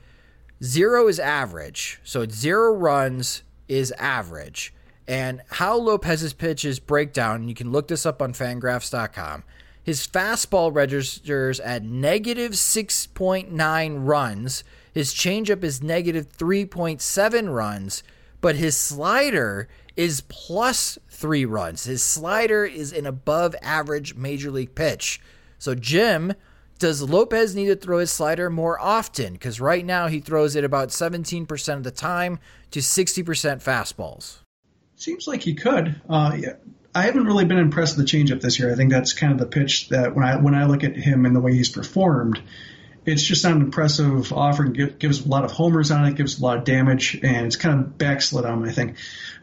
Zero 0.63 1.09
is 1.09 1.19
average. 1.19 2.01
So 2.03 2.27
zero 2.27 2.73
runs 2.75 3.43
is 3.69 3.93
average. 3.93 4.73
And 5.09 5.43
how 5.51 5.77
Lopez's 5.77 6.33
pitches 6.33 6.81
break 6.81 7.13
down, 7.13 7.49
you 7.49 7.55
can 7.55 7.71
look 7.71 7.89
this 7.89 8.07
up 8.07 8.21
on 8.21 8.33
fangraphs.com. 8.33 9.45
His 9.83 10.07
fastball 10.07 10.75
registers 10.75 11.61
at 11.61 11.85
negative 11.85 12.53
6.9 12.53 13.97
runs. 14.01 14.65
His 14.93 15.15
changeup 15.15 15.63
is 15.63 15.83
negative 15.83 16.37
3.7 16.37 17.55
runs, 17.55 18.03
but 18.41 18.57
his 18.57 18.77
slider 18.77 19.69
is 19.95 20.23
plus 20.23 20.99
three 21.09 21.45
runs. 21.45 21.85
His 21.85 22.03
slider 22.03 22.65
is 22.65 22.93
an 22.93 23.07
above 23.07 23.55
average 23.63 24.17
major 24.17 24.51
league 24.51 24.75
pitch. 24.75 25.21
So, 25.59 25.75
Jim, 25.75 26.35
does 26.79 27.03
Lopez 27.03 27.55
need 27.55 27.67
to 27.67 27.77
throw 27.77 27.99
his 27.99 28.11
slider 28.11 28.51
more 28.51 28.81
often? 28.81 29.33
Because 29.33 29.61
right 29.61 29.85
now 29.85 30.09
he 30.09 30.21
throws 30.21 30.57
it 30.57 30.65
about 30.65 30.89
17% 30.89 31.75
of 31.75 31.83
the 31.83 31.91
time 31.91 32.39
to 32.71 32.81
60% 32.81 33.25
fastballs. 33.63 34.39
Seems 34.97 35.27
like 35.27 35.43
he 35.43 35.55
could. 35.55 36.01
Uh, 36.09 36.37
yeah. 36.39 36.55
I 36.95 37.03
haven't 37.03 37.25
really 37.25 37.45
been 37.45 37.59
impressed 37.59 37.99
with 37.99 38.09
the 38.09 38.17
changeup 38.17 38.41
this 38.41 38.59
year. 38.59 38.73
I 38.73 38.75
think 38.75 38.91
that's 38.91 39.13
kind 39.13 39.33
of 39.33 39.39
the 39.39 39.47
pitch 39.47 39.91
that 39.91 40.15
when 40.15 40.25
I 40.25 40.37
when 40.37 40.55
I 40.55 40.65
look 40.65 40.83
at 40.83 40.97
him 40.97 41.27
and 41.27 41.37
the 41.37 41.41
way 41.41 41.53
he's 41.53 41.69
performed, 41.69 42.41
it's 43.05 43.23
just 43.23 43.45
not 43.45 43.53
an 43.53 43.61
impressive 43.61 44.33
offer. 44.33 44.65
gives 44.65 45.25
a 45.25 45.29
lot 45.29 45.45
of 45.45 45.53
homers 45.53 45.91
on 45.91 46.07
it, 46.07 46.15
gives 46.15 46.39
a 46.39 46.43
lot 46.43 46.57
of 46.57 46.65
damage, 46.65 47.21
and 47.23 47.47
it's 47.47 47.57
kind 47.57 47.79
of 47.79 47.99
backslid 47.99 48.47
on 48.47 48.63
him. 48.63 48.65
I 48.65 48.73
think. 48.73 48.97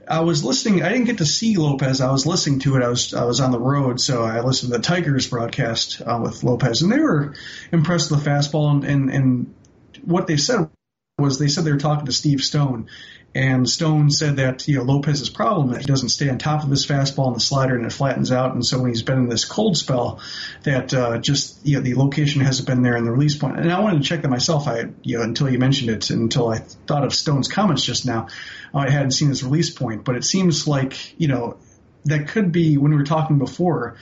I 0.08 0.22
was 0.22 0.44
listening. 0.44 0.84
I 0.84 0.90
didn't 0.90 1.06
get 1.06 1.20
to 1.20 1.26
see 1.26 1.58
Lopez. 1.58 2.02
I 2.02 2.12
was 2.12 2.26
listening 2.26 2.60
to 2.60 2.76
it. 2.76 2.84
I 2.84 2.90
was 2.90 3.14
I 3.14 3.26
was 3.26 3.40
on 3.40 3.52
the 3.52 3.60
road, 3.60 4.00
so 4.00 4.24
I 4.24 4.42
listened 4.42 4.72
to 4.72 4.78
the 4.78 4.84
Tigers 4.84 5.28
broadcast 5.28 6.02
uh, 6.02 6.20
with 6.22 6.44
Lopez, 6.44 6.82
and 6.82 6.92
they 6.92 7.00
were 7.00 7.34
impressed 7.72 8.12
with 8.12 8.24
the 8.24 8.30
fastball. 8.30 8.72
And, 8.72 8.84
and 8.84 9.10
and 9.12 9.56
what 10.04 10.28
they 10.28 10.38
said 10.38 10.70
was 11.18 11.40
they 11.40 11.48
said 11.48 11.64
they 11.64 11.72
were 11.72 11.78
talking 11.78 12.06
to 12.06 12.12
Steve 12.12 12.42
Stone, 12.42 12.90
and 13.36 13.68
Stone 13.70 14.10
said 14.12 14.38
that 14.38 14.68
you 14.68 14.78
know 14.78 14.84
Lopez's 14.84 15.30
problem 15.30 15.72
that 15.72 15.82
he 15.82 15.86
doesn't 15.86 16.10
stay 16.10 16.30
on 16.30 16.38
top 16.38 16.64
of 16.64 16.70
his 16.70 16.86
fastball 16.86 17.28
and 17.28 17.36
the 17.36 17.40
slider 17.40 17.76
and 17.76 17.86
it 17.86 17.94
flattens 17.94 18.32
out, 18.32 18.54
and 18.54 18.66
so 18.66 18.80
when 18.80 18.90
he's 18.90 19.04
been 19.04 19.20
in 19.20 19.30
this 19.30 19.46
cold 19.46 19.78
spell, 19.78 20.20
that 20.64 20.94
uh, 20.94 21.18
just 21.18 21.66
you 21.66 21.78
know 21.78 21.82
the 21.82 21.96
location 21.96 22.42
hasn't 22.42 22.68
been 22.68 22.84
there 22.84 22.98
in 22.98 23.06
the 23.06 23.12
release 23.12 23.38
point. 23.38 23.60
And 23.60 23.72
I 23.72 23.80
wanted 23.80 24.02
to 24.02 24.08
check 24.08 24.22
that 24.24 24.30
myself. 24.30 24.68
I 24.68 24.86
you 25.02 25.18
know 25.18 25.24
until 25.24 25.50
you 25.50 25.60
mentioned 25.60 25.92
it, 25.92 26.10
until 26.10 26.50
I 26.50 26.60
thought 26.60 27.06
of 27.06 27.14
Stone's 27.14 27.48
comments 27.48 27.84
just 27.84 28.06
now, 28.06 28.28
I 28.74 28.90
hadn't 28.90 29.12
seen 29.12 29.30
his 29.30 29.44
release 29.44 29.70
point. 29.70 30.04
But 30.04 30.16
it 30.16 30.24
seems 30.24 30.68
like 30.68 31.20
you 31.20 31.28
know 31.28 31.58
that 32.06 32.28
could 32.28 32.52
be 32.52 32.78
when 32.78 32.92
we 32.92 32.98
were 32.98 33.04
talking 33.04 33.38
before 33.38 33.98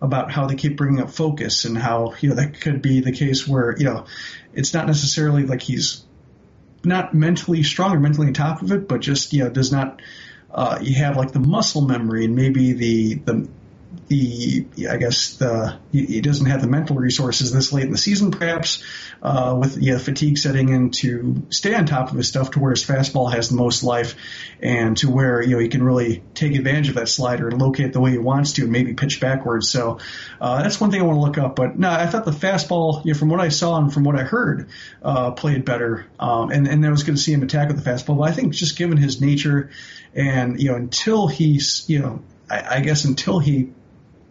about 0.00 0.30
how 0.30 0.46
they 0.46 0.54
keep 0.54 0.76
bringing 0.76 1.00
up 1.00 1.10
focus 1.10 1.64
and 1.64 1.76
how 1.78 2.14
you 2.20 2.30
know 2.30 2.34
that 2.36 2.60
could 2.60 2.82
be 2.82 3.00
the 3.00 3.12
case 3.12 3.46
where 3.46 3.76
you 3.76 3.84
know 3.84 4.06
it's 4.52 4.74
not 4.74 4.86
necessarily 4.86 5.44
like 5.44 5.62
he's 5.62 6.04
not 6.84 7.14
mentally 7.14 7.62
strong 7.62 7.96
or 7.96 8.00
mentally 8.00 8.28
on 8.28 8.34
top 8.34 8.62
of 8.62 8.72
it, 8.72 8.88
but 8.88 9.00
just 9.00 9.32
you 9.32 9.44
know 9.44 9.50
does 9.50 9.72
not. 9.72 10.00
Uh, 10.52 10.78
you 10.80 10.94
have 10.94 11.16
like 11.16 11.32
the 11.32 11.40
muscle 11.40 11.82
memory 11.82 12.26
and 12.26 12.36
maybe 12.36 12.74
the 12.74 13.14
the 13.14 13.48
the 14.08 14.66
I 14.90 14.96
guess 14.96 15.36
the 15.36 15.78
he, 15.92 16.20
doesn't 16.20 16.46
have 16.46 16.60
the 16.60 16.68
mental 16.68 16.96
resources 16.96 17.52
this 17.52 17.72
late 17.72 17.84
in 17.84 17.92
the 17.92 17.98
season, 17.98 18.30
perhaps 18.30 18.84
uh, 19.22 19.56
with 19.58 19.78
yeah, 19.78 19.98
fatigue 19.98 20.36
setting 20.36 20.68
in 20.68 20.90
to 20.90 21.46
stay 21.50 21.74
on 21.74 21.86
top 21.86 22.10
of 22.10 22.16
his 22.16 22.28
stuff 22.28 22.52
to 22.52 22.60
where 22.60 22.72
his 22.72 22.84
fastball 22.84 23.32
has 23.32 23.48
the 23.48 23.56
most 23.56 23.82
life, 23.82 24.14
and 24.60 24.96
to 24.98 25.10
where 25.10 25.40
you 25.40 25.56
know 25.56 25.58
he 25.58 25.68
can 25.68 25.82
really 25.82 26.22
take 26.34 26.54
advantage 26.54 26.90
of 26.90 26.96
that 26.96 27.08
slider 27.08 27.48
and 27.48 27.60
locate 27.60 27.92
the 27.92 28.00
way 28.00 28.10
he 28.10 28.18
wants 28.18 28.54
to, 28.54 28.62
and 28.62 28.72
maybe 28.72 28.94
pitch 28.94 29.20
backwards. 29.20 29.70
So 29.70 29.98
uh, 30.40 30.62
that's 30.62 30.80
one 30.80 30.90
thing 30.90 31.00
I 31.00 31.04
want 31.04 31.16
to 31.16 31.22
look 31.22 31.38
up. 31.38 31.56
But 31.56 31.78
no, 31.78 31.90
I 31.90 32.06
thought 32.06 32.24
the 32.24 32.30
fastball, 32.30 33.04
you 33.04 33.12
know, 33.12 33.18
from 33.18 33.30
what 33.30 33.40
I 33.40 33.48
saw 33.48 33.78
and 33.78 33.92
from 33.92 34.04
what 34.04 34.16
I 34.18 34.24
heard, 34.24 34.68
uh, 35.02 35.30
played 35.30 35.64
better, 35.64 36.06
um, 36.20 36.50
and 36.50 36.68
and 36.68 36.84
I 36.84 36.90
was 36.90 37.04
going 37.04 37.16
to 37.16 37.22
see 37.22 37.32
him 37.32 37.42
attack 37.42 37.68
with 37.68 37.82
the 37.82 37.90
fastball. 37.90 38.18
But 38.18 38.24
I 38.24 38.32
think 38.32 38.52
just 38.52 38.76
given 38.76 38.98
his 38.98 39.20
nature, 39.20 39.70
and 40.14 40.60
you 40.60 40.70
know, 40.70 40.76
until 40.76 41.26
he's 41.26 41.84
you 41.88 42.00
know. 42.00 42.22
I, 42.50 42.76
I 42.76 42.80
guess 42.80 43.06
until 43.06 43.38
he 43.38 43.70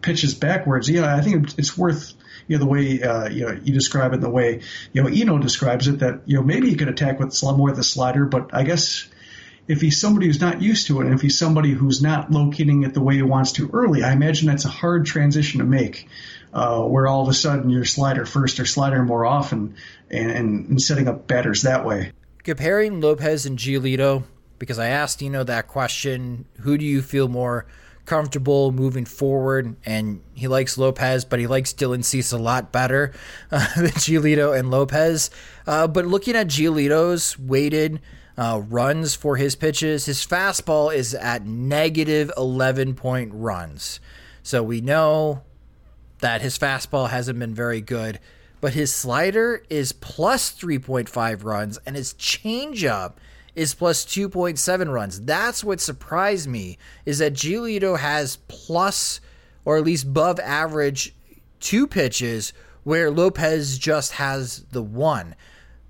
pitches 0.04 0.34
backwards. 0.34 0.88
You 0.88 1.00
know, 1.00 1.08
I 1.08 1.22
think 1.22 1.58
it's 1.58 1.76
worth 1.76 2.12
you 2.46 2.56
know 2.56 2.64
the 2.64 2.70
way 2.70 3.02
uh, 3.02 3.28
you 3.28 3.46
Eno 3.46 3.58
you 3.64 3.72
describe 3.72 4.12
it, 4.12 4.20
the 4.20 4.30
way 4.30 4.60
you 4.92 5.02
know 5.02 5.08
Eno 5.08 5.38
describes 5.38 5.88
it. 5.88 6.00
That 6.00 6.20
you 6.26 6.36
know 6.36 6.42
maybe 6.42 6.68
he 6.68 6.76
could 6.76 6.88
attack 6.88 7.18
with 7.18 7.32
more 7.56 7.70
of 7.70 7.76
the 7.76 7.82
slider, 7.82 8.26
but 8.26 8.50
I 8.52 8.62
guess 8.62 9.08
if 9.66 9.80
he's 9.80 9.98
somebody 9.98 10.26
who's 10.26 10.42
not 10.42 10.60
used 10.60 10.88
to 10.88 11.00
it, 11.00 11.06
and 11.06 11.14
if 11.14 11.22
he's 11.22 11.38
somebody 11.38 11.70
who's 11.70 12.02
not 12.02 12.30
locating 12.30 12.84
it 12.84 12.92
the 12.92 13.00
way 13.00 13.14
he 13.14 13.22
wants 13.22 13.52
to 13.52 13.70
early, 13.72 14.04
I 14.04 14.12
imagine 14.12 14.46
that's 14.46 14.66
a 14.66 14.68
hard 14.68 15.06
transition 15.06 15.60
to 15.60 15.66
make. 15.66 16.06
Uh, 16.52 16.82
where 16.82 17.08
all 17.08 17.22
of 17.22 17.28
a 17.28 17.34
sudden 17.34 17.68
you're 17.68 17.84
slider 17.84 18.24
first 18.24 18.60
or 18.60 18.64
slider 18.64 19.02
more 19.02 19.26
often, 19.26 19.74
and, 20.08 20.30
and, 20.30 20.68
and 20.68 20.80
setting 20.80 21.08
up 21.08 21.26
batters 21.26 21.62
that 21.62 21.84
way. 21.84 22.12
Comparing 22.44 23.00
Lopez 23.00 23.44
and 23.44 23.58
Giolito, 23.58 24.22
because 24.60 24.78
I 24.78 24.88
asked 24.88 25.20
know 25.30 25.42
that 25.42 25.66
question, 25.66 26.44
who 26.60 26.78
do 26.78 26.84
you 26.84 27.02
feel 27.02 27.26
more 27.26 27.66
comfortable 28.06 28.72
moving 28.72 29.04
forward. 29.04 29.76
And 29.84 30.22
he 30.34 30.48
likes 30.48 30.78
Lopez, 30.78 31.24
but 31.24 31.38
he 31.38 31.46
likes 31.46 31.72
Dylan 31.72 32.04
Cease 32.04 32.32
a 32.32 32.38
lot 32.38 32.72
better 32.72 33.12
uh, 33.50 33.66
than 33.76 33.90
Giolito 33.92 34.58
and 34.58 34.70
Lopez. 34.70 35.30
Uh, 35.66 35.86
but 35.86 36.06
looking 36.06 36.36
at 36.36 36.48
Giolito's 36.48 37.38
weighted 37.38 38.00
uh, 38.36 38.62
runs 38.68 39.14
for 39.14 39.36
his 39.36 39.54
pitches, 39.54 40.06
his 40.06 40.26
fastball 40.26 40.94
is 40.94 41.14
at 41.14 41.46
negative 41.46 42.30
11 42.36 42.94
point 42.94 43.30
runs. 43.32 44.00
So 44.42 44.62
we 44.62 44.80
know 44.80 45.42
that 46.18 46.42
his 46.42 46.58
fastball 46.58 47.10
hasn't 47.10 47.38
been 47.38 47.54
very 47.54 47.80
good, 47.80 48.18
but 48.60 48.74
his 48.74 48.92
slider 48.94 49.62
is 49.68 49.92
plus 49.92 50.52
3.5 50.52 51.44
runs 51.44 51.78
and 51.86 51.96
his 51.96 52.14
changeup 52.14 53.14
is 53.54 53.74
plus 53.74 54.04
2.7 54.04 54.92
runs. 54.92 55.20
That's 55.20 55.62
what 55.62 55.80
surprised 55.80 56.48
me 56.48 56.78
is 57.04 57.18
that 57.18 57.34
Giolito 57.34 57.98
has 57.98 58.36
plus 58.48 59.20
or 59.64 59.76
at 59.76 59.84
least 59.84 60.04
above 60.04 60.40
average 60.40 61.14
two 61.60 61.86
pitches 61.86 62.52
where 62.82 63.10
Lopez 63.10 63.78
just 63.78 64.12
has 64.12 64.64
the 64.70 64.82
one. 64.82 65.34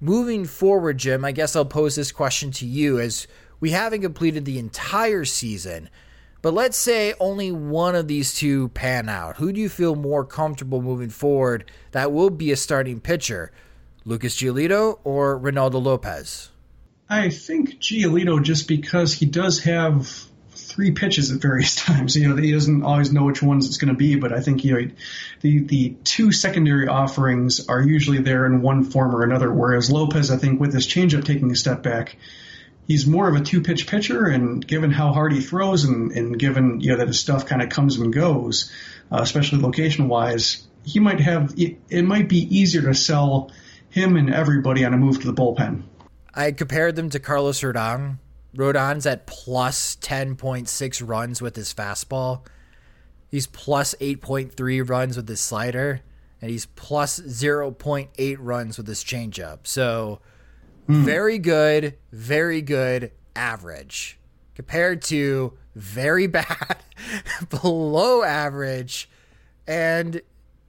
Moving 0.00 0.44
forward, 0.44 0.98
Jim, 0.98 1.24
I 1.24 1.32
guess 1.32 1.56
I'll 1.56 1.64
pose 1.64 1.96
this 1.96 2.12
question 2.12 2.50
to 2.52 2.66
you 2.66 3.00
as 3.00 3.26
we 3.60 3.70
haven't 3.70 4.02
completed 4.02 4.44
the 4.44 4.58
entire 4.58 5.24
season. 5.24 5.88
But 6.42 6.52
let's 6.52 6.76
say 6.76 7.14
only 7.18 7.50
one 7.50 7.94
of 7.94 8.06
these 8.06 8.34
two 8.34 8.68
pan 8.68 9.08
out. 9.08 9.36
Who 9.38 9.50
do 9.50 9.60
you 9.60 9.70
feel 9.70 9.96
more 9.96 10.24
comfortable 10.24 10.82
moving 10.82 11.08
forward 11.08 11.70
that 11.92 12.12
will 12.12 12.28
be 12.28 12.52
a 12.52 12.56
starting 12.56 13.00
pitcher? 13.00 13.50
Lucas 14.04 14.36
Giolito 14.36 14.98
or 15.04 15.40
Reynaldo 15.40 15.82
Lopez? 15.82 16.50
I 17.08 17.28
think 17.30 17.80
Giolito, 17.80 18.42
just 18.42 18.66
because 18.66 19.12
he 19.12 19.26
does 19.26 19.60
have 19.64 20.10
three 20.74 20.92
pitches 20.92 21.30
at 21.30 21.40
various 21.40 21.76
times. 21.84 22.16
You 22.16 22.28
know, 22.28 22.36
he 22.36 22.52
doesn't 22.52 22.82
always 22.82 23.12
know 23.12 23.24
which 23.24 23.42
ones 23.42 23.66
it's 23.66 23.76
going 23.76 23.92
to 23.92 23.98
be, 23.98 24.16
but 24.16 24.32
I 24.32 24.40
think 24.40 24.64
you 24.64 24.74
know 24.74 24.90
the 25.40 25.60
the 25.60 25.96
two 26.04 26.32
secondary 26.32 26.88
offerings 26.88 27.68
are 27.68 27.82
usually 27.82 28.18
there 28.18 28.46
in 28.46 28.62
one 28.62 28.84
form 28.84 29.14
or 29.14 29.22
another. 29.22 29.52
Whereas 29.52 29.90
Lopez, 29.90 30.30
I 30.30 30.36
think, 30.36 30.60
with 30.60 30.72
his 30.72 30.86
changeup 30.86 31.24
taking 31.24 31.50
a 31.50 31.56
step 31.56 31.82
back, 31.82 32.16
he's 32.86 33.06
more 33.06 33.28
of 33.28 33.36
a 33.36 33.40
two 33.40 33.60
pitch 33.60 33.86
pitcher, 33.86 34.24
and 34.24 34.66
given 34.66 34.90
how 34.90 35.12
hard 35.12 35.32
he 35.32 35.40
throws, 35.40 35.84
and, 35.84 36.12
and 36.12 36.38
given 36.38 36.80
you 36.80 36.92
know 36.92 36.98
that 36.98 37.08
his 37.08 37.20
stuff 37.20 37.46
kind 37.46 37.62
of 37.62 37.68
comes 37.68 37.96
and 37.96 38.12
goes, 38.12 38.72
uh, 39.12 39.18
especially 39.20 39.60
location 39.60 40.08
wise, 40.08 40.66
he 40.84 41.00
might 41.00 41.20
have 41.20 41.54
it, 41.56 41.78
it 41.88 42.02
might 42.02 42.28
be 42.28 42.58
easier 42.58 42.82
to 42.82 42.94
sell 42.94 43.52
him 43.90 44.16
and 44.16 44.32
everybody 44.34 44.84
on 44.84 44.92
a 44.92 44.96
move 44.96 45.20
to 45.20 45.26
the 45.26 45.34
bullpen. 45.34 45.84
I 46.34 46.52
compared 46.52 46.96
them 46.96 47.10
to 47.10 47.20
Carlos 47.20 47.60
Rodon. 47.60 48.18
Rodon's 48.56 49.06
at 49.06 49.26
plus 49.26 49.96
10.6 49.96 51.08
runs 51.08 51.40
with 51.40 51.56
his 51.56 51.72
fastball. 51.72 52.42
He's 53.28 53.46
plus 53.46 53.94
8.3 54.00 54.88
runs 54.88 55.16
with 55.16 55.28
his 55.28 55.40
slider. 55.40 56.00
And 56.40 56.50
he's 56.50 56.66
plus 56.66 57.20
0.8 57.20 58.36
runs 58.38 58.76
with 58.76 58.86
his 58.86 59.02
changeup. 59.02 59.60
So 59.66 60.20
mm. 60.88 61.02
very 61.04 61.38
good, 61.38 61.96
very 62.12 62.62
good 62.62 63.12
average 63.34 64.18
compared 64.54 65.02
to 65.02 65.54
very 65.74 66.26
bad, 66.28 66.76
below 67.50 68.22
average, 68.22 69.08
and 69.66 70.20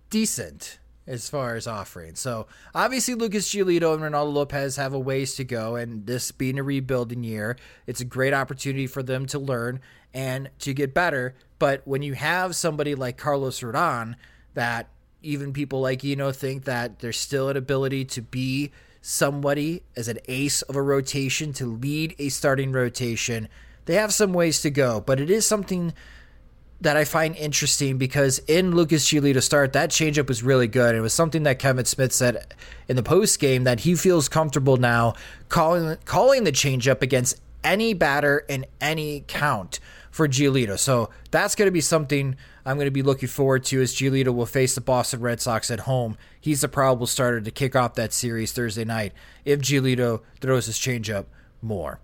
decent 0.10 0.80
as 1.08 1.30
far 1.30 1.56
as 1.56 1.68
offering. 1.68 2.16
So 2.16 2.48
obviously 2.74 3.14
Lucas 3.14 3.50
Giolito 3.50 3.94
and 3.94 4.02
Reynaldo 4.02 4.34
Lopez 4.34 4.76
have 4.78 4.94
a 4.94 5.00
ways 5.00 5.36
to 5.36 5.44
go, 5.44 5.76
and 5.76 6.06
this 6.06 6.32
being 6.32 6.58
a 6.58 6.64
rebuilding 6.64 7.24
year, 7.24 7.58
it's 7.86 8.02
a 8.02 8.06
great 8.06 8.34
opportunity 8.34 8.88
for 8.88 9.04
them 9.04 9.26
to 9.28 9.40
learn 9.40 9.80
and 10.14 10.50
to 10.60 10.74
get 10.74 10.94
better. 10.94 11.36
But 11.60 11.82
when 11.86 12.02
you 12.02 12.14
have 12.14 12.56
somebody 12.56 12.96
like 12.96 13.18
Carlos 13.18 13.60
Rodon, 13.60 14.16
that 14.54 14.90
even 15.22 15.54
people 15.54 15.82
like 15.82 16.04
you 16.04 16.16
know 16.16 16.32
think 16.32 16.66
that 16.66 17.00
there's 17.00 17.20
still 17.20 17.50
an 17.50 17.58
ability 17.58 18.06
to 18.06 18.22
be 18.22 18.72
somebody 19.02 19.84
as 19.96 20.08
an 20.08 20.20
ace 20.28 20.62
of 20.64 20.76
a 20.76 20.82
rotation 20.82 21.54
to 21.54 21.66
lead 21.66 22.16
a 22.18 22.30
starting 22.30 22.72
rotation. 22.72 23.48
They 23.86 23.96
have 23.96 24.14
some 24.14 24.34
ways 24.34 24.62
to 24.62 24.72
go, 24.72 25.00
but 25.00 25.20
it 25.20 25.30
is 25.30 25.46
something 25.46 25.94
that 26.82 26.98
I 26.98 27.06
find 27.06 27.36
interesting 27.36 27.98
because 27.98 28.40
in 28.40 28.76
Lucas 28.76 29.08
Giolito 29.08 29.42
start, 29.42 29.74
that 29.74 29.90
changeup 29.90 30.28
was 30.28 30.44
really 30.44 30.68
good. 30.68 30.96
It 30.96 31.02
was 31.02 31.14
something 31.14 31.44
that 31.44 31.60
Kevan 31.60 31.86
Smith 31.86 32.12
said 32.12 32.54
in 32.88 32.96
the 32.96 33.04
post 33.04 33.40
game 33.40 33.64
that 33.64 33.82
he 33.82 33.96
feels 33.96 34.28
comfortable 34.30 34.78
now 34.78 35.16
calling 35.50 35.98
calling 36.06 36.44
the 36.44 36.52
changeup 36.52 37.02
against 37.02 37.40
any 37.64 37.94
batter 37.94 38.46
in 38.48 38.66
any 38.80 39.24
count 39.28 39.80
for 40.12 40.28
Giolito. 40.28 40.78
So 40.78 41.10
that's 41.32 41.56
going 41.56 41.68
to 41.68 41.72
be 41.72 41.82
something 41.82 42.38
I'm 42.66 42.78
going 42.78 42.88
to 42.88 42.92
be 42.92 43.02
looking 43.02 43.30
forward 43.30 43.64
to 43.66 43.82
as 43.82 43.94
Giolito 43.94 44.34
will 44.34 44.46
face 44.46 44.76
the 44.76 44.82
Boston 44.82 45.20
Red 45.20 45.42
Sox 45.42 45.70
at 45.70 45.82
home. 45.82 46.18
He's 46.40 46.62
the 46.62 46.68
probable 46.68 47.08
starter 47.08 47.42
to 47.42 47.52
kick 47.52 47.76
off 47.76 47.96
that 47.96 48.14
series 48.14 48.52
Thursday 48.52 48.86
night 48.86 49.14
if 49.44 49.60
Giolito 49.60 50.22
throws 50.40 50.68
his 50.68 50.78
changeup 50.78 51.26
more. 51.62 52.00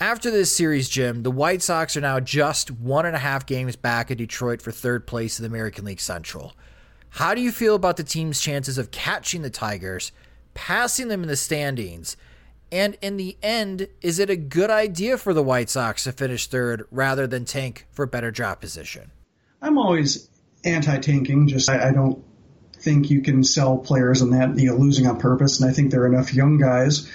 After 0.00 0.30
this 0.30 0.54
series, 0.54 0.88
Jim, 0.88 1.24
the 1.24 1.30
White 1.30 1.60
Sox 1.60 1.96
are 1.96 2.00
now 2.00 2.20
just 2.20 2.70
one 2.70 3.04
and 3.04 3.16
a 3.16 3.18
half 3.18 3.46
games 3.46 3.74
back 3.74 4.12
of 4.12 4.18
Detroit 4.18 4.62
for 4.62 4.70
third 4.70 5.08
place 5.08 5.40
in 5.40 5.42
the 5.42 5.48
American 5.48 5.84
League 5.84 6.00
Central. 6.00 6.52
How 7.10 7.34
do 7.34 7.40
you 7.40 7.50
feel 7.50 7.74
about 7.74 7.96
the 7.96 8.04
team's 8.04 8.40
chances 8.40 8.78
of 8.78 8.92
catching 8.92 9.42
the 9.42 9.50
Tigers, 9.50 10.12
passing 10.54 11.08
them 11.08 11.22
in 11.22 11.28
the 11.28 11.36
standings? 11.36 12.16
And 12.70 12.96
in 13.02 13.16
the 13.16 13.36
end, 13.42 13.88
is 14.00 14.20
it 14.20 14.30
a 14.30 14.36
good 14.36 14.70
idea 14.70 15.18
for 15.18 15.34
the 15.34 15.42
White 15.42 15.68
Sox 15.68 16.04
to 16.04 16.12
finish 16.12 16.46
third 16.46 16.86
rather 16.92 17.26
than 17.26 17.44
tank 17.44 17.88
for 17.90 18.04
a 18.04 18.08
better 18.08 18.30
draft 18.30 18.60
position? 18.60 19.10
I'm 19.60 19.78
always 19.78 20.30
anti-tanking. 20.64 21.48
Just 21.48 21.68
I, 21.68 21.88
I 21.88 21.92
don't 21.92 22.22
think 22.74 23.10
you 23.10 23.20
can 23.20 23.42
sell 23.42 23.78
players 23.78 24.22
on 24.22 24.30
that 24.30 24.56
you 24.60 24.70
know 24.70 24.76
losing 24.76 25.08
on 25.08 25.18
purpose, 25.18 25.60
and 25.60 25.68
I 25.68 25.72
think 25.72 25.90
there 25.90 26.02
are 26.02 26.06
enough 26.06 26.32
young 26.32 26.56
guys 26.56 27.10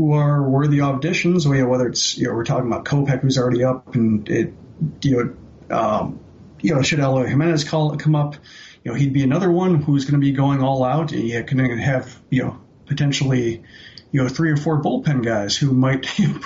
who 0.00 0.14
are 0.14 0.42
worthy 0.42 0.78
auditions. 0.78 1.44
You 1.44 1.68
whether 1.68 1.86
it's 1.86 2.16
you 2.16 2.26
know 2.26 2.34
we're 2.34 2.44
talking 2.44 2.66
about 2.66 2.86
Kopech 2.86 3.20
who's 3.20 3.36
already 3.36 3.64
up, 3.64 3.94
and 3.94 4.26
it 4.30 4.54
you 5.02 5.36
know 5.68 5.76
um, 5.76 6.20
you 6.62 6.74
know 6.74 6.80
should 6.80 7.00
Eloy 7.00 7.26
Jimenez 7.26 7.64
call 7.64 7.94
come 7.98 8.16
up, 8.16 8.36
you 8.82 8.90
know 8.90 8.96
he'd 8.96 9.12
be 9.12 9.22
another 9.22 9.50
one 9.50 9.82
who's 9.82 10.06
going 10.06 10.18
to 10.18 10.24
be 10.24 10.32
going 10.32 10.62
all 10.62 10.84
out. 10.84 11.12
And 11.12 11.28
you 11.28 11.44
can 11.44 11.58
have 11.78 12.18
you 12.30 12.44
know 12.44 12.60
potentially 12.86 13.62
you 14.10 14.22
know 14.22 14.28
three 14.28 14.50
or 14.50 14.56
four 14.56 14.82
bullpen 14.82 15.22
guys 15.22 15.54
who 15.54 15.72
might 15.72 16.18
you 16.18 16.28
know, 16.28 16.40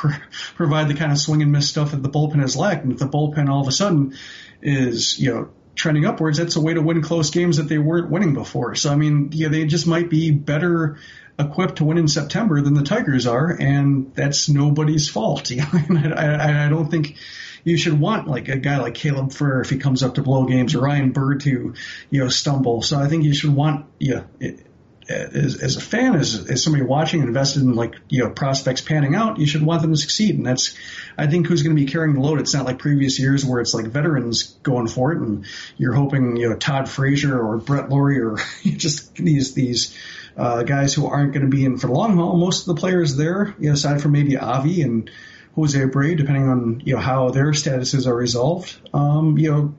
provide 0.56 0.88
the 0.88 0.94
kind 0.94 1.12
of 1.12 1.18
swing 1.18 1.40
and 1.40 1.52
miss 1.52 1.70
stuff 1.70 1.92
that 1.92 2.02
the 2.02 2.10
bullpen 2.10 2.40
has 2.40 2.56
lacked. 2.56 2.82
And 2.82 2.92
if 2.92 2.98
the 2.98 3.06
bullpen 3.06 3.48
all 3.48 3.60
of 3.60 3.68
a 3.68 3.72
sudden 3.72 4.16
is 4.62 5.16
you 5.20 5.32
know 5.32 5.50
trending 5.76 6.06
upwards, 6.06 6.38
that's 6.38 6.56
a 6.56 6.60
way 6.60 6.74
to 6.74 6.82
win 6.82 7.02
close 7.02 7.30
games 7.30 7.58
that 7.58 7.68
they 7.68 7.78
weren't 7.78 8.10
winning 8.10 8.34
before. 8.34 8.74
So 8.74 8.90
I 8.90 8.96
mean, 8.96 9.30
yeah, 9.32 9.46
they 9.46 9.64
just 9.64 9.86
might 9.86 10.10
be 10.10 10.32
better 10.32 10.98
equipped 11.38 11.76
to 11.76 11.84
win 11.84 11.98
in 11.98 12.08
September 12.08 12.60
than 12.60 12.74
the 12.74 12.82
Tigers 12.82 13.26
are, 13.26 13.50
and 13.50 14.14
that's 14.14 14.48
nobody's 14.48 15.08
fault. 15.08 15.50
You 15.54 15.62
know? 15.62 16.14
I, 16.14 16.66
I, 16.66 16.68
don't 16.68 16.90
think 16.90 17.16
you 17.64 17.76
should 17.76 17.98
want 17.98 18.28
like 18.28 18.48
a 18.48 18.56
guy 18.56 18.78
like 18.78 18.94
Caleb 18.94 19.30
Frare 19.30 19.62
if 19.62 19.70
he 19.70 19.78
comes 19.78 20.02
up 20.02 20.14
to 20.14 20.22
blow 20.22 20.44
games 20.44 20.74
or 20.74 20.80
Ryan 20.80 21.12
Burr 21.12 21.36
to 21.36 21.74
you 22.10 22.20
know 22.20 22.28
stumble. 22.28 22.82
So 22.82 22.98
I 22.98 23.08
think 23.08 23.24
you 23.24 23.34
should 23.34 23.54
want 23.54 23.86
yeah. 23.98 24.24
It, 24.40 24.66
as, 25.08 25.62
as 25.62 25.76
a 25.76 25.80
fan, 25.80 26.14
as, 26.14 26.48
as 26.48 26.62
somebody 26.62 26.84
watching 26.84 27.20
invested 27.20 27.62
in 27.62 27.74
like 27.74 27.94
you 28.08 28.24
know 28.24 28.30
prospects 28.30 28.80
panning 28.80 29.14
out, 29.14 29.38
you 29.38 29.46
should 29.46 29.62
want 29.62 29.82
them 29.82 29.90
to 29.90 29.96
succeed, 29.98 30.36
and 30.36 30.46
that's 30.46 30.76
I 31.18 31.26
think 31.26 31.46
who's 31.46 31.62
going 31.62 31.76
to 31.76 31.80
be 31.80 31.90
carrying 31.90 32.14
the 32.14 32.20
load. 32.20 32.40
It's 32.40 32.54
not 32.54 32.64
like 32.64 32.78
previous 32.78 33.18
years 33.18 33.44
where 33.44 33.60
it's 33.60 33.74
like 33.74 33.86
veterans 33.86 34.56
going 34.62 34.88
for 34.88 35.12
it, 35.12 35.18
and 35.18 35.46
you're 35.76 35.92
hoping 35.92 36.36
you 36.36 36.48
know 36.48 36.56
Todd 36.56 36.88
Frazier 36.88 37.38
or 37.38 37.58
Brett 37.58 37.90
Lawrie 37.90 38.20
or 38.20 38.38
just 38.62 39.14
these 39.16 39.54
these 39.54 39.98
uh, 40.36 40.62
guys 40.62 40.94
who 40.94 41.06
aren't 41.06 41.32
going 41.32 41.44
to 41.44 41.50
be 41.50 41.64
in 41.64 41.78
for 41.78 41.86
the 41.86 41.92
long 41.92 42.16
haul. 42.16 42.36
Most 42.36 42.68
of 42.68 42.74
the 42.74 42.80
players 42.80 43.16
there, 43.16 43.54
you 43.58 43.68
know, 43.68 43.74
aside 43.74 44.02
from 44.02 44.12
maybe 44.12 44.36
Avi 44.36 44.82
and 44.82 45.10
Jose 45.54 45.78
Abreu, 45.78 46.16
depending 46.16 46.48
on 46.48 46.82
you 46.84 46.94
know 46.94 47.00
how 47.00 47.30
their 47.30 47.52
statuses 47.52 48.06
are 48.06 48.16
resolved, 48.16 48.76
um, 48.92 49.38
you 49.38 49.50
know, 49.50 49.74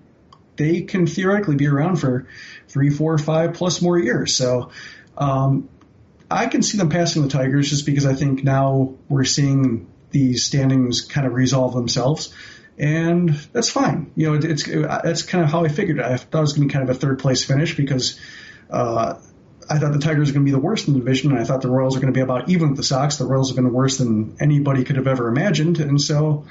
they 0.56 0.82
can 0.82 1.08
theoretically 1.08 1.56
be 1.56 1.68
around 1.68 1.98
for 1.98 2.28
three, 2.68 2.90
four, 2.90 3.18
five 3.18 3.54
plus 3.54 3.82
more 3.82 3.98
years. 3.98 4.34
So 4.36 4.72
um, 5.18 5.70
I 6.30 6.48
can 6.48 6.62
see 6.62 6.78
them 6.78 6.90
passing 6.90 7.22
the 7.22 7.30
Tigers 7.30 7.70
just 7.70 7.86
because 7.86 8.06
I 8.06 8.14
think 8.14 8.44
now 8.44 8.96
we're 9.10 9.26
seeing 9.26 9.88
these 10.12 10.44
standings 10.44 11.02
kind 11.02 11.28
of 11.28 11.34
resolve 11.34 11.74
themselves. 11.74 12.34
And 12.78 13.30
that's 13.54 13.70
fine. 13.70 14.12
You 14.16 14.32
know, 14.32 14.40
it's, 14.42 14.66
that's 14.66 15.24
kind 15.24 15.44
of 15.44 15.50
how 15.50 15.64
I 15.64 15.70
figured 15.70 16.00
it. 16.00 16.06
I 16.06 16.18
thought 16.18 16.40
it 16.40 16.42
was 16.42 16.54
going 16.54 16.68
to 16.68 16.72
be 16.72 16.78
kind 16.78 16.90
of 16.90 16.96
a 16.96 17.00
third 17.00 17.20
place 17.20 17.44
finish 17.44 17.76
because, 17.76 18.20
uh, 18.70 19.16
I 19.70 19.80
thought 19.80 19.94
the 19.94 20.00
Tigers 20.00 20.30
were 20.30 20.34
going 20.34 20.46
to 20.46 20.52
be 20.52 20.56
the 20.56 20.60
worst 20.60 20.88
in 20.88 20.94
the 20.94 21.00
division, 21.00 21.32
and 21.32 21.40
I 21.40 21.44
thought 21.44 21.62
the 21.62 21.70
Royals 21.70 21.96
were 21.96 22.02
going 22.02 22.14
to 22.14 22.18
be 22.18 22.22
about 22.22 22.50
even 22.50 22.70
with 22.70 22.78
the 22.78 22.84
Sox. 22.84 23.18
The 23.18 23.26
Royals 23.26 23.50
have 23.50 23.56
been 23.56 23.72
worse 23.74 23.98
than 23.98 24.38
anybody 24.40 24.84
could 24.84 24.96
have 24.96 25.08
ever 25.08 25.28
imagined, 25.28 25.80
and 25.80 26.00
so, 26.02 26.46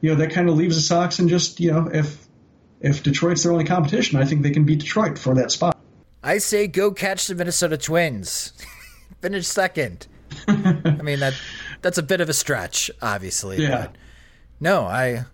you 0.00 0.10
know, 0.10 0.16
that 0.16 0.32
kind 0.32 0.48
of 0.48 0.56
leaves 0.56 0.76
the 0.76 0.82
Sox 0.82 1.18
and 1.18 1.28
just, 1.28 1.60
you 1.60 1.72
know, 1.72 1.88
if 1.92 2.26
if 2.80 3.02
Detroit's 3.02 3.42
their 3.42 3.52
only 3.52 3.64
competition, 3.64 4.18
I 4.18 4.24
think 4.24 4.42
they 4.42 4.50
can 4.50 4.64
beat 4.64 4.80
Detroit 4.80 5.18
for 5.18 5.34
that 5.34 5.50
spot. 5.50 5.76
I 6.22 6.38
say 6.38 6.66
go 6.66 6.92
catch 6.92 7.26
the 7.26 7.34
Minnesota 7.34 7.76
Twins, 7.76 8.52
finish 9.20 9.46
second. 9.46 10.06
I 10.46 11.02
mean 11.02 11.20
that 11.20 11.34
that's 11.82 11.98
a 11.98 12.02
bit 12.02 12.20
of 12.20 12.28
a 12.28 12.32
stretch, 12.32 12.90
obviously. 13.02 13.62
Yeah. 13.62 13.86
But 13.86 13.96
no, 14.60 14.84
I 14.84 15.24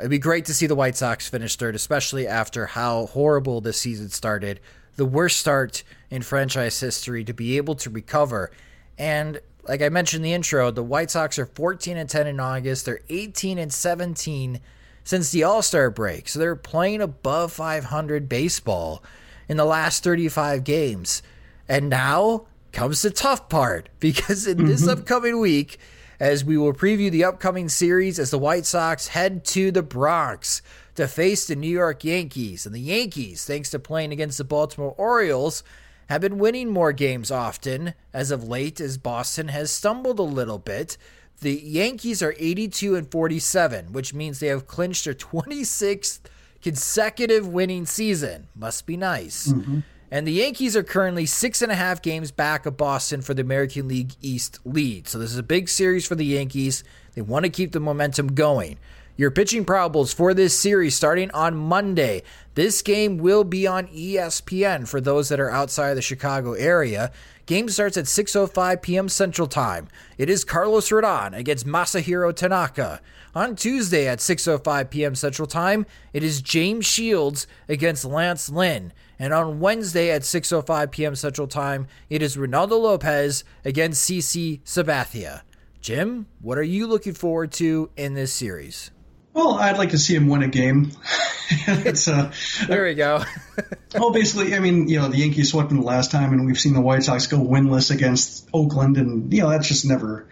It'd 0.00 0.10
be 0.10 0.18
great 0.18 0.46
to 0.46 0.54
see 0.54 0.66
the 0.66 0.74
White 0.74 0.96
Sox 0.96 1.28
finish 1.28 1.56
third, 1.56 1.74
especially 1.74 2.26
after 2.26 2.64
how 2.64 3.06
horrible 3.06 3.60
this 3.60 3.78
season 3.78 4.08
started. 4.08 4.58
The 5.00 5.06
worst 5.06 5.38
start 5.38 5.82
in 6.10 6.20
franchise 6.20 6.78
history 6.78 7.24
to 7.24 7.32
be 7.32 7.56
able 7.56 7.74
to 7.76 7.88
recover. 7.88 8.50
And 8.98 9.40
like 9.66 9.80
I 9.80 9.88
mentioned 9.88 10.18
in 10.18 10.24
the 10.24 10.34
intro, 10.34 10.70
the 10.70 10.82
White 10.82 11.10
Sox 11.10 11.38
are 11.38 11.46
14 11.46 11.96
and 11.96 12.06
10 12.06 12.26
in 12.26 12.38
August. 12.38 12.84
They're 12.84 13.00
18 13.08 13.56
and 13.56 13.72
17 13.72 14.60
since 15.02 15.30
the 15.30 15.42
All 15.42 15.62
Star 15.62 15.88
break. 15.88 16.28
So 16.28 16.38
they're 16.38 16.54
playing 16.54 17.00
above 17.00 17.50
500 17.50 18.28
baseball 18.28 19.02
in 19.48 19.56
the 19.56 19.64
last 19.64 20.04
35 20.04 20.64
games. 20.64 21.22
And 21.66 21.88
now 21.88 22.44
comes 22.72 23.00
the 23.00 23.08
tough 23.08 23.48
part 23.48 23.88
because 24.00 24.46
in 24.46 24.66
this 24.66 24.82
mm-hmm. 24.82 25.00
upcoming 25.00 25.40
week, 25.40 25.78
as 26.20 26.44
we 26.44 26.58
will 26.58 26.74
preview 26.74 27.10
the 27.10 27.24
upcoming 27.24 27.70
series 27.70 28.18
as 28.18 28.30
the 28.30 28.38
White 28.38 28.66
Sox 28.66 29.08
head 29.08 29.46
to 29.46 29.70
the 29.70 29.82
Bronx 29.82 30.60
to 30.94 31.08
face 31.08 31.46
the 31.46 31.56
New 31.56 31.68
York 31.68 32.04
Yankees. 32.04 32.66
And 32.66 32.74
the 32.74 32.80
Yankees, 32.80 33.44
thanks 33.44 33.70
to 33.70 33.78
playing 33.78 34.12
against 34.12 34.38
the 34.38 34.44
Baltimore 34.44 34.94
Orioles, 34.96 35.62
have 36.08 36.20
been 36.20 36.38
winning 36.38 36.68
more 36.68 36.92
games 36.92 37.30
often 37.30 37.94
as 38.12 38.30
of 38.30 38.48
late 38.48 38.80
as 38.80 38.98
Boston 38.98 39.48
has 39.48 39.70
stumbled 39.70 40.18
a 40.18 40.24
little 40.24 40.58
bit. 40.58 40.96
The 41.40 41.54
Yankees 41.54 42.22
are 42.22 42.34
82 42.38 42.96
and 42.96 43.10
47, 43.10 43.92
which 43.92 44.12
means 44.12 44.40
they 44.40 44.48
have 44.48 44.66
clinched 44.66 45.04
their 45.04 45.14
26th 45.14 46.20
consecutive 46.62 47.46
winning 47.46 47.86
season. 47.86 48.48
Must 48.54 48.86
be 48.86 48.96
nice. 48.96 49.48
Mm-hmm. 49.48 49.80
And 50.10 50.26
the 50.26 50.32
Yankees 50.32 50.76
are 50.76 50.82
currently 50.82 51.24
six 51.24 51.62
and 51.62 51.70
a 51.70 51.76
half 51.76 52.02
games 52.02 52.32
back 52.32 52.66
of 52.66 52.76
Boston 52.76 53.22
for 53.22 53.32
the 53.32 53.42
American 53.42 53.86
League 53.86 54.12
East 54.20 54.58
lead. 54.64 55.06
So 55.06 55.18
this 55.18 55.30
is 55.30 55.38
a 55.38 55.42
big 55.44 55.68
series 55.68 56.04
for 56.04 56.16
the 56.16 56.24
Yankees. 56.24 56.82
They 57.14 57.22
want 57.22 57.44
to 57.44 57.50
keep 57.50 57.72
the 57.72 57.80
momentum 57.80 58.34
going. 58.34 58.78
Your 59.20 59.30
pitching 59.30 59.66
probables 59.66 60.14
for 60.14 60.32
this 60.32 60.58
series 60.58 60.94
starting 60.94 61.30
on 61.32 61.54
Monday. 61.54 62.22
This 62.54 62.80
game 62.80 63.18
will 63.18 63.44
be 63.44 63.66
on 63.66 63.86
ESPN 63.88 64.88
for 64.88 64.98
those 64.98 65.28
that 65.28 65.38
are 65.38 65.50
outside 65.50 65.92
the 65.92 66.00
Chicago 66.00 66.54
area. 66.54 67.12
Game 67.44 67.68
starts 67.68 67.98
at 67.98 68.06
6:05 68.06 68.80
p.m. 68.80 69.10
Central 69.10 69.46
Time. 69.46 69.88
It 70.16 70.30
is 70.30 70.42
Carlos 70.42 70.88
Rodon 70.88 71.36
against 71.36 71.66
Masahiro 71.66 72.34
Tanaka. 72.34 73.02
On 73.34 73.54
Tuesday 73.54 74.08
at 74.08 74.20
6:05 74.20 74.88
p.m. 74.88 75.14
Central 75.14 75.46
Time, 75.46 75.84
it 76.14 76.22
is 76.22 76.40
James 76.40 76.86
Shields 76.86 77.46
against 77.68 78.06
Lance 78.06 78.48
Lynn. 78.48 78.90
And 79.18 79.34
on 79.34 79.60
Wednesday 79.60 80.10
at 80.12 80.22
6:05 80.22 80.92
p.m. 80.92 81.14
Central 81.14 81.46
Time, 81.46 81.88
it 82.08 82.22
is 82.22 82.38
Reynaldo 82.38 82.80
Lopez 82.80 83.44
against 83.66 84.08
CC 84.08 84.62
Sabathia. 84.62 85.42
Jim, 85.82 86.26
what 86.40 86.56
are 86.56 86.62
you 86.62 86.86
looking 86.86 87.12
forward 87.12 87.52
to 87.52 87.90
in 87.98 88.14
this 88.14 88.32
series? 88.32 88.90
Well, 89.32 89.54
I'd 89.54 89.78
like 89.78 89.90
to 89.90 89.98
see 89.98 90.14
him 90.14 90.28
win 90.28 90.42
a 90.42 90.48
game. 90.48 90.92
it's 91.50 92.08
uh, 92.08 92.32
there 92.66 92.84
we 92.84 92.94
go. 92.94 93.22
well, 93.94 94.10
basically, 94.10 94.54
I 94.54 94.58
mean, 94.58 94.88
you 94.88 94.98
know, 94.98 95.08
the 95.08 95.18
Yankees 95.18 95.50
swept 95.50 95.68
them 95.68 95.78
the 95.78 95.86
last 95.86 96.10
time, 96.10 96.32
and 96.32 96.46
we've 96.46 96.58
seen 96.58 96.74
the 96.74 96.80
White 96.80 97.04
Sox 97.04 97.26
go 97.26 97.38
winless 97.38 97.90
against 97.90 98.48
Oakland, 98.52 98.96
and 98.96 99.32
you 99.32 99.42
know 99.42 99.50
that's 99.50 99.68
just 99.68 99.86
never, 99.86 100.28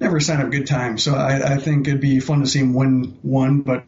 never 0.00 0.16
a 0.16 0.20
sign 0.20 0.40
of 0.40 0.48
a 0.48 0.50
good 0.50 0.66
time. 0.66 0.98
So 0.98 1.14
I, 1.14 1.54
I 1.54 1.56
think 1.58 1.86
it'd 1.86 2.00
be 2.00 2.20
fun 2.20 2.40
to 2.40 2.46
see 2.46 2.60
him 2.60 2.74
win 2.74 3.18
one, 3.22 3.62
but 3.62 3.84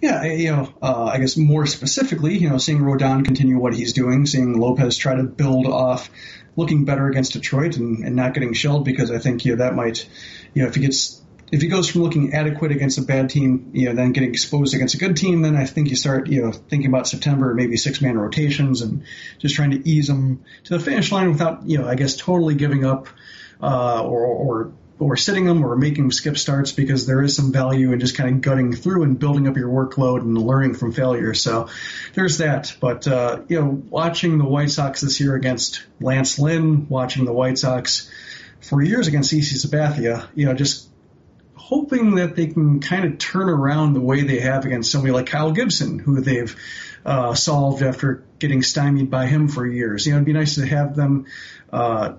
yeah, 0.00 0.24
you 0.24 0.52
know, 0.52 0.72
uh, 0.80 1.04
I 1.04 1.18
guess 1.18 1.36
more 1.36 1.66
specifically, 1.66 2.38
you 2.38 2.48
know, 2.48 2.58
seeing 2.58 2.80
Rodon 2.80 3.24
continue 3.24 3.58
what 3.58 3.74
he's 3.74 3.92
doing, 3.92 4.26
seeing 4.26 4.58
Lopez 4.58 4.96
try 4.96 5.16
to 5.16 5.24
build 5.24 5.66
off 5.66 6.10
looking 6.56 6.84
better 6.84 7.08
against 7.08 7.32
Detroit 7.32 7.76
and, 7.76 8.04
and 8.04 8.16
not 8.16 8.34
getting 8.34 8.52
shelled 8.52 8.84
because 8.84 9.10
I 9.10 9.18
think, 9.18 9.44
you 9.44 9.52
know, 9.52 9.64
that 9.64 9.74
might, 9.74 10.08
you 10.54 10.62
know, 10.62 10.68
if 10.68 10.74
he 10.74 10.80
gets, 10.80 11.20
if 11.50 11.62
he 11.62 11.68
goes 11.68 11.88
from 11.88 12.02
looking 12.02 12.32
adequate 12.32 12.70
against 12.70 12.98
a 12.98 13.02
bad 13.02 13.30
team, 13.30 13.70
you 13.72 13.88
know, 13.88 13.94
then 13.94 14.12
getting 14.12 14.30
exposed 14.30 14.74
against 14.74 14.94
a 14.94 14.98
good 14.98 15.16
team, 15.16 15.42
then 15.42 15.56
I 15.56 15.66
think 15.66 15.90
you 15.90 15.96
start, 15.96 16.28
you 16.28 16.42
know, 16.42 16.52
thinking 16.52 16.88
about 16.88 17.08
September, 17.08 17.54
maybe 17.54 17.76
six 17.76 18.00
man 18.00 18.16
rotations 18.16 18.82
and 18.82 19.02
just 19.38 19.54
trying 19.54 19.72
to 19.72 19.88
ease 19.88 20.06
them 20.06 20.44
to 20.64 20.78
the 20.78 20.80
finish 20.80 21.10
line 21.10 21.32
without, 21.32 21.66
you 21.66 21.78
know, 21.78 21.88
I 21.88 21.96
guess 21.96 22.16
totally 22.16 22.54
giving 22.54 22.84
up, 22.84 23.08
uh, 23.62 24.02
or, 24.02 24.24
or 24.24 24.72
or 25.00 25.16
sitting 25.16 25.46
them 25.46 25.64
or 25.64 25.74
making 25.76 26.10
skip 26.10 26.36
starts 26.36 26.72
because 26.72 27.06
there 27.06 27.22
is 27.22 27.34
some 27.34 27.52
value 27.52 27.92
in 27.92 28.00
just 28.00 28.16
kind 28.16 28.34
of 28.34 28.40
gutting 28.42 28.74
through 28.74 29.02
and 29.02 29.18
building 29.18 29.48
up 29.48 29.56
your 29.56 29.70
workload 29.70 30.20
and 30.20 30.36
learning 30.36 30.74
from 30.74 30.92
failure. 30.92 31.32
So 31.32 31.68
there's 32.12 32.38
that. 32.38 32.76
But, 32.78 33.08
uh, 33.08 33.40
you 33.48 33.58
know, 33.58 33.82
watching 33.88 34.36
the 34.36 34.44
White 34.44 34.70
Sox 34.70 35.00
this 35.00 35.18
year 35.18 35.34
against 35.34 35.82
Lance 36.00 36.38
Lynn, 36.38 36.86
watching 36.88 37.24
the 37.24 37.32
White 37.32 37.58
Sox 37.58 38.10
for 38.60 38.82
years 38.82 39.08
against 39.08 39.32
CC 39.32 39.66
Sabathia, 39.66 40.28
you 40.34 40.44
know, 40.44 40.52
just 40.52 40.89
hoping 41.70 42.16
that 42.16 42.36
they 42.36 42.48
can 42.48 42.80
kind 42.80 43.04
of 43.04 43.18
turn 43.18 43.48
around 43.48 43.94
the 43.94 44.00
way 44.00 44.22
they 44.22 44.40
have 44.40 44.64
against 44.64 44.90
somebody 44.90 45.12
like 45.12 45.26
Kyle 45.26 45.52
Gibson, 45.52 46.00
who 46.00 46.20
they've 46.20 46.54
uh, 47.06 47.34
solved 47.34 47.82
after 47.82 48.24
getting 48.40 48.62
stymied 48.62 49.08
by 49.08 49.26
him 49.26 49.48
for 49.48 49.64
years. 49.64 50.04
You 50.04 50.12
know, 50.12 50.18
it'd 50.18 50.26
be 50.26 50.32
nice 50.32 50.56
to 50.56 50.66
have 50.66 50.96
them 50.96 51.26
uh, 51.72 52.14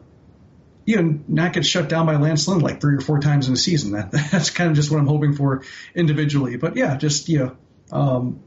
you 0.85 1.01
know, 1.01 1.19
not 1.27 1.53
get 1.53 1.65
shut 1.65 1.89
down 1.89 2.05
by 2.05 2.15
Lance 2.15 2.47
Lynn 2.47 2.59
like 2.59 2.81
three 2.81 2.95
or 2.95 3.01
four 3.01 3.19
times 3.19 3.47
in 3.47 3.53
a 3.53 3.57
season. 3.57 3.91
That 3.91 4.11
that's 4.31 4.49
kind 4.49 4.69
of 4.69 4.75
just 4.75 4.89
what 4.89 4.99
I'm 4.99 5.07
hoping 5.07 5.33
for 5.33 5.63
individually. 5.93 6.57
But 6.57 6.75
yeah, 6.75 6.97
just 6.97 7.29
you 7.29 7.39
know, 7.39 7.57
um, 7.91 8.39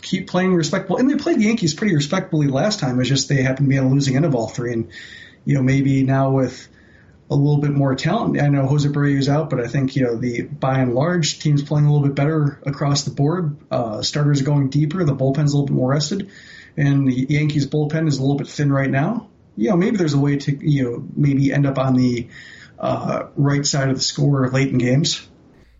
keep 0.00 0.28
playing 0.28 0.54
respectable. 0.54 0.96
And 0.96 1.10
they 1.10 1.16
played 1.16 1.38
the 1.38 1.44
Yankees 1.44 1.74
pretty 1.74 1.94
respectfully 1.94 2.46
last 2.46 2.80
time. 2.80 2.98
It's 3.00 3.08
just 3.08 3.28
they 3.28 3.42
happened 3.42 3.66
to 3.66 3.70
be 3.70 3.78
on 3.78 3.88
the 3.88 3.94
losing 3.94 4.16
end 4.16 4.24
of 4.24 4.34
all 4.34 4.48
three. 4.48 4.72
And 4.72 4.90
you 5.44 5.54
know, 5.54 5.62
maybe 5.62 6.02
now 6.02 6.30
with 6.30 6.68
a 7.28 7.34
little 7.34 7.60
bit 7.60 7.72
more 7.72 7.94
talent. 7.94 8.40
I 8.40 8.48
know 8.48 8.66
Jose 8.66 8.88
is 8.88 9.28
out, 9.28 9.50
but 9.50 9.60
I 9.60 9.66
think 9.66 9.96
you 9.96 10.04
know 10.04 10.16
the 10.16 10.42
by 10.42 10.78
and 10.78 10.94
large 10.94 11.40
teams 11.40 11.62
playing 11.62 11.86
a 11.86 11.92
little 11.92 12.06
bit 12.06 12.14
better 12.14 12.60
across 12.64 13.02
the 13.04 13.10
board. 13.10 13.56
Uh, 13.70 14.02
starters 14.02 14.40
are 14.40 14.44
going 14.44 14.70
deeper. 14.70 15.04
The 15.04 15.16
bullpen's 15.16 15.52
a 15.52 15.56
little 15.56 15.66
bit 15.66 15.74
more 15.74 15.90
rested, 15.90 16.30
and 16.76 17.08
the 17.08 17.26
Yankees 17.28 17.66
bullpen 17.66 18.06
is 18.08 18.18
a 18.18 18.22
little 18.22 18.36
bit 18.36 18.48
thin 18.48 18.72
right 18.72 18.90
now 18.90 19.28
you 19.56 19.70
know, 19.70 19.76
maybe 19.76 19.96
there's 19.96 20.14
a 20.14 20.18
way 20.18 20.36
to, 20.36 20.56
you 20.56 20.84
know, 20.84 21.04
maybe 21.16 21.52
end 21.52 21.66
up 21.66 21.78
on 21.78 21.96
the 21.96 22.28
uh, 22.78 23.26
right 23.36 23.64
side 23.64 23.88
of 23.88 23.96
the 23.96 24.02
score 24.02 24.48
late 24.50 24.68
in 24.68 24.78
games. 24.78 25.26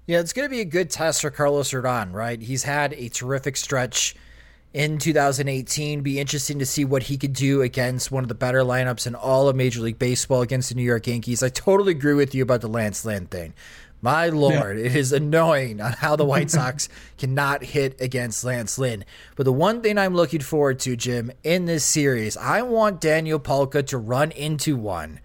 Yeah, 0.07 0.21
it's 0.21 0.33
going 0.33 0.47
to 0.47 0.51
be 0.51 0.61
a 0.61 0.67
good 0.67 0.91
test 0.91 1.21
for 1.21 1.31
Carlos 1.31 1.71
Rodon, 1.73 2.13
right? 2.13 2.41
He's 2.41 2.63
had 2.63 2.95
a 2.95 3.09
terrific 3.09 3.57
stretch 3.57 4.15
in 4.77 4.99
2018. 4.99 6.03
Be 6.03 6.21
interesting 6.21 6.59
to 6.59 6.67
see 6.67 6.85
what 6.85 7.05
he 7.05 7.17
could 7.17 7.33
do 7.33 7.63
against 7.63 8.13
one 8.13 8.23
of 8.23 8.29
the 8.29 8.35
better 8.35 8.61
lineups 8.61 9.07
in 9.07 9.15
all 9.15 9.49
of 9.49 9.57
Major 9.57 9.81
League 9.81 9.99
Baseball 9.99 10.43
against 10.43 10.69
the 10.69 10.75
New 10.75 10.83
York 10.83 11.07
Yankees. 11.07 11.43
I 11.43 11.49
totally 11.49 11.93
agree 11.93 12.13
with 12.13 12.35
you 12.35 12.43
about 12.43 12.61
the 12.61 12.69
Lance 12.69 13.03
Lynn 13.03 13.25
thing. 13.27 13.55
My 14.03 14.29
lord, 14.29 14.79
yeah. 14.79 14.85
it 14.85 14.95
is 14.95 15.15
annoying 15.15 15.81
on 15.81 15.93
how 15.93 16.15
the 16.15 16.27
White 16.27 16.51
Sox 16.51 16.91
cannot 17.17 17.65
hit 17.65 17.99
against 18.03 18.45
Lance 18.45 18.79
Lynn. 18.79 19.07
But 19.35 19.45
the 19.45 19.53
one 19.53 19.81
thing 19.81 19.97
I'm 19.97 20.15
looking 20.15 20.43
forward 20.43 20.79
to, 20.81 20.95
Jim, 20.95 21.33
in 21.43 21.65
this 21.65 21.83
series, 21.83 22.37
I 22.37 22.61
want 22.61 23.01
Daniel 23.01 23.41
Palka 23.41 23.83
to 23.85 23.97
run 23.97 24.31
into 24.31 24.77
one 24.77 25.21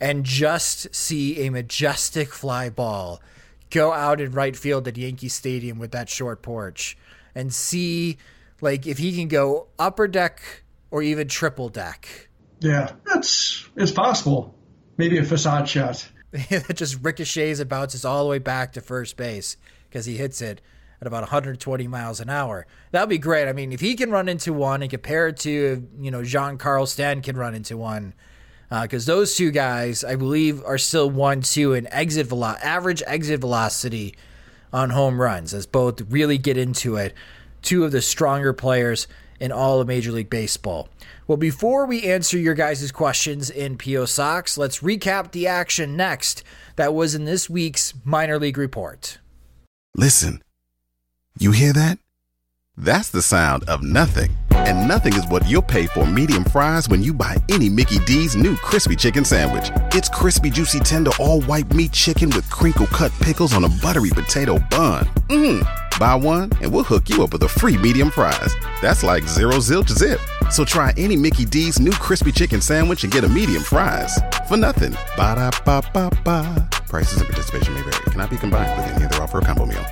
and 0.00 0.24
just 0.24 0.92
see 0.92 1.46
a 1.46 1.50
majestic 1.50 2.32
fly 2.32 2.68
ball 2.68 3.22
go 3.70 3.92
out 3.92 4.20
in 4.20 4.32
right 4.32 4.56
field 4.56 4.88
at 4.88 4.96
Yankee 4.96 5.28
Stadium 5.28 5.78
with 5.78 5.92
that 5.92 6.08
short 6.08 6.42
porch 6.42 6.98
and 7.32 7.54
see 7.54 8.18
like 8.60 8.86
if 8.86 8.98
he 8.98 9.14
can 9.14 9.28
go 9.28 9.68
upper 9.78 10.08
deck 10.08 10.62
or 10.90 11.02
even 11.02 11.28
triple 11.28 11.68
deck. 11.68 12.28
Yeah, 12.60 12.92
that's 13.04 13.68
it's 13.76 13.92
possible. 13.92 14.54
Maybe 14.96 15.18
a 15.18 15.24
facade 15.24 15.68
shot. 15.68 16.08
that 16.30 16.74
just 16.74 17.02
ricochets 17.02 17.60
and 17.60 17.68
bounces 17.68 18.04
all 18.04 18.24
the 18.24 18.30
way 18.30 18.38
back 18.38 18.72
to 18.72 18.80
first 18.80 19.16
base 19.16 19.56
because 19.88 20.06
he 20.06 20.16
hits 20.16 20.42
it 20.42 20.60
at 21.00 21.06
about 21.06 21.22
120 21.22 21.86
miles 21.86 22.20
an 22.20 22.28
hour. 22.28 22.66
That 22.90 23.00
would 23.02 23.08
be 23.08 23.18
great. 23.18 23.48
I 23.48 23.52
mean, 23.52 23.72
if 23.72 23.80
he 23.80 23.94
can 23.94 24.10
run 24.10 24.28
into 24.28 24.52
one 24.52 24.82
and 24.82 24.90
compare 24.90 25.28
it 25.28 25.36
to, 25.38 25.86
you 25.98 26.10
know, 26.10 26.20
Giancarlo 26.20 26.86
Stanton 26.86 27.22
can 27.22 27.36
run 27.36 27.54
into 27.54 27.76
one, 27.76 28.14
because 28.68 29.08
uh, 29.08 29.14
those 29.14 29.36
two 29.36 29.50
guys, 29.50 30.04
I 30.04 30.16
believe, 30.16 30.62
are 30.64 30.76
still 30.76 31.08
one 31.08 31.40
two 31.40 31.72
in 31.72 31.86
exit 31.92 32.26
velo- 32.26 32.56
average 32.62 33.02
exit 33.06 33.40
velocity 33.40 34.16
on 34.72 34.90
home 34.90 35.20
runs, 35.20 35.54
as 35.54 35.66
both 35.66 36.02
really 36.10 36.36
get 36.36 36.58
into 36.58 36.96
it. 36.96 37.14
Two 37.62 37.84
of 37.84 37.92
the 37.92 38.02
stronger 38.02 38.52
players 38.52 39.06
in 39.40 39.52
all 39.52 39.80
of 39.80 39.86
Major 39.86 40.12
League 40.12 40.30
Baseball. 40.30 40.88
Well, 41.26 41.36
before 41.36 41.86
we 41.86 42.04
answer 42.04 42.38
your 42.38 42.54
guys' 42.54 42.90
questions 42.90 43.50
in 43.50 43.78
PO 43.78 44.06
Sox, 44.06 44.56
let's 44.58 44.80
recap 44.80 45.32
the 45.32 45.46
action 45.46 45.96
next 45.96 46.42
that 46.76 46.94
was 46.94 47.14
in 47.14 47.24
this 47.24 47.50
week's 47.50 47.94
minor 48.04 48.38
league 48.38 48.58
report. 48.58 49.18
Listen, 49.96 50.42
you 51.38 51.52
hear 51.52 51.72
that? 51.72 51.98
That's 52.76 53.10
the 53.10 53.22
sound 53.22 53.64
of 53.64 53.82
nothing. 53.82 54.36
And 54.50 54.86
nothing 54.86 55.12
is 55.14 55.26
what 55.26 55.48
you'll 55.48 55.62
pay 55.62 55.86
for 55.86 56.06
medium 56.06 56.44
fries 56.44 56.88
when 56.88 57.02
you 57.02 57.12
buy 57.12 57.36
any 57.48 57.68
Mickey 57.68 57.98
D's 58.00 58.36
new 58.36 58.56
crispy 58.56 58.94
chicken 58.96 59.24
sandwich. 59.24 59.70
It's 59.92 60.08
crispy, 60.08 60.50
juicy, 60.50 60.80
tender, 60.80 61.10
all 61.18 61.42
white 61.42 61.72
meat 61.74 61.92
chicken 61.92 62.30
with 62.30 62.48
crinkle 62.50 62.86
cut 62.86 63.12
pickles 63.20 63.52
on 63.52 63.64
a 63.64 63.68
buttery 63.68 64.10
potato 64.10 64.58
bun. 64.70 65.06
Mmm. 65.28 65.87
Buy 65.98 66.14
one 66.14 66.50
and 66.60 66.72
we'll 66.72 66.84
hook 66.84 67.08
you 67.08 67.24
up 67.24 67.32
with 67.32 67.42
a 67.42 67.48
free 67.48 67.76
medium 67.76 68.10
fries. 68.10 68.54
That's 68.80 69.02
like 69.02 69.24
zero 69.24 69.54
zilch 69.54 69.90
zip. 69.90 70.20
So 70.50 70.64
try 70.64 70.94
any 70.96 71.16
Mickey 71.16 71.44
D's 71.44 71.80
new 71.80 71.90
crispy 71.92 72.32
chicken 72.32 72.60
sandwich 72.60 73.04
and 73.04 73.12
get 73.12 73.24
a 73.24 73.28
medium 73.28 73.62
fries 73.62 74.18
for 74.48 74.56
nothing. 74.56 74.92
Ba 75.16 75.34
da 75.34 75.50
ba 75.64 75.82
ba 75.92 76.10
ba. 76.24 76.68
Prices 76.86 77.18
and 77.20 77.28
participation 77.28 77.74
may 77.74 77.82
vary. 77.82 78.04
Cannot 78.10 78.30
be 78.30 78.36
combined 78.36 78.80
with 78.80 78.94
any 78.94 79.04
other 79.04 79.22
offer 79.22 79.38
or 79.38 79.40
combo 79.42 79.66
meal. 79.66 79.84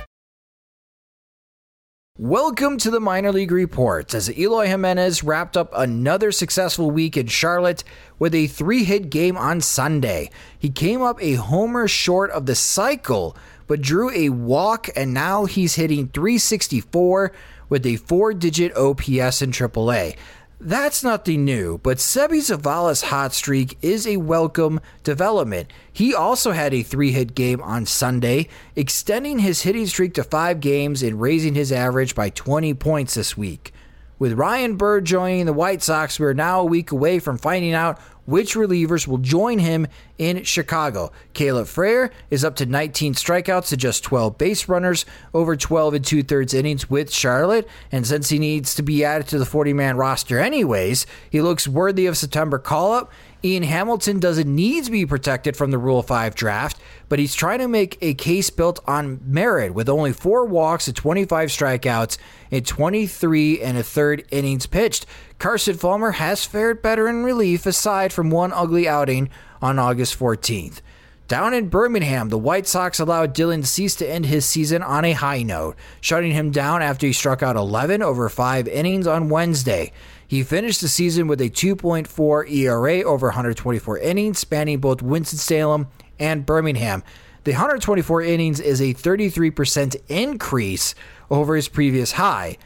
Welcome 2.19 2.79
to 2.79 2.89
the 2.89 2.99
minor 2.99 3.31
league 3.31 3.51
reports 3.51 4.15
as 4.15 4.35
Eloy 4.35 4.65
Jimenez 4.65 5.23
wrapped 5.23 5.55
up 5.55 5.71
another 5.75 6.31
successful 6.31 6.89
week 6.89 7.15
in 7.15 7.27
Charlotte 7.27 7.83
with 8.17 8.33
a 8.33 8.47
three 8.47 8.85
hit 8.85 9.11
game 9.11 9.37
on 9.37 9.61
Sunday. 9.61 10.31
He 10.57 10.71
came 10.71 11.03
up 11.03 11.21
a 11.21 11.35
homer 11.35 11.87
short 11.87 12.31
of 12.31 12.47
the 12.47 12.55
cycle, 12.55 13.37
but 13.67 13.81
drew 13.81 14.09
a 14.11 14.29
walk, 14.29 14.89
and 14.95 15.13
now 15.13 15.45
he's 15.45 15.75
hitting 15.75 16.07
364 16.07 17.31
with 17.69 17.85
a 17.85 17.97
four 17.97 18.33
digit 18.33 18.75
OPS 18.75 19.41
in 19.41 19.51
AAA. 19.51 20.15
That's 20.59 21.03
nothing 21.03 21.45
new, 21.45 21.77
but 21.77 21.97
Seby 21.97 22.39
Zavala's 22.39 23.03
hot 23.03 23.31
streak 23.31 23.77
is 23.83 24.07
a 24.07 24.17
welcome 24.17 24.79
development. 25.03 25.71
He 25.93 26.15
also 26.15 26.51
had 26.51 26.73
a 26.73 26.81
three 26.81 27.11
hit 27.11 27.35
game 27.35 27.61
on 27.61 27.85
Sunday, 27.85 28.47
extending 28.75 29.37
his 29.37 29.61
hitting 29.61 29.85
streak 29.85 30.15
to 30.15 30.23
five 30.23 30.59
games 30.59 31.03
and 31.03 31.21
raising 31.21 31.53
his 31.53 31.71
average 31.71 32.15
by 32.15 32.29
20 32.31 32.73
points 32.73 33.13
this 33.13 33.37
week. 33.37 33.71
With 34.17 34.33
Ryan 34.33 34.77
Burr 34.77 35.01
joining 35.01 35.45
the 35.45 35.53
White 35.53 35.83
Sox, 35.83 36.19
we 36.19 36.25
are 36.25 36.33
now 36.33 36.61
a 36.61 36.65
week 36.65 36.91
away 36.91 37.19
from 37.19 37.37
finding 37.37 37.75
out 37.75 37.99
which 38.27 38.55
relievers 38.55 39.07
will 39.07 39.17
join 39.17 39.57
him 39.57 39.87
in 40.17 40.43
Chicago. 40.43 41.11
Caleb 41.33 41.65
Frare 41.65 42.11
is 42.29 42.43
up 42.43 42.57
to 42.57 42.65
19 42.65 43.15
strikeouts 43.15 43.69
to 43.69 43.77
just 43.77 44.03
12 44.03 44.37
base 44.37 44.67
runners 44.67 45.05
over 45.33 45.55
12 45.55 45.93
and 45.95 46.05
two 46.05 46.21
thirds 46.21 46.53
innings 46.53 46.89
with 46.89 47.11
Charlotte. 47.11 47.67
And 47.91 48.05
since 48.05 48.29
he 48.29 48.37
needs 48.37 48.75
to 48.75 48.83
be 48.83 49.03
added 49.03 49.27
to 49.29 49.39
the 49.39 49.45
40 49.45 49.73
man 49.73 49.97
roster 49.97 50.39
anyways, 50.39 51.07
he 51.29 51.41
looks 51.41 51.67
worthy 51.67 52.05
of 52.05 52.17
September 52.17 52.59
call 52.59 52.91
up. 52.93 53.11
Ian 53.47 53.63
Hamilton 53.63 54.19
doesn't 54.19 54.53
need 54.53 54.83
to 54.83 54.91
be 54.91 55.05
protected 55.05 55.55
from 55.55 55.71
the 55.71 55.77
Rule 55.77 56.03
5 56.03 56.35
draft, 56.35 56.77
but 57.07 57.17
he's 57.17 57.33
trying 57.33 57.59
to 57.59 57.69
make 57.69 57.97
a 58.01 58.13
case 58.13 58.49
built 58.49 58.81
on 58.85 59.21
merit 59.23 59.73
with 59.73 59.87
only 59.87 60.11
four 60.11 60.45
walks 60.45 60.87
and 60.87 60.95
25 60.97 61.47
strikeouts 61.47 62.17
in 62.51 62.65
23 62.65 63.61
and 63.61 63.77
a 63.77 63.83
third 63.83 64.25
innings 64.31 64.67
pitched. 64.67 65.05
Carson 65.39 65.77
Fulmer 65.77 66.11
has 66.11 66.43
fared 66.43 66.81
better 66.81 67.07
in 67.07 67.23
relief 67.23 67.65
aside 67.65 68.11
from 68.11 68.29
one 68.29 68.51
ugly 68.51 68.85
outing 68.85 69.29
on 69.61 69.79
August 69.79 70.19
14th. 70.19 70.81
Down 71.29 71.53
in 71.53 71.69
Birmingham, 71.69 72.27
the 72.27 72.37
White 72.37 72.67
Sox 72.67 72.99
allowed 72.99 73.35
Dylan 73.35 73.65
Cease 73.65 73.95
to 73.95 74.09
end 74.09 74.25
his 74.25 74.45
season 74.45 74.81
on 74.81 75.05
a 75.05 75.13
high 75.13 75.43
note, 75.43 75.77
shutting 76.01 76.31
him 76.31 76.51
down 76.51 76.81
after 76.81 77.07
he 77.07 77.13
struck 77.13 77.41
out 77.41 77.55
11 77.55 78.01
over 78.01 78.27
five 78.27 78.67
innings 78.67 79.07
on 79.07 79.29
Wednesday. 79.29 79.93
He 80.27 80.43
finished 80.43 80.81
the 80.81 80.89
season 80.89 81.27
with 81.27 81.39
a 81.39 81.49
2.4 81.49 82.51
ERA 82.51 83.01
over 83.03 83.27
124 83.27 83.97
innings, 83.99 84.39
spanning 84.39 84.79
both 84.79 85.01
Winston-Salem 85.01 85.87
and 86.19 86.45
Birmingham. 86.45 87.01
The 87.45 87.53
124 87.53 88.23
innings 88.23 88.59
is 88.59 88.81
a 88.81 88.93
33% 88.93 89.95
increase 90.09 90.95
over 91.31 91.55
his 91.55 91.69
previous 91.69 92.11
high. 92.13 92.57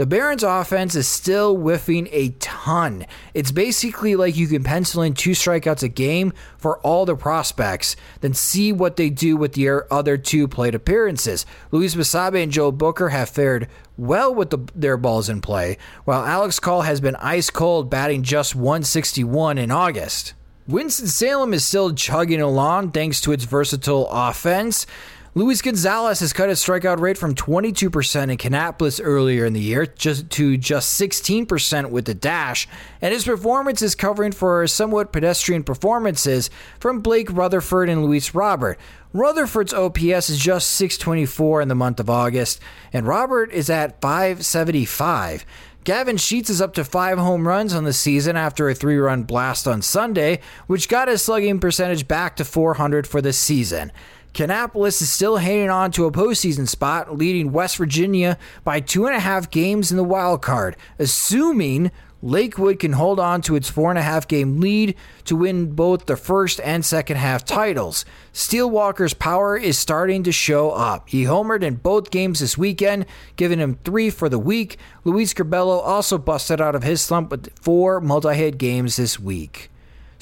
The 0.00 0.06
Barons 0.06 0.42
offense 0.42 0.94
is 0.94 1.06
still 1.06 1.54
whiffing 1.54 2.08
a 2.10 2.30
ton. 2.38 3.04
It's 3.34 3.52
basically 3.52 4.16
like 4.16 4.34
you 4.34 4.48
can 4.48 4.64
pencil 4.64 5.02
in 5.02 5.12
two 5.12 5.32
strikeouts 5.32 5.82
a 5.82 5.88
game 5.88 6.32
for 6.56 6.78
all 6.78 7.04
the 7.04 7.14
prospects, 7.14 7.96
then 8.22 8.32
see 8.32 8.72
what 8.72 8.96
they 8.96 9.10
do 9.10 9.36
with 9.36 9.52
the 9.52 9.82
other 9.90 10.16
two 10.16 10.48
plate 10.48 10.74
appearances. 10.74 11.44
Luis 11.70 11.94
Basabe 11.94 12.42
and 12.42 12.50
Joel 12.50 12.72
Booker 12.72 13.10
have 13.10 13.28
fared 13.28 13.68
well 13.98 14.34
with 14.34 14.48
the, 14.48 14.66
their 14.74 14.96
balls 14.96 15.28
in 15.28 15.42
play, 15.42 15.76
while 16.06 16.24
Alex 16.24 16.58
Call 16.58 16.80
has 16.80 17.02
been 17.02 17.16
ice 17.16 17.50
cold, 17.50 17.90
batting 17.90 18.22
just 18.22 18.54
161 18.54 19.58
in 19.58 19.70
August. 19.70 20.32
Winston-Salem 20.66 21.52
is 21.52 21.62
still 21.62 21.92
chugging 21.92 22.40
along 22.40 22.92
thanks 22.92 23.20
to 23.20 23.32
its 23.32 23.44
versatile 23.44 24.08
offense. 24.10 24.86
Luis 25.32 25.62
Gonzalez 25.62 26.18
has 26.18 26.32
cut 26.32 26.48
his 26.48 26.58
strikeout 26.58 26.98
rate 26.98 27.16
from 27.16 27.36
22% 27.36 28.30
in 28.30 28.36
Kannapolis 28.36 29.00
earlier 29.00 29.44
in 29.44 29.52
the 29.52 29.60
year 29.60 29.86
just 29.86 30.28
to 30.30 30.56
just 30.56 31.00
16% 31.00 31.90
with 31.90 32.06
the 32.06 32.14
dash, 32.14 32.66
and 33.00 33.14
his 33.14 33.26
performance 33.26 33.80
is 33.80 33.94
covering 33.94 34.32
for 34.32 34.66
somewhat 34.66 35.12
pedestrian 35.12 35.62
performances 35.62 36.50
from 36.80 36.98
Blake 36.98 37.30
Rutherford 37.30 37.88
and 37.88 38.04
Luis 38.04 38.34
Robert. 38.34 38.76
Rutherford's 39.12 39.72
OPS 39.72 40.30
is 40.30 40.38
just 40.40 40.72
624 40.72 41.60
in 41.60 41.68
the 41.68 41.76
month 41.76 42.00
of 42.00 42.10
August, 42.10 42.58
and 42.92 43.06
Robert 43.06 43.52
is 43.52 43.70
at 43.70 44.00
575. 44.00 45.46
Gavin 45.84 46.16
Sheets 46.16 46.50
is 46.50 46.60
up 46.60 46.74
to 46.74 46.84
five 46.84 47.18
home 47.18 47.48
runs 47.48 47.72
on 47.72 47.84
the 47.84 47.92
season 47.92 48.36
after 48.36 48.68
a 48.68 48.74
three 48.74 48.98
run 48.98 49.22
blast 49.22 49.66
on 49.66 49.80
Sunday, 49.80 50.40
which 50.66 50.88
got 50.88 51.08
his 51.08 51.22
slugging 51.22 51.60
percentage 51.60 52.06
back 52.06 52.36
to 52.36 52.44
400 52.44 53.06
for 53.06 53.22
the 53.22 53.32
season. 53.32 53.90
Kannapolis 54.34 55.02
is 55.02 55.10
still 55.10 55.38
hanging 55.38 55.70
on 55.70 55.90
to 55.92 56.06
a 56.06 56.12
postseason 56.12 56.68
spot, 56.68 57.16
leading 57.16 57.52
West 57.52 57.76
Virginia 57.76 58.38
by 58.64 58.80
two 58.80 59.06
and 59.06 59.16
a 59.16 59.20
half 59.20 59.50
games 59.50 59.90
in 59.90 59.96
the 59.96 60.04
wild 60.04 60.40
card, 60.40 60.76
assuming 60.98 61.90
Lakewood 62.22 62.78
can 62.78 62.92
hold 62.92 63.18
on 63.18 63.40
to 63.42 63.56
its 63.56 63.70
four 63.70 63.90
and 63.90 63.98
a 63.98 64.02
half 64.02 64.28
game 64.28 64.60
lead 64.60 64.94
to 65.24 65.34
win 65.34 65.72
both 65.72 66.06
the 66.06 66.16
first 66.16 66.60
and 66.60 66.84
second 66.84 67.16
half 67.16 67.44
titles. 67.44 68.04
Steele 68.32 68.68
Walker's 68.68 69.14
power 69.14 69.56
is 69.56 69.78
starting 69.78 70.22
to 70.24 70.32
show 70.32 70.70
up. 70.70 71.08
He 71.08 71.24
homered 71.24 71.62
in 71.62 71.76
both 71.76 72.10
games 72.10 72.40
this 72.40 72.58
weekend, 72.58 73.06
giving 73.36 73.58
him 73.58 73.78
three 73.84 74.10
for 74.10 74.28
the 74.28 74.38
week. 74.38 74.76
Luis 75.04 75.32
Curbelo 75.32 75.80
also 75.82 76.18
busted 76.18 76.60
out 76.60 76.74
of 76.74 76.82
his 76.82 77.00
slump 77.00 77.30
with 77.30 77.58
four 77.58 78.00
multi 78.00 78.34
hit 78.34 78.58
games 78.58 78.96
this 78.96 79.18
week. 79.18 79.69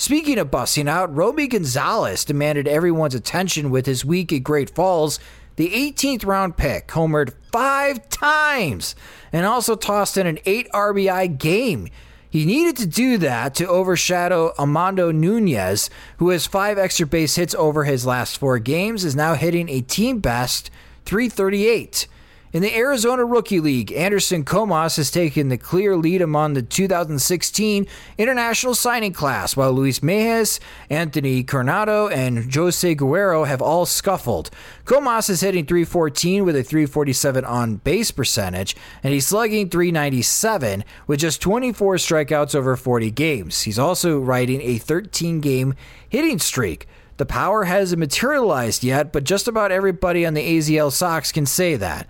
Speaking 0.00 0.38
of 0.38 0.48
busting 0.48 0.88
out, 0.88 1.12
Romy 1.12 1.48
Gonzalez 1.48 2.24
demanded 2.24 2.68
everyone's 2.68 3.16
attention 3.16 3.68
with 3.68 3.84
his 3.84 4.04
week 4.04 4.32
at 4.32 4.44
Great 4.44 4.70
Falls. 4.70 5.18
The 5.56 5.70
18th 5.70 6.24
round 6.24 6.56
pick 6.56 6.86
homered 6.86 7.34
five 7.50 8.08
times 8.08 8.94
and 9.32 9.44
also 9.44 9.74
tossed 9.74 10.16
in 10.16 10.28
an 10.28 10.38
8 10.46 10.68
RBI 10.72 11.36
game. 11.36 11.88
He 12.30 12.46
needed 12.46 12.76
to 12.76 12.86
do 12.86 13.18
that 13.18 13.56
to 13.56 13.66
overshadow 13.66 14.52
Amado 14.56 15.10
Nunez, 15.10 15.90
who 16.18 16.28
has 16.28 16.46
five 16.46 16.78
extra 16.78 17.04
base 17.04 17.34
hits 17.34 17.56
over 17.56 17.82
his 17.82 18.06
last 18.06 18.38
four 18.38 18.60
games, 18.60 19.04
is 19.04 19.16
now 19.16 19.34
hitting 19.34 19.68
a 19.68 19.80
team 19.80 20.20
best 20.20 20.70
338. 21.06 22.06
In 22.50 22.62
the 22.62 22.74
Arizona 22.74 23.26
Rookie 23.26 23.60
League, 23.60 23.92
Anderson 23.92 24.42
Comas 24.42 24.96
has 24.96 25.10
taken 25.10 25.50
the 25.50 25.58
clear 25.58 25.94
lead 25.98 26.22
among 26.22 26.54
the 26.54 26.62
2016 26.62 27.86
international 28.16 28.74
signing 28.74 29.12
class, 29.12 29.54
while 29.54 29.70
Luis 29.70 30.00
Mieses, 30.00 30.58
Anthony 30.88 31.44
Coronado, 31.44 32.08
and 32.08 32.54
Jose 32.54 32.94
Guerrero 32.94 33.44
have 33.44 33.60
all 33.60 33.84
scuffled. 33.84 34.48
Comas 34.86 35.28
is 35.28 35.42
hitting 35.42 35.66
314 35.66 36.46
with 36.46 36.56
a 36.56 36.62
347 36.62 37.44
on 37.44 37.76
base 37.76 38.10
percentage, 38.10 38.74
and 39.02 39.12
he's 39.12 39.26
slugging 39.26 39.68
397 39.68 40.84
with 41.06 41.20
just 41.20 41.42
24 41.42 41.96
strikeouts 41.96 42.54
over 42.54 42.76
40 42.76 43.10
games. 43.10 43.60
He's 43.64 43.78
also 43.78 44.18
riding 44.18 44.62
a 44.62 44.78
13 44.78 45.40
game 45.40 45.74
hitting 46.08 46.38
streak. 46.38 46.86
The 47.18 47.26
power 47.26 47.64
hasn't 47.64 47.98
materialized 47.98 48.84
yet, 48.84 49.12
but 49.12 49.24
just 49.24 49.48
about 49.48 49.72
everybody 49.72 50.24
on 50.24 50.32
the 50.32 50.56
AZL 50.56 50.92
Sox 50.92 51.30
can 51.30 51.44
say 51.44 51.76
that. 51.76 52.06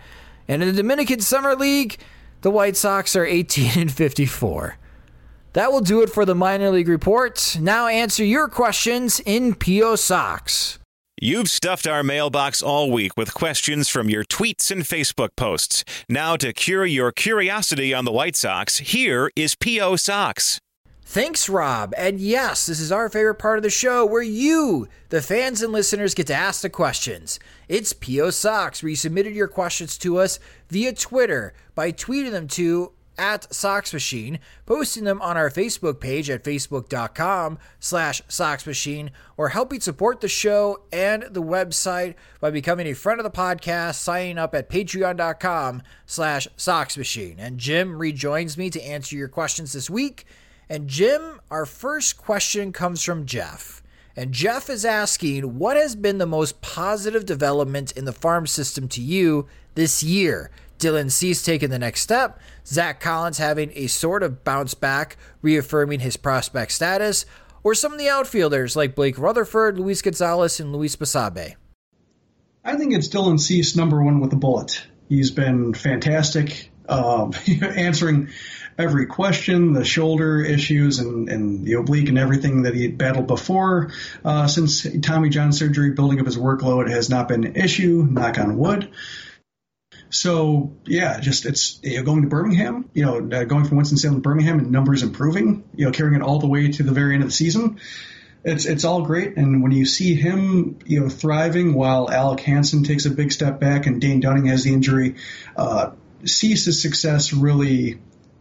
And 0.48 0.62
in 0.62 0.68
the 0.68 0.82
Dominican 0.82 1.20
Summer 1.20 1.54
League, 1.54 1.98
the 2.40 2.50
White 2.50 2.76
Sox 2.76 3.14
are 3.14 3.26
18 3.26 3.78
and 3.78 3.92
54. 3.92 4.78
That 5.52 5.72
will 5.72 5.80
do 5.80 6.02
it 6.02 6.10
for 6.10 6.24
the 6.24 6.34
minor 6.34 6.70
league 6.70 6.88
report. 6.88 7.56
Now 7.60 7.86
answer 7.86 8.24
your 8.24 8.48
questions 8.48 9.20
in 9.20 9.54
PO 9.54 9.96
Sox. 9.96 10.78
You've 11.20 11.50
stuffed 11.50 11.88
our 11.88 12.04
mailbox 12.04 12.62
all 12.62 12.92
week 12.92 13.16
with 13.16 13.34
questions 13.34 13.88
from 13.88 14.08
your 14.08 14.22
tweets 14.22 14.70
and 14.70 14.82
Facebook 14.82 15.30
posts. 15.36 15.84
Now, 16.08 16.36
to 16.36 16.52
cure 16.52 16.86
your 16.86 17.10
curiosity 17.10 17.92
on 17.92 18.04
the 18.04 18.12
White 18.12 18.36
Sox, 18.36 18.78
here 18.78 19.28
is 19.34 19.56
P.O. 19.56 19.96
Sox. 19.96 20.60
Thanks, 21.10 21.48
Rob. 21.48 21.94
And 21.96 22.20
yes, 22.20 22.66
this 22.66 22.78
is 22.78 22.92
our 22.92 23.08
favorite 23.08 23.36
part 23.36 23.56
of 23.56 23.62
the 23.62 23.70
show 23.70 24.04
where 24.04 24.20
you, 24.20 24.88
the 25.08 25.22
fans 25.22 25.62
and 25.62 25.72
listeners, 25.72 26.12
get 26.12 26.26
to 26.26 26.34
ask 26.34 26.60
the 26.60 26.68
questions. 26.68 27.40
It's 27.66 27.94
PO 27.94 28.28
Sox, 28.28 28.82
where 28.82 28.90
you 28.90 28.96
submitted 28.96 29.32
your 29.32 29.48
questions 29.48 29.96
to 29.98 30.18
us 30.18 30.38
via 30.68 30.92
Twitter 30.92 31.54
by 31.74 31.92
tweeting 31.92 32.32
them 32.32 32.46
to 32.48 32.92
at 33.16 33.50
Sox 33.52 33.94
Machine, 33.94 34.38
posting 34.66 35.04
them 35.04 35.22
on 35.22 35.38
our 35.38 35.48
Facebook 35.48 35.98
page 35.98 36.28
at 36.28 36.44
facebook.com 36.44 37.58
slash 37.80 38.20
Sox 38.28 38.66
Machine, 38.66 39.10
or 39.38 39.48
helping 39.48 39.80
support 39.80 40.20
the 40.20 40.28
show 40.28 40.82
and 40.92 41.22
the 41.30 41.42
website 41.42 42.16
by 42.38 42.50
becoming 42.50 42.86
a 42.86 42.92
friend 42.92 43.18
of 43.18 43.24
the 43.24 43.30
podcast, 43.30 43.94
signing 43.94 44.36
up 44.36 44.54
at 44.54 44.68
patreon.com 44.68 45.80
slash 46.04 46.46
Sox 46.58 46.98
Machine. 46.98 47.36
And 47.38 47.56
Jim 47.56 47.96
rejoins 47.96 48.58
me 48.58 48.68
to 48.68 48.82
answer 48.82 49.16
your 49.16 49.28
questions 49.28 49.72
this 49.72 49.88
week. 49.88 50.26
And 50.70 50.88
Jim, 50.88 51.40
our 51.50 51.64
first 51.64 52.18
question 52.18 52.72
comes 52.72 53.02
from 53.02 53.26
Jeff. 53.26 53.82
And 54.16 54.32
Jeff 54.32 54.68
is 54.68 54.84
asking, 54.84 55.58
what 55.58 55.76
has 55.76 55.94
been 55.94 56.18
the 56.18 56.26
most 56.26 56.60
positive 56.60 57.24
development 57.24 57.92
in 57.92 58.04
the 58.04 58.12
farm 58.12 58.46
system 58.46 58.88
to 58.88 59.00
you 59.00 59.46
this 59.76 60.02
year? 60.02 60.50
Dylan 60.78 61.10
Cease 61.10 61.42
taking 61.42 61.70
the 61.70 61.78
next 61.78 62.02
step, 62.02 62.38
Zack 62.66 63.00
Collins 63.00 63.38
having 63.38 63.70
a 63.74 63.86
sort 63.86 64.22
of 64.22 64.44
bounce 64.44 64.74
back, 64.74 65.16
reaffirming 65.42 66.00
his 66.00 66.16
prospect 66.16 66.72
status, 66.72 67.26
or 67.64 67.74
some 67.74 67.92
of 67.92 67.98
the 67.98 68.08
outfielders 68.08 68.76
like 68.76 68.94
Blake 68.94 69.18
Rutherford, 69.18 69.78
Luis 69.78 70.02
Gonzalez, 70.02 70.60
and 70.60 70.72
Luis 70.72 70.94
Basabe? 70.94 71.54
I 72.64 72.76
think 72.76 72.94
it's 72.94 73.08
Dylan 73.08 73.40
Cease 73.40 73.74
number 73.74 74.02
one 74.02 74.20
with 74.20 74.32
a 74.32 74.36
bullet. 74.36 74.84
He's 75.08 75.30
been 75.30 75.74
fantastic, 75.74 76.70
um, 76.88 77.32
answering 77.62 78.30
every 78.78 79.06
question, 79.06 79.72
the 79.72 79.84
shoulder 79.84 80.40
issues 80.40 81.00
and, 81.00 81.28
and 81.28 81.64
the 81.64 81.74
oblique 81.74 82.08
and 82.08 82.18
everything 82.18 82.62
that 82.62 82.74
he 82.74 82.82
had 82.82 82.96
battled 82.96 83.26
before. 83.26 83.90
Uh, 84.24 84.46
since 84.46 84.86
Tommy 85.02 85.28
John 85.28 85.52
surgery, 85.52 85.90
building 85.90 86.20
up 86.20 86.26
his 86.26 86.38
workload 86.38 86.88
has 86.88 87.10
not 87.10 87.28
been 87.28 87.44
an 87.44 87.56
issue, 87.56 88.06
knock 88.08 88.38
on 88.38 88.56
wood. 88.56 88.90
So 90.10 90.76
yeah, 90.86 91.20
just 91.20 91.44
it's 91.44 91.80
you 91.82 91.98
know, 91.98 92.02
going 92.02 92.22
to 92.22 92.28
Birmingham, 92.28 92.88
you 92.94 93.04
know, 93.04 93.16
uh, 93.16 93.44
going 93.44 93.64
from 93.64 93.76
Winston 93.76 93.98
Salem 93.98 94.16
to 94.16 94.22
Birmingham 94.22 94.58
and 94.58 94.70
numbers 94.70 95.02
improving, 95.02 95.64
you 95.74 95.84
know, 95.84 95.92
carrying 95.92 96.14
it 96.14 96.22
all 96.22 96.38
the 96.38 96.46
way 96.46 96.68
to 96.68 96.82
the 96.82 96.92
very 96.92 97.14
end 97.14 97.22
of 97.22 97.28
the 97.28 97.34
season. 97.34 97.78
It's 98.44 98.64
it's 98.64 98.84
all 98.84 99.02
great, 99.02 99.36
and 99.36 99.62
when 99.62 99.72
you 99.72 99.84
see 99.84 100.14
him, 100.14 100.78
you 100.86 101.00
know, 101.00 101.08
thriving 101.08 101.74
while 101.74 102.08
Alec 102.08 102.40
Hansen 102.40 102.84
takes 102.84 103.04
a 103.04 103.10
big 103.10 103.32
step 103.32 103.60
back 103.60 103.86
and 103.86 104.00
Dane 104.00 104.20
Dunning 104.20 104.46
has 104.46 104.62
the 104.62 104.72
injury, 104.72 105.16
uh, 105.56 105.90
Cease's 106.24 106.82
success 106.82 107.32
really 107.32 107.98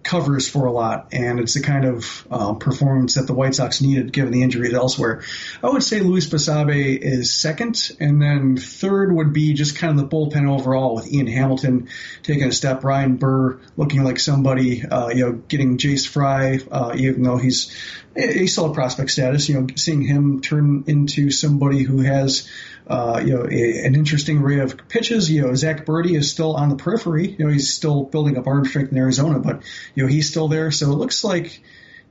covers 0.07 0.47
for 0.47 0.65
a 0.65 0.71
lot, 0.71 1.09
and 1.11 1.37
it's 1.39 1.53
the 1.53 1.61
kind 1.61 1.83
of 1.83 2.25
uh, 2.31 2.53
performance 2.53 3.15
that 3.15 3.27
the 3.27 3.33
White 3.33 3.53
Sox 3.53 3.81
needed 3.81 4.13
given 4.13 4.31
the 4.31 4.41
injuries 4.41 4.73
elsewhere. 4.73 5.21
I 5.61 5.69
would 5.69 5.83
say 5.83 5.99
Luis 5.99 6.27
Basabe 6.27 6.97
is 7.01 7.33
second, 7.33 7.91
and 7.99 8.21
then 8.21 8.55
third 8.55 9.13
would 9.13 9.33
be 9.33 9.53
just 9.53 9.77
kind 9.77 9.99
of 9.99 10.09
the 10.09 10.15
bullpen 10.15 10.49
overall 10.49 10.95
with 10.95 11.11
Ian 11.11 11.27
Hamilton 11.27 11.89
taking 12.23 12.47
a 12.47 12.53
step, 12.53 12.85
Ryan 12.85 13.17
Burr 13.17 13.59
looking 13.75 14.03
like 14.03 14.17
somebody, 14.19 14.85
uh, 14.85 15.09
you 15.09 15.25
know, 15.25 15.31
getting 15.33 15.77
Jace 15.77 16.07
Fry, 16.07 16.59
uh, 16.71 16.93
even 16.95 17.23
though 17.23 17.37
he's 17.37 17.75
he's 18.17 18.51
still 18.51 18.71
a 18.71 18.73
prospect 18.73 19.11
status, 19.11 19.47
you 19.47 19.59
know, 19.59 19.67
seeing 19.75 20.01
him 20.01 20.41
turn 20.41 20.83
into 20.87 21.29
somebody 21.29 21.83
who 21.83 21.99
has 21.99 22.49
uh, 22.87 23.21
you 23.23 23.33
know, 23.35 23.45
a, 23.49 23.85
an 23.85 23.95
interesting 23.95 24.39
array 24.39 24.59
of 24.59 24.87
pitches. 24.87 25.29
You 25.29 25.41
know, 25.41 25.55
Zack 25.55 25.85
Burdi 25.85 26.17
is 26.17 26.31
still 26.31 26.55
on 26.55 26.69
the 26.69 26.77
periphery. 26.77 27.35
You 27.37 27.45
know, 27.45 27.51
he's 27.51 27.73
still 27.73 28.03
building 28.03 28.37
up 28.37 28.47
arm 28.47 28.65
strength 28.65 28.91
in 28.91 28.97
Arizona, 28.97 29.39
but 29.39 29.63
you 29.93 30.03
know, 30.03 30.09
he's 30.09 30.29
still 30.29 30.47
there. 30.47 30.71
So 30.71 30.91
it 30.91 30.95
looks 30.95 31.23
like, 31.23 31.61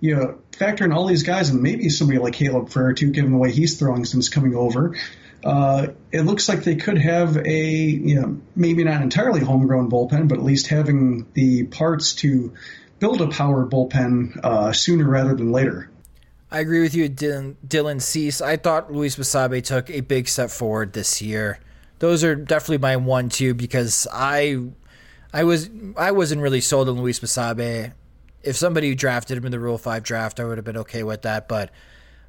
you 0.00 0.14
know, 0.14 0.38
factoring 0.52 0.94
all 0.94 1.06
these 1.06 1.22
guys 1.22 1.48
and 1.48 1.62
maybe 1.62 1.88
somebody 1.88 2.18
like 2.18 2.34
Caleb 2.34 2.68
Frare 2.68 2.94
too, 2.94 3.10
given 3.10 3.32
the 3.32 3.38
way 3.38 3.50
he's 3.50 3.78
throwing 3.78 4.04
since 4.04 4.28
coming 4.28 4.54
over. 4.54 4.94
Uh, 5.42 5.88
it 6.12 6.22
looks 6.22 6.48
like 6.48 6.64
they 6.64 6.76
could 6.76 6.98
have 6.98 7.36
a, 7.36 7.70
you 7.70 8.20
know, 8.20 8.40
maybe 8.54 8.84
not 8.84 9.00
entirely 9.00 9.40
homegrown 9.40 9.90
bullpen, 9.90 10.28
but 10.28 10.38
at 10.38 10.44
least 10.44 10.66
having 10.66 11.26
the 11.34 11.64
parts 11.64 12.14
to 12.16 12.52
build 12.98 13.20
a 13.20 13.28
power 13.28 13.66
bullpen 13.66 14.38
uh, 14.42 14.72
sooner 14.72 15.08
rather 15.08 15.34
than 15.34 15.52
later. 15.52 15.88
I 16.50 16.60
agree 16.60 16.80
with 16.80 16.94
you, 16.94 17.08
Dylan, 17.08 17.56
Dylan 17.66 18.00
Cease. 18.00 18.40
I 18.40 18.56
thought 18.56 18.92
Luis 18.92 19.16
Basabe 19.16 19.62
took 19.64 19.90
a 19.90 20.00
big 20.00 20.28
step 20.28 20.50
forward 20.50 20.92
this 20.92 21.20
year. 21.20 21.58
Those 21.98 22.22
are 22.22 22.36
definitely 22.36 22.78
my 22.78 22.96
one 22.96 23.28
two 23.28 23.54
because 23.54 24.06
I, 24.12 24.58
I 25.32 25.44
was 25.44 25.70
I 25.96 26.12
wasn't 26.12 26.42
really 26.42 26.60
sold 26.60 26.88
on 26.88 27.00
Luis 27.00 27.18
Basabe. 27.18 27.92
If 28.42 28.54
somebody 28.54 28.94
drafted 28.94 29.38
him 29.38 29.46
in 29.46 29.50
the 29.50 29.58
Rule 29.58 29.78
Five 29.78 30.04
draft, 30.04 30.38
I 30.38 30.44
would 30.44 30.58
have 30.58 30.64
been 30.64 30.76
okay 30.76 31.02
with 31.02 31.22
that. 31.22 31.48
But 31.48 31.70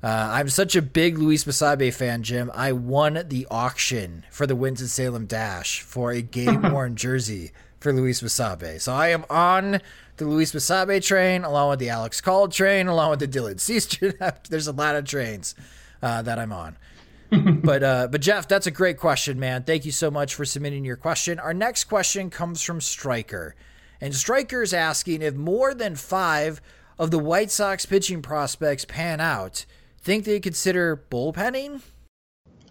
uh, 0.02 0.30
I'm 0.32 0.50
such 0.50 0.76
a 0.76 0.82
big 0.82 1.18
Luis 1.18 1.44
Basabe 1.44 1.94
fan, 1.94 2.24
Jim. 2.24 2.50
I 2.56 2.72
won 2.72 3.24
the 3.28 3.46
auction 3.52 4.26
for 4.32 4.48
the 4.48 4.56
Winston 4.56 4.88
Salem 4.88 5.26
Dash 5.26 5.82
for 5.82 6.12
a 6.12 6.22
game 6.22 6.62
worn 6.72 6.96
jersey 6.96 7.52
for 7.80 7.92
Luis 7.94 8.22
Basabe. 8.22 8.80
So 8.82 8.94
I 8.94 9.10
am 9.10 9.26
on 9.30 9.82
the 10.18 10.26
Luis 10.26 10.52
Basabe 10.52 11.04
train, 11.04 11.44
along 11.44 11.70
with 11.70 11.80
the 11.80 11.90
Alex 11.90 12.22
Call 12.22 12.48
train, 12.48 12.88
along 12.88 13.12
with 13.12 13.20
the 13.20 13.28
Dylan 13.28 13.60
Cease 13.60 13.88
train. 13.88 14.14
There's 14.50 14.68
a 14.68 14.72
lot 14.72 14.96
of 14.96 15.06
trains 15.06 15.56
uh, 16.02 16.22
that 16.24 16.40
I'm 16.40 16.52
on. 16.52 16.78
but 17.64 17.84
uh, 17.84 18.08
but 18.08 18.22
Jeff, 18.22 18.48
that's 18.48 18.68
a 18.68 18.72
great 18.72 18.98
question, 18.98 19.40
man. 19.40 19.64
Thank 19.64 19.86
you 19.86 19.92
so 19.92 20.10
much 20.10 20.34
for 20.34 20.46
submitting 20.46 20.86
your 20.86 20.96
question. 20.96 21.40
Our 21.40 21.54
next 21.54 21.86
question 21.86 22.30
comes 22.30 22.62
from 22.62 22.80
Striker, 22.80 23.56
and 24.00 24.16
Striker 24.16 24.64
is 24.64 24.74
asking 24.74 25.22
if 25.22 25.36
more 25.36 25.74
than 25.74 25.96
five 25.96 26.62
of 26.98 27.12
the 27.12 27.20
White 27.20 27.52
Sox 27.52 27.86
pitching 27.86 28.22
prospects 28.22 28.86
pan 28.86 29.20
out, 29.20 29.66
think 30.00 30.24
they 30.24 30.40
consider 30.40 30.96
bullpenning? 31.12 31.82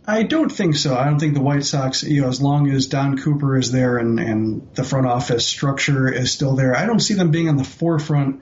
I 0.07 0.23
don't 0.23 0.51
think 0.51 0.77
so. 0.77 0.97
I 0.97 1.05
don't 1.05 1.19
think 1.19 1.35
the 1.35 1.41
White 1.41 1.65
Sox, 1.65 2.05
you 2.05 2.23
know, 2.23 2.29
as 2.29 2.41
long 2.41 2.71
as 2.71 2.87
Don 2.87 3.19
Cooper 3.19 3.57
is 3.57 3.73
there 3.73 3.99
and, 3.99 4.21
and 4.21 4.69
the 4.75 4.85
front 4.85 5.07
office 5.07 5.47
structure 5.47 6.09
is 6.09 6.31
still 6.31 6.55
there, 6.55 6.77
I 6.77 6.87
don't 6.87 7.01
see 7.01 7.15
them 7.15 7.33
being 7.33 7.49
on 7.49 7.57
the 7.57 7.65
forefront 7.65 8.41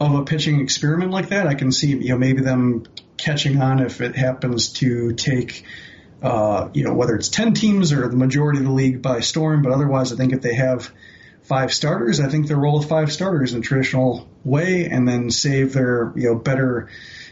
of 0.00 0.14
a 0.14 0.24
pitching 0.24 0.60
experiment 0.60 1.12
like 1.12 1.28
that. 1.28 1.46
I 1.46 1.54
can 1.54 1.70
see, 1.70 1.88
you 1.88 2.10
know, 2.10 2.18
maybe 2.18 2.42
them 2.42 2.84
catching 3.16 3.60
on 3.60 3.78
if 3.78 4.00
it 4.00 4.16
happens 4.16 4.72
to 4.74 5.12
take, 5.12 5.64
uh, 6.20 6.68
you 6.74 6.82
know, 6.82 6.94
whether 6.94 7.14
it's 7.14 7.28
10 7.28 7.54
teams 7.54 7.92
or 7.92 8.08
the 8.08 8.16
majority 8.16 8.58
of 8.58 8.64
the 8.64 8.72
league 8.72 9.00
by 9.00 9.20
storm. 9.20 9.62
But 9.62 9.72
otherwise, 9.72 10.12
I 10.12 10.16
think 10.16 10.32
if 10.32 10.40
they 10.40 10.54
have 10.54 10.92
five 11.42 11.72
starters, 11.72 12.18
I 12.18 12.28
think 12.28 12.48
they'll 12.48 12.58
roll 12.58 12.78
with 12.78 12.88
five 12.88 13.12
starters 13.12 13.54
in 13.54 13.60
a 13.60 13.62
traditional 13.62 14.28
way 14.44 14.86
and 14.86 15.06
then 15.06 15.30
save 15.30 15.74
their, 15.74 16.12
you 16.16 16.30
know, 16.30 16.34
better 16.34 16.88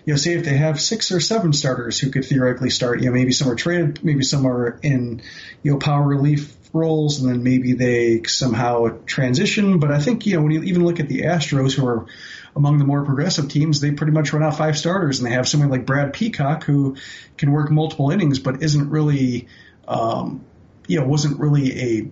you 0.07 0.13
know, 0.13 0.17
say 0.17 0.35
if 0.35 0.45
they 0.45 0.57
have 0.57 0.81
six 0.81 1.11
or 1.11 1.19
seven 1.19 1.53
starters 1.53 1.99
who 1.99 2.11
could 2.11 2.25
theoretically 2.25 2.71
start, 2.71 3.01
you 3.01 3.07
know, 3.07 3.13
maybe 3.13 3.33
some 3.33 3.51
are 3.51 3.57
traded, 3.57 4.05
maybe 4.05 4.23
some 4.23 4.47
are 4.47 4.79
in, 4.81 5.21
you 5.65 5.73
know, 5.73 5.79
power 5.79 6.07
relief 6.07 6.57
roles, 6.73 7.21
and 7.21 7.29
then 7.29 7.43
maybe 7.43 7.73
they 7.73 8.23
somehow 8.23 8.97
transition. 9.05 9.81
But 9.81 9.91
I 9.91 9.99
think, 9.99 10.25
you 10.25 10.37
know, 10.37 10.43
when 10.43 10.53
you 10.53 10.63
even 10.63 10.85
look 10.85 11.01
at 11.01 11.09
the 11.09 11.23
Astros, 11.23 11.75
who 11.75 11.85
are 11.89 12.07
among 12.55 12.79
the 12.79 12.85
more 12.85 13.05
progressive 13.05 13.49
teams, 13.49 13.81
they 13.81 13.91
pretty 13.91 14.13
much 14.13 14.33
run 14.33 14.45
out 14.45 14.57
five 14.57 14.79
starters, 14.79 15.19
and 15.19 15.27
they 15.27 15.35
have 15.35 15.49
someone 15.49 15.71
like 15.71 15.85
Brad 15.85 16.13
Peacock 16.13 16.63
who 16.63 16.97
can 17.37 17.51
work 17.51 17.73
multiple 17.73 18.11
innings, 18.13 18.39
but 18.39 18.63
isn't 18.63 18.89
really, 18.89 19.49
um, 19.89 20.45
you 20.87 21.01
know, 21.01 21.07
wasn't 21.07 21.41
really 21.41 21.81
a 21.81 22.11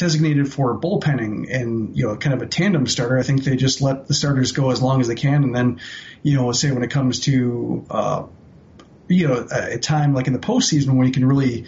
designated 0.00 0.50
for 0.50 0.80
bullpenning 0.80 1.54
and 1.54 1.94
you 1.94 2.06
know 2.06 2.16
kind 2.16 2.32
of 2.32 2.40
a 2.40 2.46
tandem 2.46 2.86
starter. 2.86 3.18
I 3.18 3.22
think 3.22 3.44
they 3.44 3.54
just 3.54 3.82
let 3.82 4.08
the 4.08 4.14
starters 4.14 4.52
go 4.52 4.70
as 4.70 4.80
long 4.80 5.02
as 5.02 5.08
they 5.08 5.14
can, 5.14 5.44
and 5.44 5.54
then 5.54 5.80
you 6.22 6.36
know 6.36 6.50
say 6.52 6.70
when 6.72 6.82
it 6.82 6.90
comes 6.90 7.20
to 7.20 7.84
uh, 7.90 8.24
you 9.08 9.28
know 9.28 9.46
a 9.52 9.78
time 9.78 10.14
like 10.14 10.26
in 10.26 10.32
the 10.32 10.38
postseason 10.38 10.96
when 10.96 11.06
you 11.06 11.12
can 11.12 11.26
really 11.26 11.66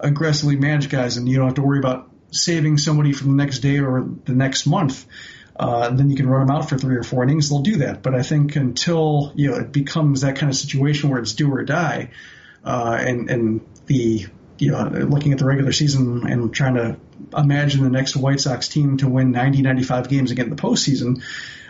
aggressively 0.00 0.56
manage 0.56 0.88
guys 0.88 1.18
and 1.18 1.28
you 1.28 1.36
don't 1.36 1.44
have 1.44 1.54
to 1.56 1.62
worry 1.62 1.78
about 1.78 2.10
saving 2.30 2.78
somebody 2.78 3.12
from 3.12 3.36
the 3.36 3.36
next 3.36 3.58
day 3.58 3.78
or 3.78 4.08
the 4.24 4.32
next 4.32 4.66
month. 4.66 5.06
Uh, 5.54 5.90
then 5.90 6.10
you 6.10 6.16
can 6.16 6.26
run 6.26 6.46
them 6.46 6.56
out 6.56 6.68
for 6.68 6.78
three 6.78 6.96
or 6.96 7.04
four 7.04 7.22
innings. 7.22 7.50
They'll 7.50 7.60
do 7.60 7.76
that, 7.76 8.02
but 8.02 8.14
I 8.14 8.22
think 8.22 8.56
until 8.56 9.30
you 9.36 9.50
know 9.50 9.58
it 9.58 9.72
becomes 9.72 10.22
that 10.22 10.36
kind 10.36 10.48
of 10.48 10.56
situation 10.56 11.10
where 11.10 11.20
it's 11.20 11.34
do 11.34 11.52
or 11.52 11.62
die, 11.64 12.10
uh, 12.64 12.96
and 12.98 13.28
and 13.28 13.60
the 13.84 14.26
you 14.58 14.70
know, 14.70 14.84
looking 14.84 15.32
at 15.32 15.38
the 15.38 15.44
regular 15.44 15.72
season 15.72 16.26
and 16.26 16.54
trying 16.54 16.74
to 16.74 16.96
imagine 17.36 17.82
the 17.82 17.90
next 17.90 18.16
White 18.16 18.40
Sox 18.40 18.68
team 18.68 18.96
to 18.98 19.08
win 19.08 19.30
90, 19.30 19.62
95 19.62 20.08
games 20.08 20.30
again 20.30 20.46
in 20.46 20.56
the 20.56 20.60
postseason, 20.60 21.22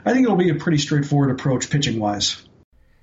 I 0.04 0.12
think 0.12 0.24
it'll 0.24 0.36
be 0.36 0.50
a 0.50 0.54
pretty 0.54 0.78
straightforward 0.78 1.30
approach 1.30 1.70
pitching 1.70 1.98
wise. 1.98 2.42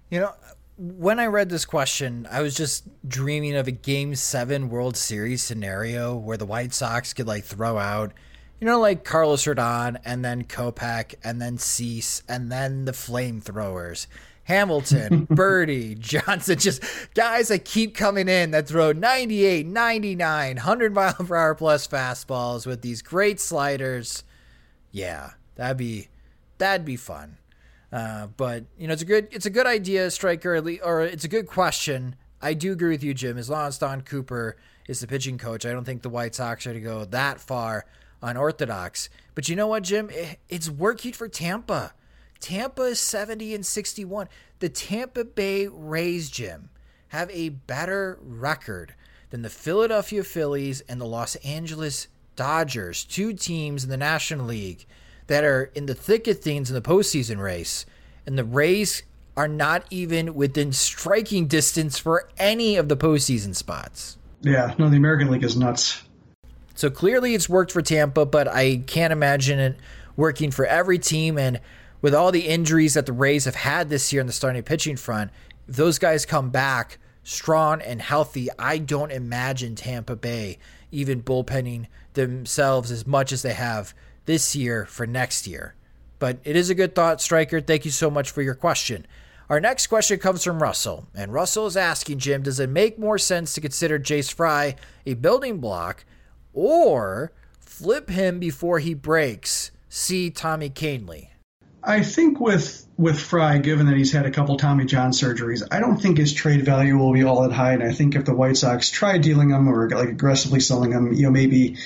You 0.10 0.22
know, 0.22 0.34
when 0.78 1.20
I 1.20 1.28
read 1.28 1.50
this 1.50 1.66
question, 1.66 2.28
I 2.30 2.42
was 2.42 2.56
just 2.56 2.84
dreaming 3.08 3.56
of 3.56 3.68
a 3.68 3.72
Game 3.72 4.16
Seven 4.16 4.70
World 4.70 4.98
Series 4.98 5.44
scenario 5.44 6.16
where 6.16 6.38
the 6.38 6.46
White 6.46 6.74
Sox 6.74 7.14
could 7.14 7.28
like 7.28 7.44
throw 7.44 7.78
out, 7.78 8.14
you 8.60 8.68
know, 8.68 8.80
like 8.80 9.04
Carlos 9.04 9.46
Rodon 9.46 10.00
and 10.06 10.24
then 10.24 10.44
Kopech 10.44 11.16
and 11.24 11.42
then 11.42 11.58
Cease 11.58 12.24
and 12.28 12.52
then 12.52 12.86
the 12.86 12.92
flamethrowers 12.92 14.08
Hamilton, 14.44 15.28
Burdi, 15.32 15.98
Johnson, 15.98 16.58
just 16.58 16.84
guys 17.14 17.50
that 17.50 17.66
keep 17.66 17.96
coming 17.96 18.28
in 18.28 18.52
that 18.52 18.68
throw 18.68 18.92
98, 18.92 19.66
99, 19.66 20.56
100 20.56 20.94
mile 20.94 21.14
per 21.14 21.36
hour 21.36 21.56
plus 21.56 21.88
fastballs 21.88 22.66
with 22.66 22.82
these 22.82 23.02
great 23.02 23.40
sliders. 23.40 24.24
Yeah, 24.92 25.32
that'd 25.56 25.78
be 25.78 26.10
that'd 26.58 26.86
be 26.86 26.98
fun. 26.98 27.38
Uh, 27.92 28.28
but 28.38 28.66
you 28.78 28.88
know, 28.88 28.94
it's 28.94 29.02
a 29.02 29.06
good 29.06 29.28
it's 29.32 29.46
a 29.46 29.50
good 29.50 29.68
idea, 29.68 30.10
striker, 30.12 30.56
or 30.84 31.02
it's 31.02 31.24
a 31.24 31.30
good 31.30 31.48
question. 31.48 32.16
I 32.42 32.54
do 32.54 32.72
agree 32.72 32.90
with 32.90 33.04
you, 33.04 33.14
Jim. 33.14 33.38
As 33.38 33.50
long 33.50 33.68
as 33.68 33.78
Don 33.78 34.02
Cooper 34.02 34.58
is 34.88 35.00
the 35.00 35.08
pitching 35.08 35.38
coach, 35.38 35.66
I 35.66 35.72
don't 35.72 35.84
think 35.84 36.02
the 36.02 36.10
White 36.10 36.34
Sox 36.34 36.66
are 36.66 36.74
to 36.74 36.80
go 36.80 37.06
that 37.06 37.40
far 37.40 37.86
unorthodox. 38.22 39.10
But 39.36 39.50
you 39.50 39.56
know 39.56 39.68
what, 39.68 39.84
Jim? 39.84 40.10
It's 40.50 40.70
working 40.70 41.14
for 41.14 41.28
Tampa. 41.28 41.94
Tampa 42.42 42.84
is 42.84 43.00
70 43.00 43.56
and 43.56 43.66
61. 43.66 44.28
The 44.60 44.70
Tampa 44.70 45.24
Bay 45.24 45.68
Rays, 45.68 46.30
Jim, 46.30 46.70
have 47.10 47.30
a 47.32 47.50
better 47.50 48.20
record 48.22 48.96
than 49.30 49.44
the 49.44 49.50
Philadelphia 49.50 50.24
Phillies 50.24 50.82
and 50.82 51.00
the 51.00 51.06
Los 51.06 51.36
Angeles 51.38 52.08
Dodgers, 52.36 53.04
two 53.06 53.34
teams 53.34 53.84
in 53.84 53.90
the 53.90 53.98
National 53.98 54.46
League 54.46 54.86
that 55.28 55.44
are 55.44 55.72
in 55.76 55.86
the 55.86 55.96
thick 55.96 56.28
of 56.28 56.40
things 56.40 56.70
in 56.70 56.76
the 56.76 56.82
postseason 56.82 57.38
race. 57.38 57.86
And 58.26 58.38
the 58.38 58.44
Rays 58.44 59.04
are 59.38 59.48
not 59.48 59.86
even 59.90 60.34
within 60.34 60.74
striking 60.74 61.48
distance 61.48 61.98
for 61.98 62.30
any 62.38 62.76
of 62.76 62.90
the 62.90 62.98
postseason 62.98 63.56
spots. 63.56 64.18
Yeah, 64.42 64.74
no, 64.78 64.90
the 64.90 64.98
American 64.98 65.30
League 65.30 65.44
is 65.44 65.56
nuts. 65.56 66.04
So 66.76 66.90
clearly 66.90 67.36
it's 67.36 67.48
worked 67.48 67.72
for 67.72 67.82
Tampa, 67.82 68.26
but 68.26 68.48
I 68.48 68.78
can't 68.88 69.14
imagine 69.14 69.60
it 69.60 69.78
working 70.16 70.52
for 70.52 70.66
every 70.66 71.00
team. 71.00 71.38
And 71.38 71.60
with 72.02 72.16
all 72.16 72.32
the 72.32 72.48
injuries 72.48 72.96
that 72.96 73.06
the 73.06 73.14
Rays 73.14 73.46
have 73.46 73.56
had 73.56 73.90
this 73.90 74.12
year 74.12 74.22
in 74.22 74.28
the 74.28 74.34
starting 74.34 74.64
pitching 74.64 74.98
front, 74.98 75.32
if 75.68 75.76
those 75.76 76.00
guys 76.00 76.26
come 76.26 76.50
back 76.50 76.98
strong 77.24 77.82
and 77.82 78.02
healthy, 78.02 78.50
I 78.58 78.78
don't 78.80 79.12
imagine 79.12 79.76
Tampa 79.76 80.16
Bay 80.16 80.58
even 80.92 81.24
bullpenning 81.24 81.88
themselves 82.14 82.92
as 82.92 83.08
much 83.08 83.32
as 83.32 83.42
they 83.42 83.54
have 83.54 83.94
this 84.26 84.56
year 84.56 84.86
for 84.86 85.08
next 85.08 85.48
year. 85.48 85.76
But 86.20 86.40
it 86.44 86.56
is 86.56 86.70
a 86.70 86.76
good 86.76 86.94
thought, 86.94 87.22
Striker. 87.22 87.62
Thank 87.62 87.86
you 87.86 87.92
so 87.92 88.10
much 88.10 88.32
for 88.32 88.42
your 88.42 88.56
question. 88.56 89.08
Our 89.50 89.60
next 89.60 89.88
question 89.88 90.20
comes 90.20 90.44
from 90.44 90.62
Russell, 90.62 91.08
and 91.14 91.34
Russell 91.34 91.68
is 91.68 91.76
asking 91.76 92.20
Jim, 92.20 92.42
does 92.42 92.60
it 92.60 92.70
make 92.70 92.98
more 92.98 93.18
sense 93.18 93.54
to 93.54 93.62
consider 93.62 94.00
Jace 94.00 94.34
Fry 94.34 94.76
a 95.06 95.16
building 95.16 95.60
block 95.60 96.06
or 96.54 97.34
flip 97.60 98.10
him 98.10 98.40
before 98.40 98.80
he 98.80 98.94
breaks? 98.94 99.72
See 99.90 100.30
Tommy 100.30 100.70
Kahnle. 100.70 101.31
I 101.84 102.04
think 102.04 102.40
with 102.40 102.86
with 102.98 103.20
Fry, 103.20 103.58
given 103.58 103.88
that 103.88 103.98
he's 103.98 104.12
had 104.12 104.28
a 104.28 104.32
couple 104.32 104.56
Tommy 104.58 104.86
John 104.86 105.12
surgeries, 105.12 105.64
I 105.72 105.80
don't 105.80 105.98
think 105.98 106.20
his 106.20 106.32
trade 106.32 106.64
value 106.64 106.98
will 106.98 107.14
be 107.14 107.24
all 107.24 107.42
that 107.42 107.52
high. 107.52 107.74
And 107.74 107.82
I 107.82 107.92
think 107.92 108.16
if 108.16 108.26
the 108.26 108.36
White 108.36 108.58
Sox 108.58 108.92
try 108.92 109.18
dealing 109.18 109.50
him 109.50 109.68
or 109.68 109.90
like 109.90 110.10
aggressively 110.10 110.60
selling 110.60 110.92
him, 110.92 111.12
you 111.14 111.24
know, 111.24 111.32
maybe 111.32 111.78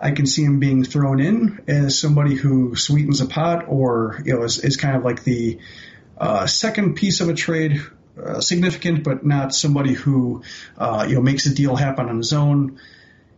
I 0.00 0.10
can 0.10 0.26
see 0.26 0.42
him 0.42 0.58
being 0.58 0.82
thrown 0.82 1.20
in 1.20 1.62
as 1.68 1.96
somebody 1.96 2.34
who 2.34 2.74
sweetens 2.74 3.20
a 3.20 3.26
pot, 3.26 3.66
or 3.68 4.20
you 4.24 4.34
know, 4.34 4.42
is, 4.42 4.58
is 4.58 4.76
kind 4.76 4.96
of 4.96 5.04
like 5.04 5.22
the 5.22 5.60
uh, 6.18 6.46
second 6.46 6.94
piece 6.94 7.20
of 7.20 7.28
a 7.28 7.34
trade, 7.34 7.80
uh, 8.20 8.40
significant 8.40 9.04
but 9.04 9.24
not 9.24 9.54
somebody 9.54 9.92
who 9.92 10.42
uh, 10.76 11.06
you 11.08 11.14
know 11.14 11.22
makes 11.22 11.46
a 11.46 11.54
deal 11.54 11.76
happen 11.76 12.08
on 12.08 12.16
his 12.16 12.32
own. 12.32 12.80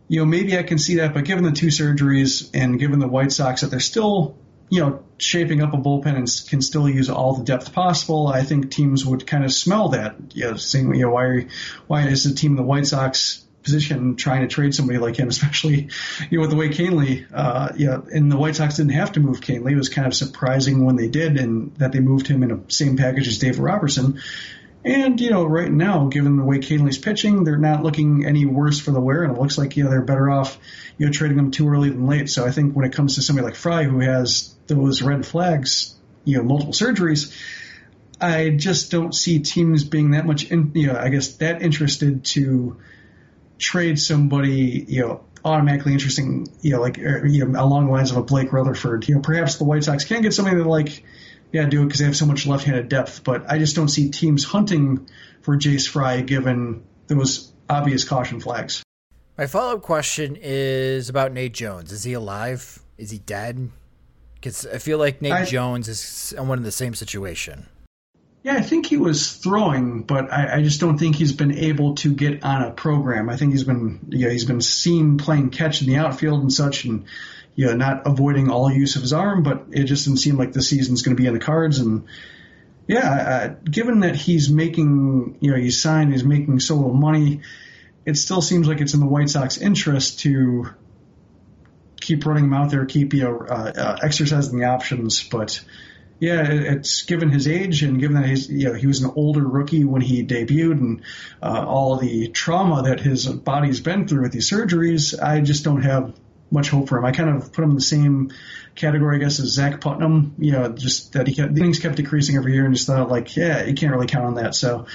You 0.07 0.21
know, 0.21 0.25
maybe 0.25 0.57
I 0.57 0.63
can 0.63 0.79
see 0.79 0.95
that, 0.95 1.13
but 1.13 1.25
given 1.25 1.43
the 1.43 1.51
two 1.51 1.67
surgeries 1.67 2.49
and 2.55 2.79
given 2.79 2.97
the 2.97 3.07
White 3.07 3.31
Sox 3.31 3.61
that 3.61 3.67
they're 3.67 3.79
still 3.79 4.37
you 4.69 4.81
know, 4.81 5.03
shaping 5.17 5.61
up 5.61 5.73
a 5.73 5.77
bullpen 5.77 6.15
and 6.15 6.49
can 6.49 6.61
still 6.61 6.89
use 6.89 7.09
all 7.09 7.35
the 7.35 7.43
depth 7.43 7.73
possible. 7.73 8.27
I 8.27 8.43
think 8.43 8.71
teams 8.71 9.05
would 9.05 9.25
kind 9.25 9.43
of 9.43 9.53
smell 9.53 9.89
that, 9.89 10.15
you 10.33 10.45
know, 10.45 10.55
saying, 10.57 10.93
you 10.95 11.03
know, 11.03 11.11
why, 11.11 11.47
why 11.87 12.07
is 12.07 12.23
the 12.23 12.33
team 12.33 12.51
in 12.51 12.57
the 12.57 12.63
White 12.63 12.87
Sox 12.87 13.43
position 13.63 14.15
trying 14.15 14.41
to 14.41 14.47
trade 14.47 14.73
somebody 14.73 14.99
like 14.99 15.17
him, 15.17 15.27
especially, 15.35 15.89
you 16.29 16.37
know, 16.37 16.41
with 16.41 16.49
the 16.49 16.55
way 16.55 16.69
Kahnle, 16.69 17.25
uh, 17.33 17.69
you 17.75 17.87
know, 17.87 18.05
and 18.13 18.31
the 18.31 18.37
White 18.37 18.55
Sox 18.55 18.75
didn't 18.75 18.93
have 18.93 19.13
to 19.13 19.19
move 19.19 19.41
Kahnle. 19.41 19.71
It 19.71 19.75
was 19.75 19.89
kind 19.89 20.07
of 20.07 20.13
surprising 20.13 20.85
when 20.85 20.95
they 20.95 21.07
did 21.07 21.37
and 21.37 21.75
that 21.75 21.91
they 21.91 21.99
moved 21.99 22.27
him 22.27 22.43
in 22.43 22.49
the 22.49 22.61
same 22.67 22.97
package 22.97 23.27
as 23.27 23.39
Dave 23.39 23.59
Robertson. 23.59 24.21
And, 24.87 25.19
you 25.19 25.31
know, 25.31 25.43
right 25.43 25.69
now, 25.69 26.07
given 26.07 26.37
the 26.37 26.45
way 26.45 26.59
Kahnle's 26.59 26.97
pitching, 26.97 27.43
they're 27.43 27.57
not 27.57 27.83
looking 27.83 28.25
any 28.25 28.45
worse 28.45 28.79
for 28.79 28.91
the 28.91 29.01
wear, 29.01 29.23
and 29.23 29.35
it 29.35 29.39
looks 29.39 29.57
like, 29.57 29.75
you 29.75 29.83
know, 29.83 29.89
they're 29.89 30.01
better 30.01 30.29
off, 30.29 30.57
you 30.97 31.05
know, 31.05 31.11
trading 31.11 31.35
them 31.35 31.51
too 31.51 31.67
early 31.67 31.89
than 31.89 32.07
late. 32.07 32.29
So 32.29 32.45
I 32.45 32.51
think 32.51 32.73
when 32.73 32.85
it 32.85 32.93
comes 32.93 33.15
to 33.15 33.21
somebody 33.21 33.47
like 33.47 33.55
Fry, 33.55 33.83
who 33.83 33.99
has 33.99 34.55
those 34.67 35.01
red 35.01 35.25
flags, 35.25 35.93
you 36.23 36.37
know, 36.37 36.43
multiple 36.43 36.71
surgeries, 36.71 37.35
I 38.21 38.51
just 38.51 38.89
don't 38.89 39.13
see 39.13 39.39
teams 39.39 39.83
being 39.83 40.11
that 40.11 40.25
much, 40.25 40.49
in, 40.49 40.71
you 40.73 40.87
know, 40.87 40.97
I 40.97 41.09
guess 41.09 41.35
that 41.35 41.61
interested 41.61 42.23
to 42.25 42.77
trade 43.59 43.99
somebody, 43.99 44.85
you 44.87 45.01
know, 45.01 45.25
automatically 45.43 45.91
interesting, 45.91 46.47
you 46.61 46.71
know, 46.71 46.81
like, 46.81 46.97
er, 46.97 47.25
you 47.25 47.45
know, 47.45 47.61
along 47.61 47.87
the 47.87 47.91
lines 47.91 48.11
of 48.11 48.17
a 48.17 48.23
Blake 48.23 48.53
Rutherford. 48.53 49.05
You 49.09 49.15
know, 49.15 49.21
perhaps 49.21 49.57
the 49.57 49.65
White 49.65 49.83
Sox 49.83 50.05
can 50.05 50.21
get 50.21 50.33
somebody 50.33 50.55
that 50.55 50.65
like, 50.65 51.03
yeah, 51.51 51.65
do 51.65 51.81
it 51.81 51.85
because 51.85 51.99
they 51.99 52.05
have 52.05 52.15
so 52.15 52.25
much 52.25 52.45
left-handed 52.45 52.89
depth. 52.89 53.23
But 53.23 53.49
I 53.49 53.57
just 53.57 53.75
don't 53.75 53.87
see 53.87 54.09
teams 54.09 54.43
hunting 54.43 55.07
for 55.41 55.57
Jace 55.57 55.87
Fry 55.87 56.21
given 56.21 56.83
those 57.07 57.51
obvious 57.69 58.03
caution 58.03 58.39
flags. 58.39 58.83
My 59.37 59.45
follow-up 59.45 59.83
question 59.83 60.37
is 60.41 61.09
about 61.09 61.31
Nate 61.31 61.53
Jones. 61.53 61.91
Is 61.91 62.03
he 62.03 62.13
alive? 62.13 62.79
Is 62.97 63.11
he 63.11 63.19
dead? 63.19 63.69
Because 64.35 64.65
I 64.65 64.79
feel 64.79 64.97
like 64.97 65.21
Nate 65.21 65.31
I, 65.31 65.45
Jones 65.45 65.87
is 65.87 65.99
someone 65.99 66.57
in 66.57 66.63
the 66.63 66.71
same 66.71 66.95
situation. 66.95 67.67
Yeah, 68.43 68.53
I 68.53 68.61
think 68.61 68.85
he 68.85 68.97
was 68.97 69.33
throwing, 69.33 70.03
but 70.03 70.31
I, 70.31 70.57
I, 70.57 70.63
just 70.63 70.79
don't 70.79 70.97
think 70.97 71.17
he's 71.17 71.33
been 71.33 71.51
able 71.51 71.95
to 71.95 72.13
get 72.13 72.43
on 72.43 72.63
a 72.63 72.71
program. 72.71 73.29
I 73.29 73.35
think 73.35 73.51
he's 73.51 73.65
been, 73.65 73.99
know, 74.07 74.29
he's 74.29 74.45
been 74.45 74.61
seen 74.61 75.17
playing 75.17 75.49
catch 75.49 75.81
in 75.81 75.87
the 75.87 75.97
outfield 75.97 76.41
and 76.41 76.53
such, 76.53 76.85
and 76.85 77.05
you 77.57 77.65
know, 77.65 77.73
not 77.73 78.05
avoiding 78.05 78.51
all 78.51 78.71
use 78.71 78.95
of 78.95 79.01
his 79.01 79.11
arm. 79.11 79.41
But 79.41 79.65
it 79.71 79.85
just 79.85 80.05
didn't 80.05 80.19
seem 80.19 80.37
like 80.37 80.53
the 80.53 80.61
season's 80.61 81.01
going 81.01 81.17
to 81.17 81.21
be 81.21 81.27
in 81.27 81.33
the 81.33 81.39
cards. 81.39 81.79
And 81.79 82.05
yeah, 82.87 83.09
uh, 83.09 83.55
given 83.69 84.01
that 84.01 84.15
he's 84.15 84.49
making, 84.49 85.39
you 85.41 85.51
know, 85.51 85.57
he's 85.57 85.81
signed, 85.81 86.13
he's 86.13 86.23
making 86.23 86.59
so 86.59 86.75
little 86.75 86.93
money, 86.93 87.41
it 88.05 88.15
still 88.15 88.43
seems 88.43 88.67
like 88.67 88.79
it's 88.79 88.93
in 88.93 88.99
the 88.99 89.07
White 89.07 89.29
Sox 89.29 89.57
interest 89.57 90.19
to 90.19 90.67
keep 91.99 92.27
running 92.27 92.45
him 92.45 92.53
out 92.53 92.69
there, 92.69 92.85
keep 92.85 93.13
you 93.15 93.23
know 93.23 93.39
uh, 93.39 93.71
uh, 93.75 93.97
exercising 94.03 94.59
the 94.59 94.65
options. 94.65 95.23
But 95.23 95.59
yeah, 96.19 96.47
it's 96.47 97.01
given 97.01 97.29
his 97.29 97.47
age 97.47 97.81
and 97.81 97.99
given 97.99 98.21
that 98.21 98.25
he's 98.27 98.49
you 98.49 98.69
know 98.69 98.73
he 98.75 98.85
was 98.85 99.01
an 99.01 99.11
older 99.15 99.45
rookie 99.45 99.83
when 99.83 100.01
he 100.03 100.23
debuted 100.23 100.79
and 100.79 101.01
uh, 101.41 101.65
all 101.67 101.97
the 101.97 102.27
trauma 102.27 102.83
that 102.83 102.99
his 102.99 103.25
body's 103.25 103.79
been 103.79 104.07
through 104.07 104.21
with 104.21 104.31
these 104.31 104.47
surgeries, 104.47 105.19
I 105.19 105.41
just 105.41 105.63
don't 105.63 105.81
have 105.81 106.13
much 106.51 106.69
hope 106.69 106.89
for 106.89 106.97
him. 106.97 107.05
I 107.05 107.11
kind 107.11 107.29
of 107.29 107.51
put 107.51 107.63
him 107.63 107.71
in 107.71 107.75
the 107.75 107.81
same 107.81 108.31
category, 108.75 109.17
I 109.17 109.19
guess, 109.19 109.39
as 109.39 109.49
Zach 109.49 109.81
Putnam. 109.81 110.35
You 110.37 110.51
know, 110.53 110.69
just 110.69 111.13
that 111.13 111.27
he 111.27 111.35
kept, 111.35 111.53
the 111.53 111.61
innings 111.61 111.79
kept 111.79 111.95
decreasing 111.95 112.35
every 112.37 112.53
year, 112.53 112.65
and 112.65 112.73
just 112.73 112.87
thought 112.87 113.09
like, 113.09 113.35
yeah, 113.35 113.63
you 113.65 113.73
can't 113.73 113.91
really 113.91 114.07
count 114.07 114.25
on 114.25 114.35
that. 114.35 114.55
So 114.55 114.87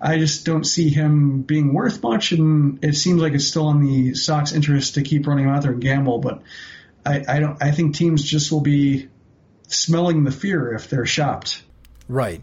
I 0.00 0.18
just 0.18 0.46
don't 0.46 0.64
see 0.64 0.88
him 0.88 1.42
being 1.42 1.74
worth 1.74 2.02
much, 2.02 2.32
and 2.32 2.82
it 2.84 2.94
seems 2.94 3.20
like 3.20 3.34
it's 3.34 3.46
still 3.46 3.70
in 3.70 3.82
the 3.82 4.14
Sox 4.14 4.52
interest 4.52 4.94
to 4.94 5.02
keep 5.02 5.26
running 5.26 5.44
him 5.44 5.50
out 5.50 5.62
there 5.62 5.72
and 5.72 5.80
gamble. 5.80 6.18
But 6.18 6.42
I, 7.04 7.24
I 7.28 7.40
don't. 7.40 7.62
I 7.62 7.70
think 7.70 7.96
teams 7.96 8.22
just 8.22 8.50
will 8.50 8.60
be 8.60 9.08
smelling 9.68 10.24
the 10.24 10.30
fear 10.30 10.74
if 10.74 10.90
they're 10.90 11.06
shopped. 11.06 11.62
Right. 12.08 12.42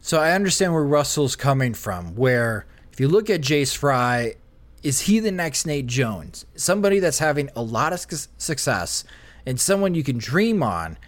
So 0.00 0.18
I 0.18 0.32
understand 0.32 0.72
where 0.72 0.84
Russell's 0.84 1.36
coming 1.36 1.74
from. 1.74 2.16
Where 2.16 2.66
if 2.92 3.00
you 3.00 3.08
look 3.08 3.30
at 3.30 3.40
Jace 3.40 3.76
Fry, 3.76 4.34
is 4.82 5.00
he 5.02 5.20
the 5.20 5.32
next 5.32 5.66
Nate 5.66 5.86
Jones? 5.86 6.44
Somebody 6.56 6.98
that's 6.98 7.18
having 7.18 7.50
a 7.54 7.62
lot 7.62 7.92
of 7.92 8.00
success 8.00 9.04
and 9.46 9.60
someone 9.60 9.94
you 9.94 10.02
can 10.02 10.18
dream 10.18 10.62
on, 10.62 10.98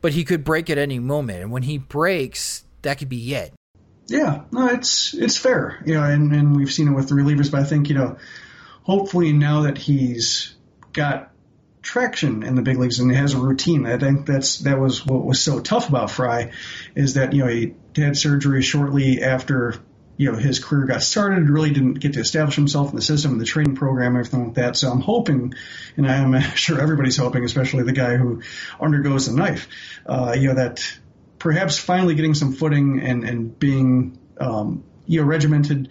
but 0.00 0.12
he 0.12 0.24
could 0.24 0.44
break 0.44 0.70
at 0.70 0.78
any 0.78 0.98
moment. 0.98 1.42
And 1.42 1.50
when 1.50 1.62
he 1.62 1.78
breaks, 1.78 2.64
that 2.82 2.98
could 2.98 3.08
be 3.08 3.34
it. 3.34 3.52
Yeah, 4.06 4.42
no, 4.50 4.66
it's 4.68 5.14
it's 5.14 5.38
fair, 5.38 5.80
you 5.86 5.94
know, 5.94 6.02
and, 6.02 6.32
and 6.34 6.56
we've 6.56 6.72
seen 6.72 6.88
it 6.88 6.92
with 6.92 7.08
the 7.08 7.14
relievers, 7.14 7.50
but 7.50 7.60
I 7.60 7.64
think 7.64 7.88
you 7.88 7.94
know, 7.94 8.18
hopefully 8.82 9.32
now 9.32 9.62
that 9.62 9.78
he's 9.78 10.54
got 10.92 11.30
traction 11.82 12.42
in 12.42 12.54
the 12.54 12.62
big 12.62 12.78
leagues 12.78 12.98
and 12.98 13.14
has 13.14 13.34
a 13.34 13.38
routine, 13.38 13.86
I 13.86 13.98
think 13.98 14.26
that's 14.26 14.58
that 14.60 14.78
was 14.78 15.06
what 15.06 15.24
was 15.24 15.40
so 15.40 15.60
tough 15.60 15.88
about 15.88 16.10
Fry, 16.10 16.50
is 16.96 17.14
that 17.14 17.32
you 17.32 17.44
know 17.44 17.48
he 17.48 17.74
had 17.96 18.16
surgery 18.16 18.60
shortly 18.60 19.22
after 19.22 19.76
you 20.22 20.30
know 20.30 20.38
his 20.38 20.60
career 20.60 20.86
got 20.86 21.02
started, 21.02 21.50
really 21.50 21.70
didn't 21.70 21.94
get 21.94 22.12
to 22.12 22.20
establish 22.20 22.54
himself 22.54 22.90
in 22.90 22.96
the 22.96 23.02
system, 23.02 23.38
the 23.38 23.44
training 23.44 23.74
program, 23.74 24.14
everything 24.14 24.44
like 24.44 24.54
that. 24.54 24.76
So 24.76 24.88
I'm 24.88 25.00
hoping, 25.00 25.54
and 25.96 26.06
I'm 26.06 26.40
sure 26.54 26.80
everybody's 26.80 27.16
hoping, 27.16 27.44
especially 27.44 27.82
the 27.82 27.92
guy 27.92 28.16
who 28.16 28.42
undergoes 28.80 29.26
the 29.26 29.34
knife, 29.34 29.66
uh, 30.06 30.36
you 30.38 30.48
know 30.48 30.54
that 30.54 30.80
perhaps 31.40 31.76
finally 31.76 32.14
getting 32.14 32.34
some 32.34 32.52
footing 32.52 33.00
and, 33.00 33.24
and 33.24 33.58
being 33.58 34.16
um, 34.38 34.84
you 35.06 35.20
know 35.20 35.26
regimented 35.26 35.88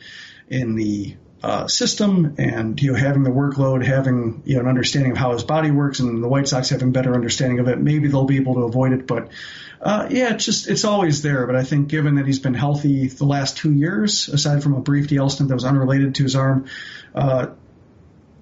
in 0.47 0.75
the 0.75 1.17
uh, 1.43 1.67
system 1.67 2.36
and 2.38 2.82
you 2.82 2.93
know 2.93 2.97
having 2.97 3.23
the 3.23 3.32
workload, 3.32 3.86
having 3.86 4.43
you 4.45 4.55
know 4.55 4.61
an 4.61 4.67
understanding 4.67 5.11
of 5.11 5.17
how 5.17 5.34
his 5.34 5.43
body 5.43 5.71
works, 5.71 5.99
and 5.99 6.23
the 6.23 6.29
White 6.29 6.47
Sox 6.47 6.69
having 6.69 6.93
better 6.93 7.13
understanding 7.13 7.59
of 7.59 7.67
it, 7.67 7.79
maybe 7.79 8.07
they'll 8.07 8.23
be 8.23 8.38
able 8.38 8.53
to 8.53 8.61
avoid 8.61 8.93
it. 8.93 9.07
But 9.07 9.29
uh, 9.82 10.07
yeah, 10.11 10.34
it's 10.34 10.45
just 10.45 10.67
it's 10.67 10.86
always 10.86 11.23
there. 11.23 11.47
But 11.47 11.55
I 11.55 11.63
think 11.63 11.88
given 11.88 12.15
that 12.15 12.27
he's 12.27 12.39
been 12.39 12.53
healthy 12.53 13.07
the 13.07 13.25
last 13.25 13.57
two 13.57 13.73
years, 13.73 14.27
aside 14.27 14.61
from 14.61 14.73
a 14.73 14.79
brief 14.79 15.07
DL 15.07 15.29
stint 15.32 15.49
that 15.49 15.55
was 15.55 15.65
unrelated 15.65 16.15
to 16.15 16.23
his 16.23 16.36
arm, 16.36 16.67
uh, 17.15 17.47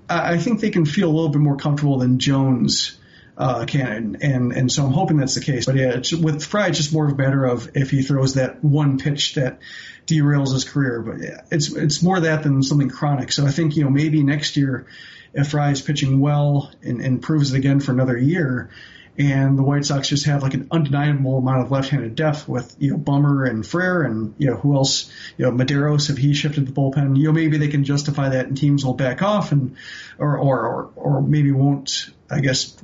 I, 0.10 0.38
think 0.38 0.60
they 0.60 0.70
can 0.70 0.86
feel 0.86 1.08
a 1.08 1.14
little 1.14 1.30
bit 1.30 1.40
more 1.40 1.56
comfortable 1.56 2.00
than 2.00 2.20
Jones 2.20 3.00
uh, 3.38 3.66
can, 3.66 4.18
and 4.22 4.52
and 4.52 4.70
so 4.70 4.86
I'm 4.86 4.92
hoping 4.92 5.16
that's 5.16 5.36
the 5.36 5.42
case. 5.42 5.66
But 5.66 5.76
yeah, 5.76 6.02
with 6.22 6.44
Fry, 6.44 6.68
it's 6.68 6.78
just 6.78 6.92
more 6.92 7.06
of 7.06 7.14
a 7.14 7.16
matter 7.16 7.46
of 7.46 7.72
if 7.74 7.90
he 7.90 8.02
throws 8.02 8.34
that 8.34 8.62
one 8.62 8.98
pitch 8.98 9.36
that 9.36 9.60
derails 10.08 10.52
his 10.52 10.66
career. 10.66 11.02
But 11.02 11.22
yeah, 11.22 11.42
it's 11.52 11.74
it's 11.74 12.04
more 12.04 12.20
that 12.20 12.44
than 12.44 12.64
something 12.64 12.90
chronic. 12.90 13.32
So 13.32 13.46
I 13.46 13.52
think 13.52 13.78
you 13.78 13.86
know 13.86 13.90
maybe 13.90 14.24
next 14.24 14.58
year, 14.58 14.88
if 15.34 15.52
Fry 15.52 15.72
is 15.72 15.82
pitching 15.82 16.20
well 16.20 16.70
and, 16.84 17.00
and 17.00 17.22
proves 17.22 17.54
it 17.54 17.58
again 17.58 17.80
for 17.80 17.94
another 17.94 18.18
year, 18.18 18.72
and 19.20 19.58
the 19.58 19.64
White 19.64 19.84
Sox 19.84 20.08
just 20.08 20.26
have 20.28 20.42
like 20.42 20.54
an 20.54 20.70
undeniable 20.72 21.38
amount 21.38 21.62
of 21.62 21.72
left-handed 21.72 22.16
depth 22.16 22.48
with 22.48 22.74
you 22.80 22.92
know 22.92 22.98
Bummer 22.98 23.44
and 23.44 23.64
Frare 23.64 24.06
and 24.06 24.34
you 24.38 24.50
know 24.50 24.56
who 24.56 24.76
else 24.76 25.12
you 25.38 25.46
know 25.46 25.52
Medeiros 25.52 26.10
if 26.10 26.18
he 26.18 26.34
shifted 26.34 26.66
the 26.66 26.72
bullpen 26.72 27.18
you 27.18 27.26
know 27.26 27.34
maybe 27.34 27.58
they 27.58 27.68
can 27.68 27.84
justify 27.84 28.30
that 28.30 28.48
and 28.48 28.58
teams 28.58 28.86
will 28.86 28.94
back 28.94 29.22
off 29.22 29.52
and 29.52 29.76
or 30.18 30.38
or 30.38 30.66
or, 30.66 30.92
or 30.96 31.22
maybe 31.22 31.52
won't 31.52 32.10
I 32.32 32.40
guess 32.40 32.76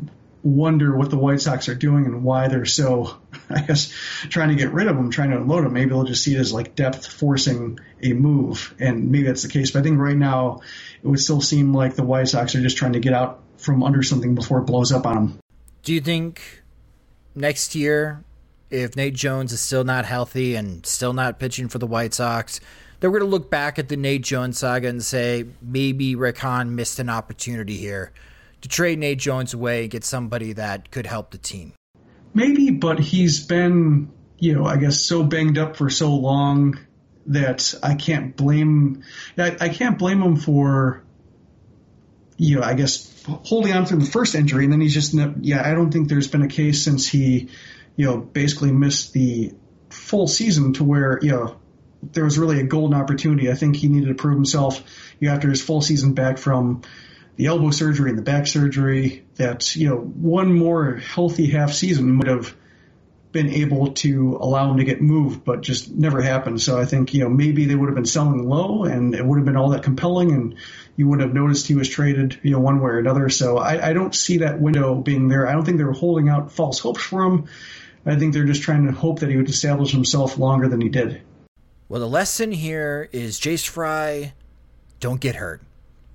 wonder 0.44 0.96
what 0.96 1.10
the 1.10 1.18
White 1.18 1.42
Sox 1.42 1.70
are 1.70 1.76
doing 1.76 2.06
and 2.06 2.24
why 2.24 2.48
they're 2.50 2.66
so, 2.66 3.18
I 3.50 3.62
guess, 3.62 3.92
trying 4.30 4.50
to 4.50 4.56
get 4.56 4.72
rid 4.72 4.88
of 4.88 4.96
them 4.96 5.10
trying 5.10 5.32
to 5.32 5.38
unload 5.38 5.66
them 5.66 5.74
Maybe 5.74 5.90
they'll 5.90 6.04
just 6.04 6.24
see 6.24 6.36
it 6.36 6.40
as 6.40 6.54
like 6.54 6.76
depth 6.76 7.08
forcing 7.08 7.80
a 8.02 8.14
move, 8.14 8.76
and 8.80 9.10
maybe 9.10 9.26
that's 9.26 9.42
the 9.44 9.50
case. 9.50 9.72
But 9.72 9.80
I 9.80 9.84
think 9.84 10.00
right 10.00 10.16
now 10.16 10.62
it 11.02 11.08
would 11.08 11.20
still 11.20 11.42
seem 11.42 11.74
like 11.74 11.96
the 11.96 12.04
White 12.04 12.28
Sox 12.28 12.56
are 12.56 12.62
just 12.62 12.78
trying 12.78 12.94
to 12.94 13.00
get 13.00 13.14
out 13.14 13.42
from 13.58 13.84
under 13.84 14.04
something 14.04 14.36
before 14.36 14.60
it 14.60 14.66
blows 14.66 14.92
up 14.92 15.08
on 15.08 15.16
them. 15.16 15.40
Do 15.86 15.94
you 15.94 16.02
think 16.02 16.64
next 17.36 17.76
year, 17.76 18.24
if 18.72 18.96
Nate 18.96 19.14
Jones 19.14 19.54
is 19.54 19.62
still 19.62 19.84
not 19.84 20.04
healthy 20.04 20.56
and 20.56 20.84
still 20.84 21.14
not 21.14 21.38
pitching 21.38 21.68
for 21.68 21.78
the 21.78 21.86
White 21.86 22.16
Sox, 22.16 22.60
that 23.00 23.12
we're 23.12 23.20
going 23.20 23.30
to 23.30 23.38
look 23.38 23.52
back 23.52 23.78
at 23.78 23.88
the 23.88 23.96
Nate 23.96 24.24
Jones 24.24 24.58
saga 24.58 24.88
and 24.88 25.04
say 25.04 25.46
maybe 25.62 26.16
Rick 26.16 26.40
Hahn 26.40 26.76
missed 26.76 26.98
an 26.98 27.08
opportunity 27.08 27.78
here 27.78 28.12
to 28.62 28.68
trade 28.68 28.98
Nate 28.98 29.20
Jones 29.20 29.54
away 29.54 29.84
and 29.84 29.92
get 29.92 30.04
somebody 30.04 30.54
that 30.54 30.90
could 30.90 31.06
help 31.06 31.30
the 31.30 31.38
team. 31.38 31.74
Maybe, 32.34 32.72
but 32.72 33.00
he's 33.00 33.46
been, 33.46 34.12
you 34.40 34.56
know, 34.56 34.66
I 34.66 34.78
guess 34.78 35.00
so 35.00 35.22
banged 35.22 35.60
up 35.60 35.76
for 35.76 35.92
so 35.92 36.16
long 36.16 36.80
that 37.28 37.76
I 37.84 37.94
can't 37.94 38.36
blame 38.36 39.04
I, 39.38 39.56
I 39.60 39.70
can't 39.70 40.00
blame 40.00 40.24
him 40.24 40.36
for 40.36 41.04
you 42.38 42.60
know, 42.60 42.66
I 42.66 42.74
guess 42.74 43.15
holding 43.26 43.74
on 43.74 43.86
through 43.86 44.00
the 44.00 44.06
first 44.06 44.36
injury 44.36 44.66
and 44.66 44.74
then 44.74 44.82
he's 44.82 44.94
just 44.94 45.14
yeah, 45.42 45.62
I 45.66 45.74
don't 45.74 45.92
think 45.92 46.10
there's 46.10 46.28
been 46.28 46.44
a 46.44 46.48
case 46.48 46.84
since 46.84 47.08
he, 47.08 47.50
you 47.96 48.06
know, 48.06 48.18
basically 48.18 48.72
missed 48.72 49.14
the 49.14 49.54
full 49.90 50.28
season 50.28 50.74
to 50.74 50.84
where, 50.84 51.20
you 51.22 51.32
know, 51.32 51.58
there 52.14 52.24
was 52.24 52.38
really 52.38 52.60
a 52.60 52.64
golden 52.64 53.00
opportunity. 53.00 53.50
I 53.50 53.56
think 53.56 53.76
he 53.76 53.88
needed 53.88 54.10
to 54.10 54.16
prove 54.16 54.36
himself 54.36 54.82
you 55.20 55.28
know, 55.28 55.34
after 55.34 55.50
his 55.50 55.62
full 55.62 55.82
season 55.82 56.14
back 56.14 56.38
from 56.38 56.82
the 57.36 57.48
elbow 57.48 57.72
surgery 57.72 58.10
and 58.10 58.18
the 58.18 58.24
back 58.24 58.48
surgery 58.48 59.26
that, 59.36 59.76
you 59.76 59.90
know, 59.90 59.98
one 59.98 60.54
more 60.54 60.96
healthy 60.96 61.48
half 61.48 61.74
season 61.74 62.18
would 62.20 62.28
have 62.28 62.56
been 63.32 63.50
able 63.50 63.92
to 63.92 64.38
allow 64.40 64.72
him 64.72 64.78
to 64.78 64.86
get 64.86 65.02
moved, 65.02 65.44
but 65.44 65.60
just 65.60 65.92
never 65.92 66.22
happened. 66.22 66.62
So 66.62 66.80
I 66.80 66.86
think, 66.86 67.14
you 67.14 67.22
know, 67.22 67.30
maybe 67.30 67.66
they 67.66 67.76
would 67.76 67.88
have 67.88 67.96
been 67.96 68.06
selling 68.06 68.48
low 68.48 68.86
and 68.86 69.14
it 69.14 69.26
would 69.26 69.38
have 69.38 69.46
been 69.46 69.58
all 69.58 69.72
that 69.72 69.84
compelling 69.84 70.32
and 70.32 70.56
you 70.96 71.08
wouldn't 71.08 71.28
have 71.28 71.36
noticed 71.36 71.68
he 71.68 71.76
was 71.76 71.90
traded, 71.90 72.40
you 72.42 72.52
know, 72.52 72.60
one 72.60 72.80
way 72.80 72.92
or 72.92 73.00
another. 73.00 73.30
So 73.30 73.58
I, 73.58 73.90
I 73.90 73.94
don't 73.94 74.16
see 74.16 74.40
that 74.40 74.60
window 74.60 74.96
being 74.96 75.28
there. 75.28 75.48
I 75.48 75.54
don't 75.54 75.66
think 75.66 75.78
they're 75.78 75.92
holding 75.92 76.30
out 76.30 76.52
false 76.52 76.80
hopes 76.80 77.04
for 77.04 77.24
him. 77.24 77.48
I 78.06 78.16
think 78.16 78.34
they're 78.34 78.46
just 78.46 78.62
trying 78.62 78.86
to 78.86 78.94
hope 78.94 79.20
that 79.20 79.30
he 79.30 79.38
would 79.38 79.50
establish 79.50 79.92
himself 79.92 80.38
longer 80.38 80.68
than 80.68 80.80
he 80.80 80.90
did. 80.90 81.22
Well, 81.90 82.00
the 82.00 82.08
lesson 82.08 82.52
here 82.52 83.10
is 83.12 83.40
Jace 83.40 83.68
Fry, 83.68 84.34
don't 85.00 85.20
get 85.20 85.36
hurt. 85.36 85.62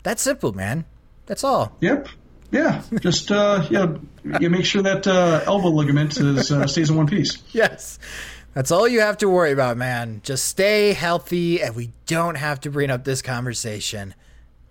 That's 0.03 0.23
simple, 0.23 0.53
man. 0.53 0.85
That's 1.27 1.45
all. 1.45 1.77
Yep. 1.81 2.09
Yeah. 2.51 2.83
Just 3.01 3.31
uh, 3.31 3.67
yeah, 3.71 3.95
you 4.41 4.51
make 4.51 4.65
sure 4.65 4.83
that 4.83 5.07
uh, 5.07 5.43
elbow 5.47 5.69
ligament 5.69 6.17
is 6.17 6.51
uh, 6.51 6.67
stays 6.67 6.91
in 6.91 6.97
one 6.97 7.07
piece. 7.07 7.39
Yes. 7.53 7.99
That's 8.53 8.73
all 8.73 8.89
you 8.89 9.01
have 9.01 9.19
to 9.19 9.29
worry 9.29 9.53
about, 9.53 9.77
man. 9.77 10.23
Just 10.25 10.47
stay 10.47 10.93
healthy, 10.93 11.63
and 11.63 11.77
we 11.77 11.93
don't 12.07 12.35
have 12.35 12.59
to 12.63 12.71
bring 12.71 12.91
up 12.91 13.05
this 13.05 13.23
conversation 13.23 14.13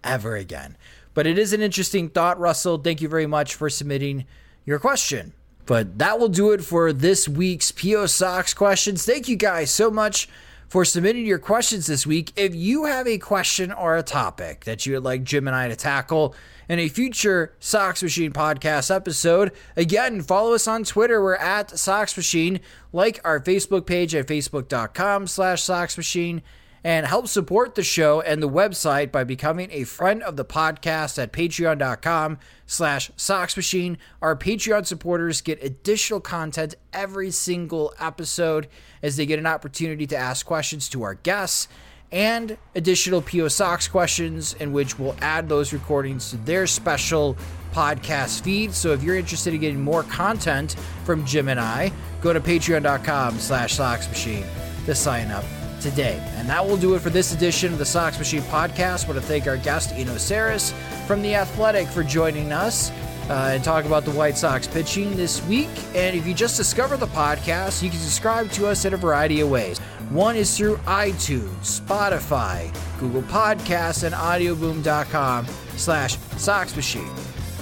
ever 0.04 0.36
again. 0.36 0.78
But 1.14 1.28
it 1.28 1.38
is 1.38 1.54
an 1.54 1.62
interesting 1.62 2.10
thought, 2.10 2.40
Russell. 2.40 2.78
Thank 2.78 3.02
you 3.02 3.10
very 3.10 3.26
much 3.26 3.56
for 3.56 3.70
submitting 3.70 4.26
your 4.66 4.80
question. 4.80 5.34
But 5.66 6.00
that 6.00 6.20
will 6.20 6.30
do 6.30 6.52
it 6.52 6.64
for 6.64 6.92
this 6.94 7.28
week's 7.28 7.72
PO 7.72 8.08
Sox 8.08 8.54
questions. 8.54 9.06
Thank 9.06 9.28
you 9.28 9.36
guys 9.36 9.70
so 9.70 9.92
much 9.92 10.28
for 10.68 10.86
submitting 10.86 11.26
your 11.26 11.40
questions 11.40 11.88
this 11.88 12.08
week. 12.08 12.32
If 12.36 12.56
you 12.56 12.86
have 12.86 13.08
a 13.08 13.18
question 13.18 13.72
or 13.72 13.98
a 13.98 14.04
topic 14.04 14.66
that 14.66 14.86
you 14.86 14.94
would 14.94 15.04
like 15.04 15.24
Jim 15.24 15.48
and 15.48 15.56
I 15.56 15.68
to 15.68 15.76
tackle 15.76 16.36
in 16.68 16.80
a 16.80 16.88
future 16.88 17.54
Sox 17.60 18.02
Machine 18.02 18.32
podcast 18.32 18.96
episode, 18.96 19.52
again, 19.76 20.22
follow 20.22 20.54
us 20.54 20.68
on 20.68 20.84
Twitter. 20.84 21.22
We're 21.22 21.36
at 21.36 21.78
Sox 21.78 22.16
Machine. 22.16 22.60
Like 22.94 23.20
our 23.24 23.40
Facebook 23.40 23.86
page 23.86 24.14
at 24.16 24.28
facebook.com 24.28 25.28
slash 25.28 25.64
Sox 25.64 25.98
Machine 25.98 26.44
and 26.84 27.06
help 27.06 27.28
support 27.28 27.76
the 27.76 27.84
show 27.84 28.22
and 28.22 28.42
the 28.42 28.50
website 28.50 29.12
by 29.12 29.24
becoming 29.24 29.70
a 29.72 29.84
friend 29.84 30.24
of 30.24 30.38
the 30.38 30.46
podcast 30.46 31.22
at 31.22 31.34
patreon.com 31.34 32.38
slash 32.66 33.12
soxmachine 33.12 33.98
our 34.22 34.36
patreon 34.36 34.86
supporters 34.86 35.42
get 35.42 35.64
additional 35.64 36.20
content 36.20 36.76
every 36.94 37.32
single 37.32 37.94
episode 38.00 38.68
as 39.02 39.18
they 39.18 39.26
get 39.26 39.40
an 39.40 39.48
opportunity 39.48 40.06
to 40.08 40.16
ask 40.16 40.46
questions 40.46 40.88
to 40.90 41.04
our 41.04 41.16
guests 41.16 41.68
and 42.12 42.58
additional 42.76 43.22
po 43.22 43.48
sox 43.48 43.88
questions 43.88 44.54
in 44.54 44.74
which 44.74 44.98
we'll 44.98 45.16
add 45.22 45.48
those 45.48 45.74
recordings 45.74 46.32
to 46.32 46.38
their 46.38 46.66
special 46.66 47.38
podcast 47.72 48.42
feed. 48.42 48.74
So 48.74 48.94
if 48.94 49.04
you're 49.04 49.16
interested 49.16 49.54
in 49.54 49.60
getting 49.60 49.82
more 49.82 50.04
content 50.04 50.76
from 51.06 51.26
jim 51.26 51.50
and 51.50 51.60
i 51.60 51.92
go 52.22 52.34
to 52.34 52.40
patreon.com 52.40 53.38
slash 53.40 53.78
soxmachine 53.78 54.46
to 54.86 54.96
sign 54.96 55.32
up 55.32 55.46
today. 55.82 56.22
And 56.36 56.48
that 56.50 56.66
will 56.66 56.78
do 56.78 56.96
it 56.96 57.02
for 57.02 57.10
this 57.10 57.34
edition 57.34 57.74
of 57.74 57.80
the 57.80 57.86
Sox 57.86 58.18
Machine 58.18 58.42
podcast. 58.44 59.06
I 59.06 59.10
want 59.10 59.22
to 59.22 59.28
thank 59.28 59.48
our 59.48 59.58
guest, 59.58 59.92
Eno 59.94 60.14
Sarris 60.16 60.74
from 61.08 61.22
The 61.22 61.36
Athletic, 61.36 61.88
for 61.88 62.04
joining 62.04 62.52
us. 62.52 62.92
Uh, 63.30 63.52
and 63.54 63.64
talk 63.64 63.86
about 63.86 64.06
the 64.06 64.12
White 64.12 64.36
Sox 64.36 64.66
pitching 64.68 65.16
this 65.16 65.46
week. 65.46 65.70
And 65.94 66.18
if 66.18 66.26
you 66.26 66.34
just 66.34 66.58
discovered 66.58 66.98
the 66.98 67.06
podcast, 67.06 67.84
you 67.84 67.92
can 67.92 68.00
subscribe 68.00 68.50
to 68.54 68.66
us 68.66 68.86
in 68.86 68.96
a 68.96 68.98
variety 68.98 69.42
of 69.42 69.52
ways. 69.52 69.78
One 70.10 70.36
is 70.36 70.58
through 70.58 70.78
iTunes, 70.78 71.80
Spotify, 71.80 72.74
Google 73.00 73.22
Podcasts, 73.22 74.04
and 74.04 74.16
audioboom.com 74.16 75.46
slash 75.76 76.18
Sox 76.38 76.76
Machine. 76.76 77.14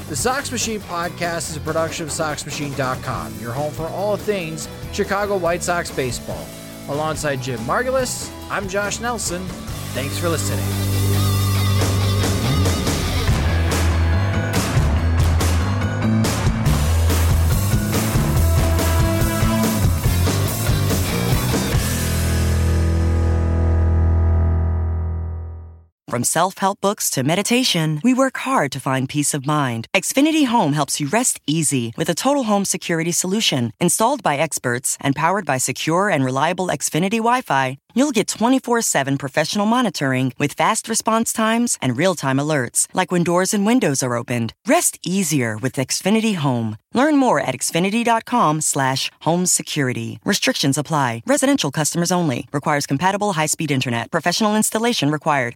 The 0.08 0.16
Sox 0.16 0.50
Machine 0.54 0.80
podcast 0.80 1.50
is 1.50 1.58
a 1.58 1.60
production 1.60 2.06
of 2.06 2.14
SoxMachine.com, 2.14 3.38
your 3.42 3.52
home 3.52 3.74
for 3.74 3.88
all 3.88 4.16
things 4.16 4.70
Chicago 4.94 5.36
White 5.36 5.62
Sox 5.62 5.92
baseball. 5.92 6.48
Alongside 6.90 7.42
Jim 7.42 7.60
Margalus, 7.62 8.32
I'm 8.50 8.68
Josh 8.70 9.00
Nelson. 9.00 9.44
Thanks 9.94 10.18
for 10.18 10.30
listening. 10.30 11.27
From 26.08 26.24
self 26.24 26.60
help 26.60 26.80
books 26.80 27.10
to 27.12 27.24
meditation, 27.24 28.00
we 28.02 28.14
work 28.14 28.38
hard 28.38 28.72
to 28.72 28.80
find 28.80 29.10
peace 29.10 29.34
of 29.34 29.46
mind. 29.46 29.90
Xfinity 29.94 30.48
Home 30.48 30.72
helps 30.72 31.02
you 31.02 31.10
rest 31.10 31.42
easy 31.46 31.94
with 31.98 32.10
a 32.10 32.16
total 32.16 32.46
home 32.46 32.64
security 32.64 33.12
solution. 33.12 33.74
Installed 33.82 34.24
by 34.24 34.38
experts 34.38 34.98
and 35.02 35.18
powered 35.18 35.46
by 35.46 35.58
secure 35.58 36.10
and 36.10 36.24
reliable 36.24 36.68
Xfinity 36.68 37.18
Wi 37.18 37.42
Fi, 37.42 37.78
you'll 37.94 38.14
get 38.14 38.30
24 38.30 38.82
7 38.84 39.18
professional 39.18 39.66
monitoring 39.66 40.32
with 40.40 40.54
fast 40.54 40.88
response 40.88 41.34
times 41.34 41.78
and 41.82 41.98
real 41.98 42.16
time 42.16 42.38
alerts, 42.38 42.88
like 42.94 43.12
when 43.12 43.24
doors 43.24 43.54
and 43.54 43.66
windows 43.66 44.02
are 44.02 44.16
opened. 44.16 44.54
Rest 44.66 44.98
easier 45.06 45.58
with 45.58 45.74
Xfinity 45.74 46.36
Home. 46.36 46.78
Learn 46.94 47.18
more 47.18 47.42
at 47.42 47.54
xfinity.com/slash 47.54 49.12
home 49.24 49.46
security. 49.46 50.20
Restrictions 50.24 50.78
apply. 50.78 51.24
Residential 51.28 51.70
customers 51.70 52.14
only. 52.14 52.48
Requires 52.54 52.86
compatible 52.88 53.34
high 53.34 53.48
speed 53.48 53.72
internet. 53.72 54.10
Professional 54.10 54.56
installation 54.56 55.12
required. 55.12 55.56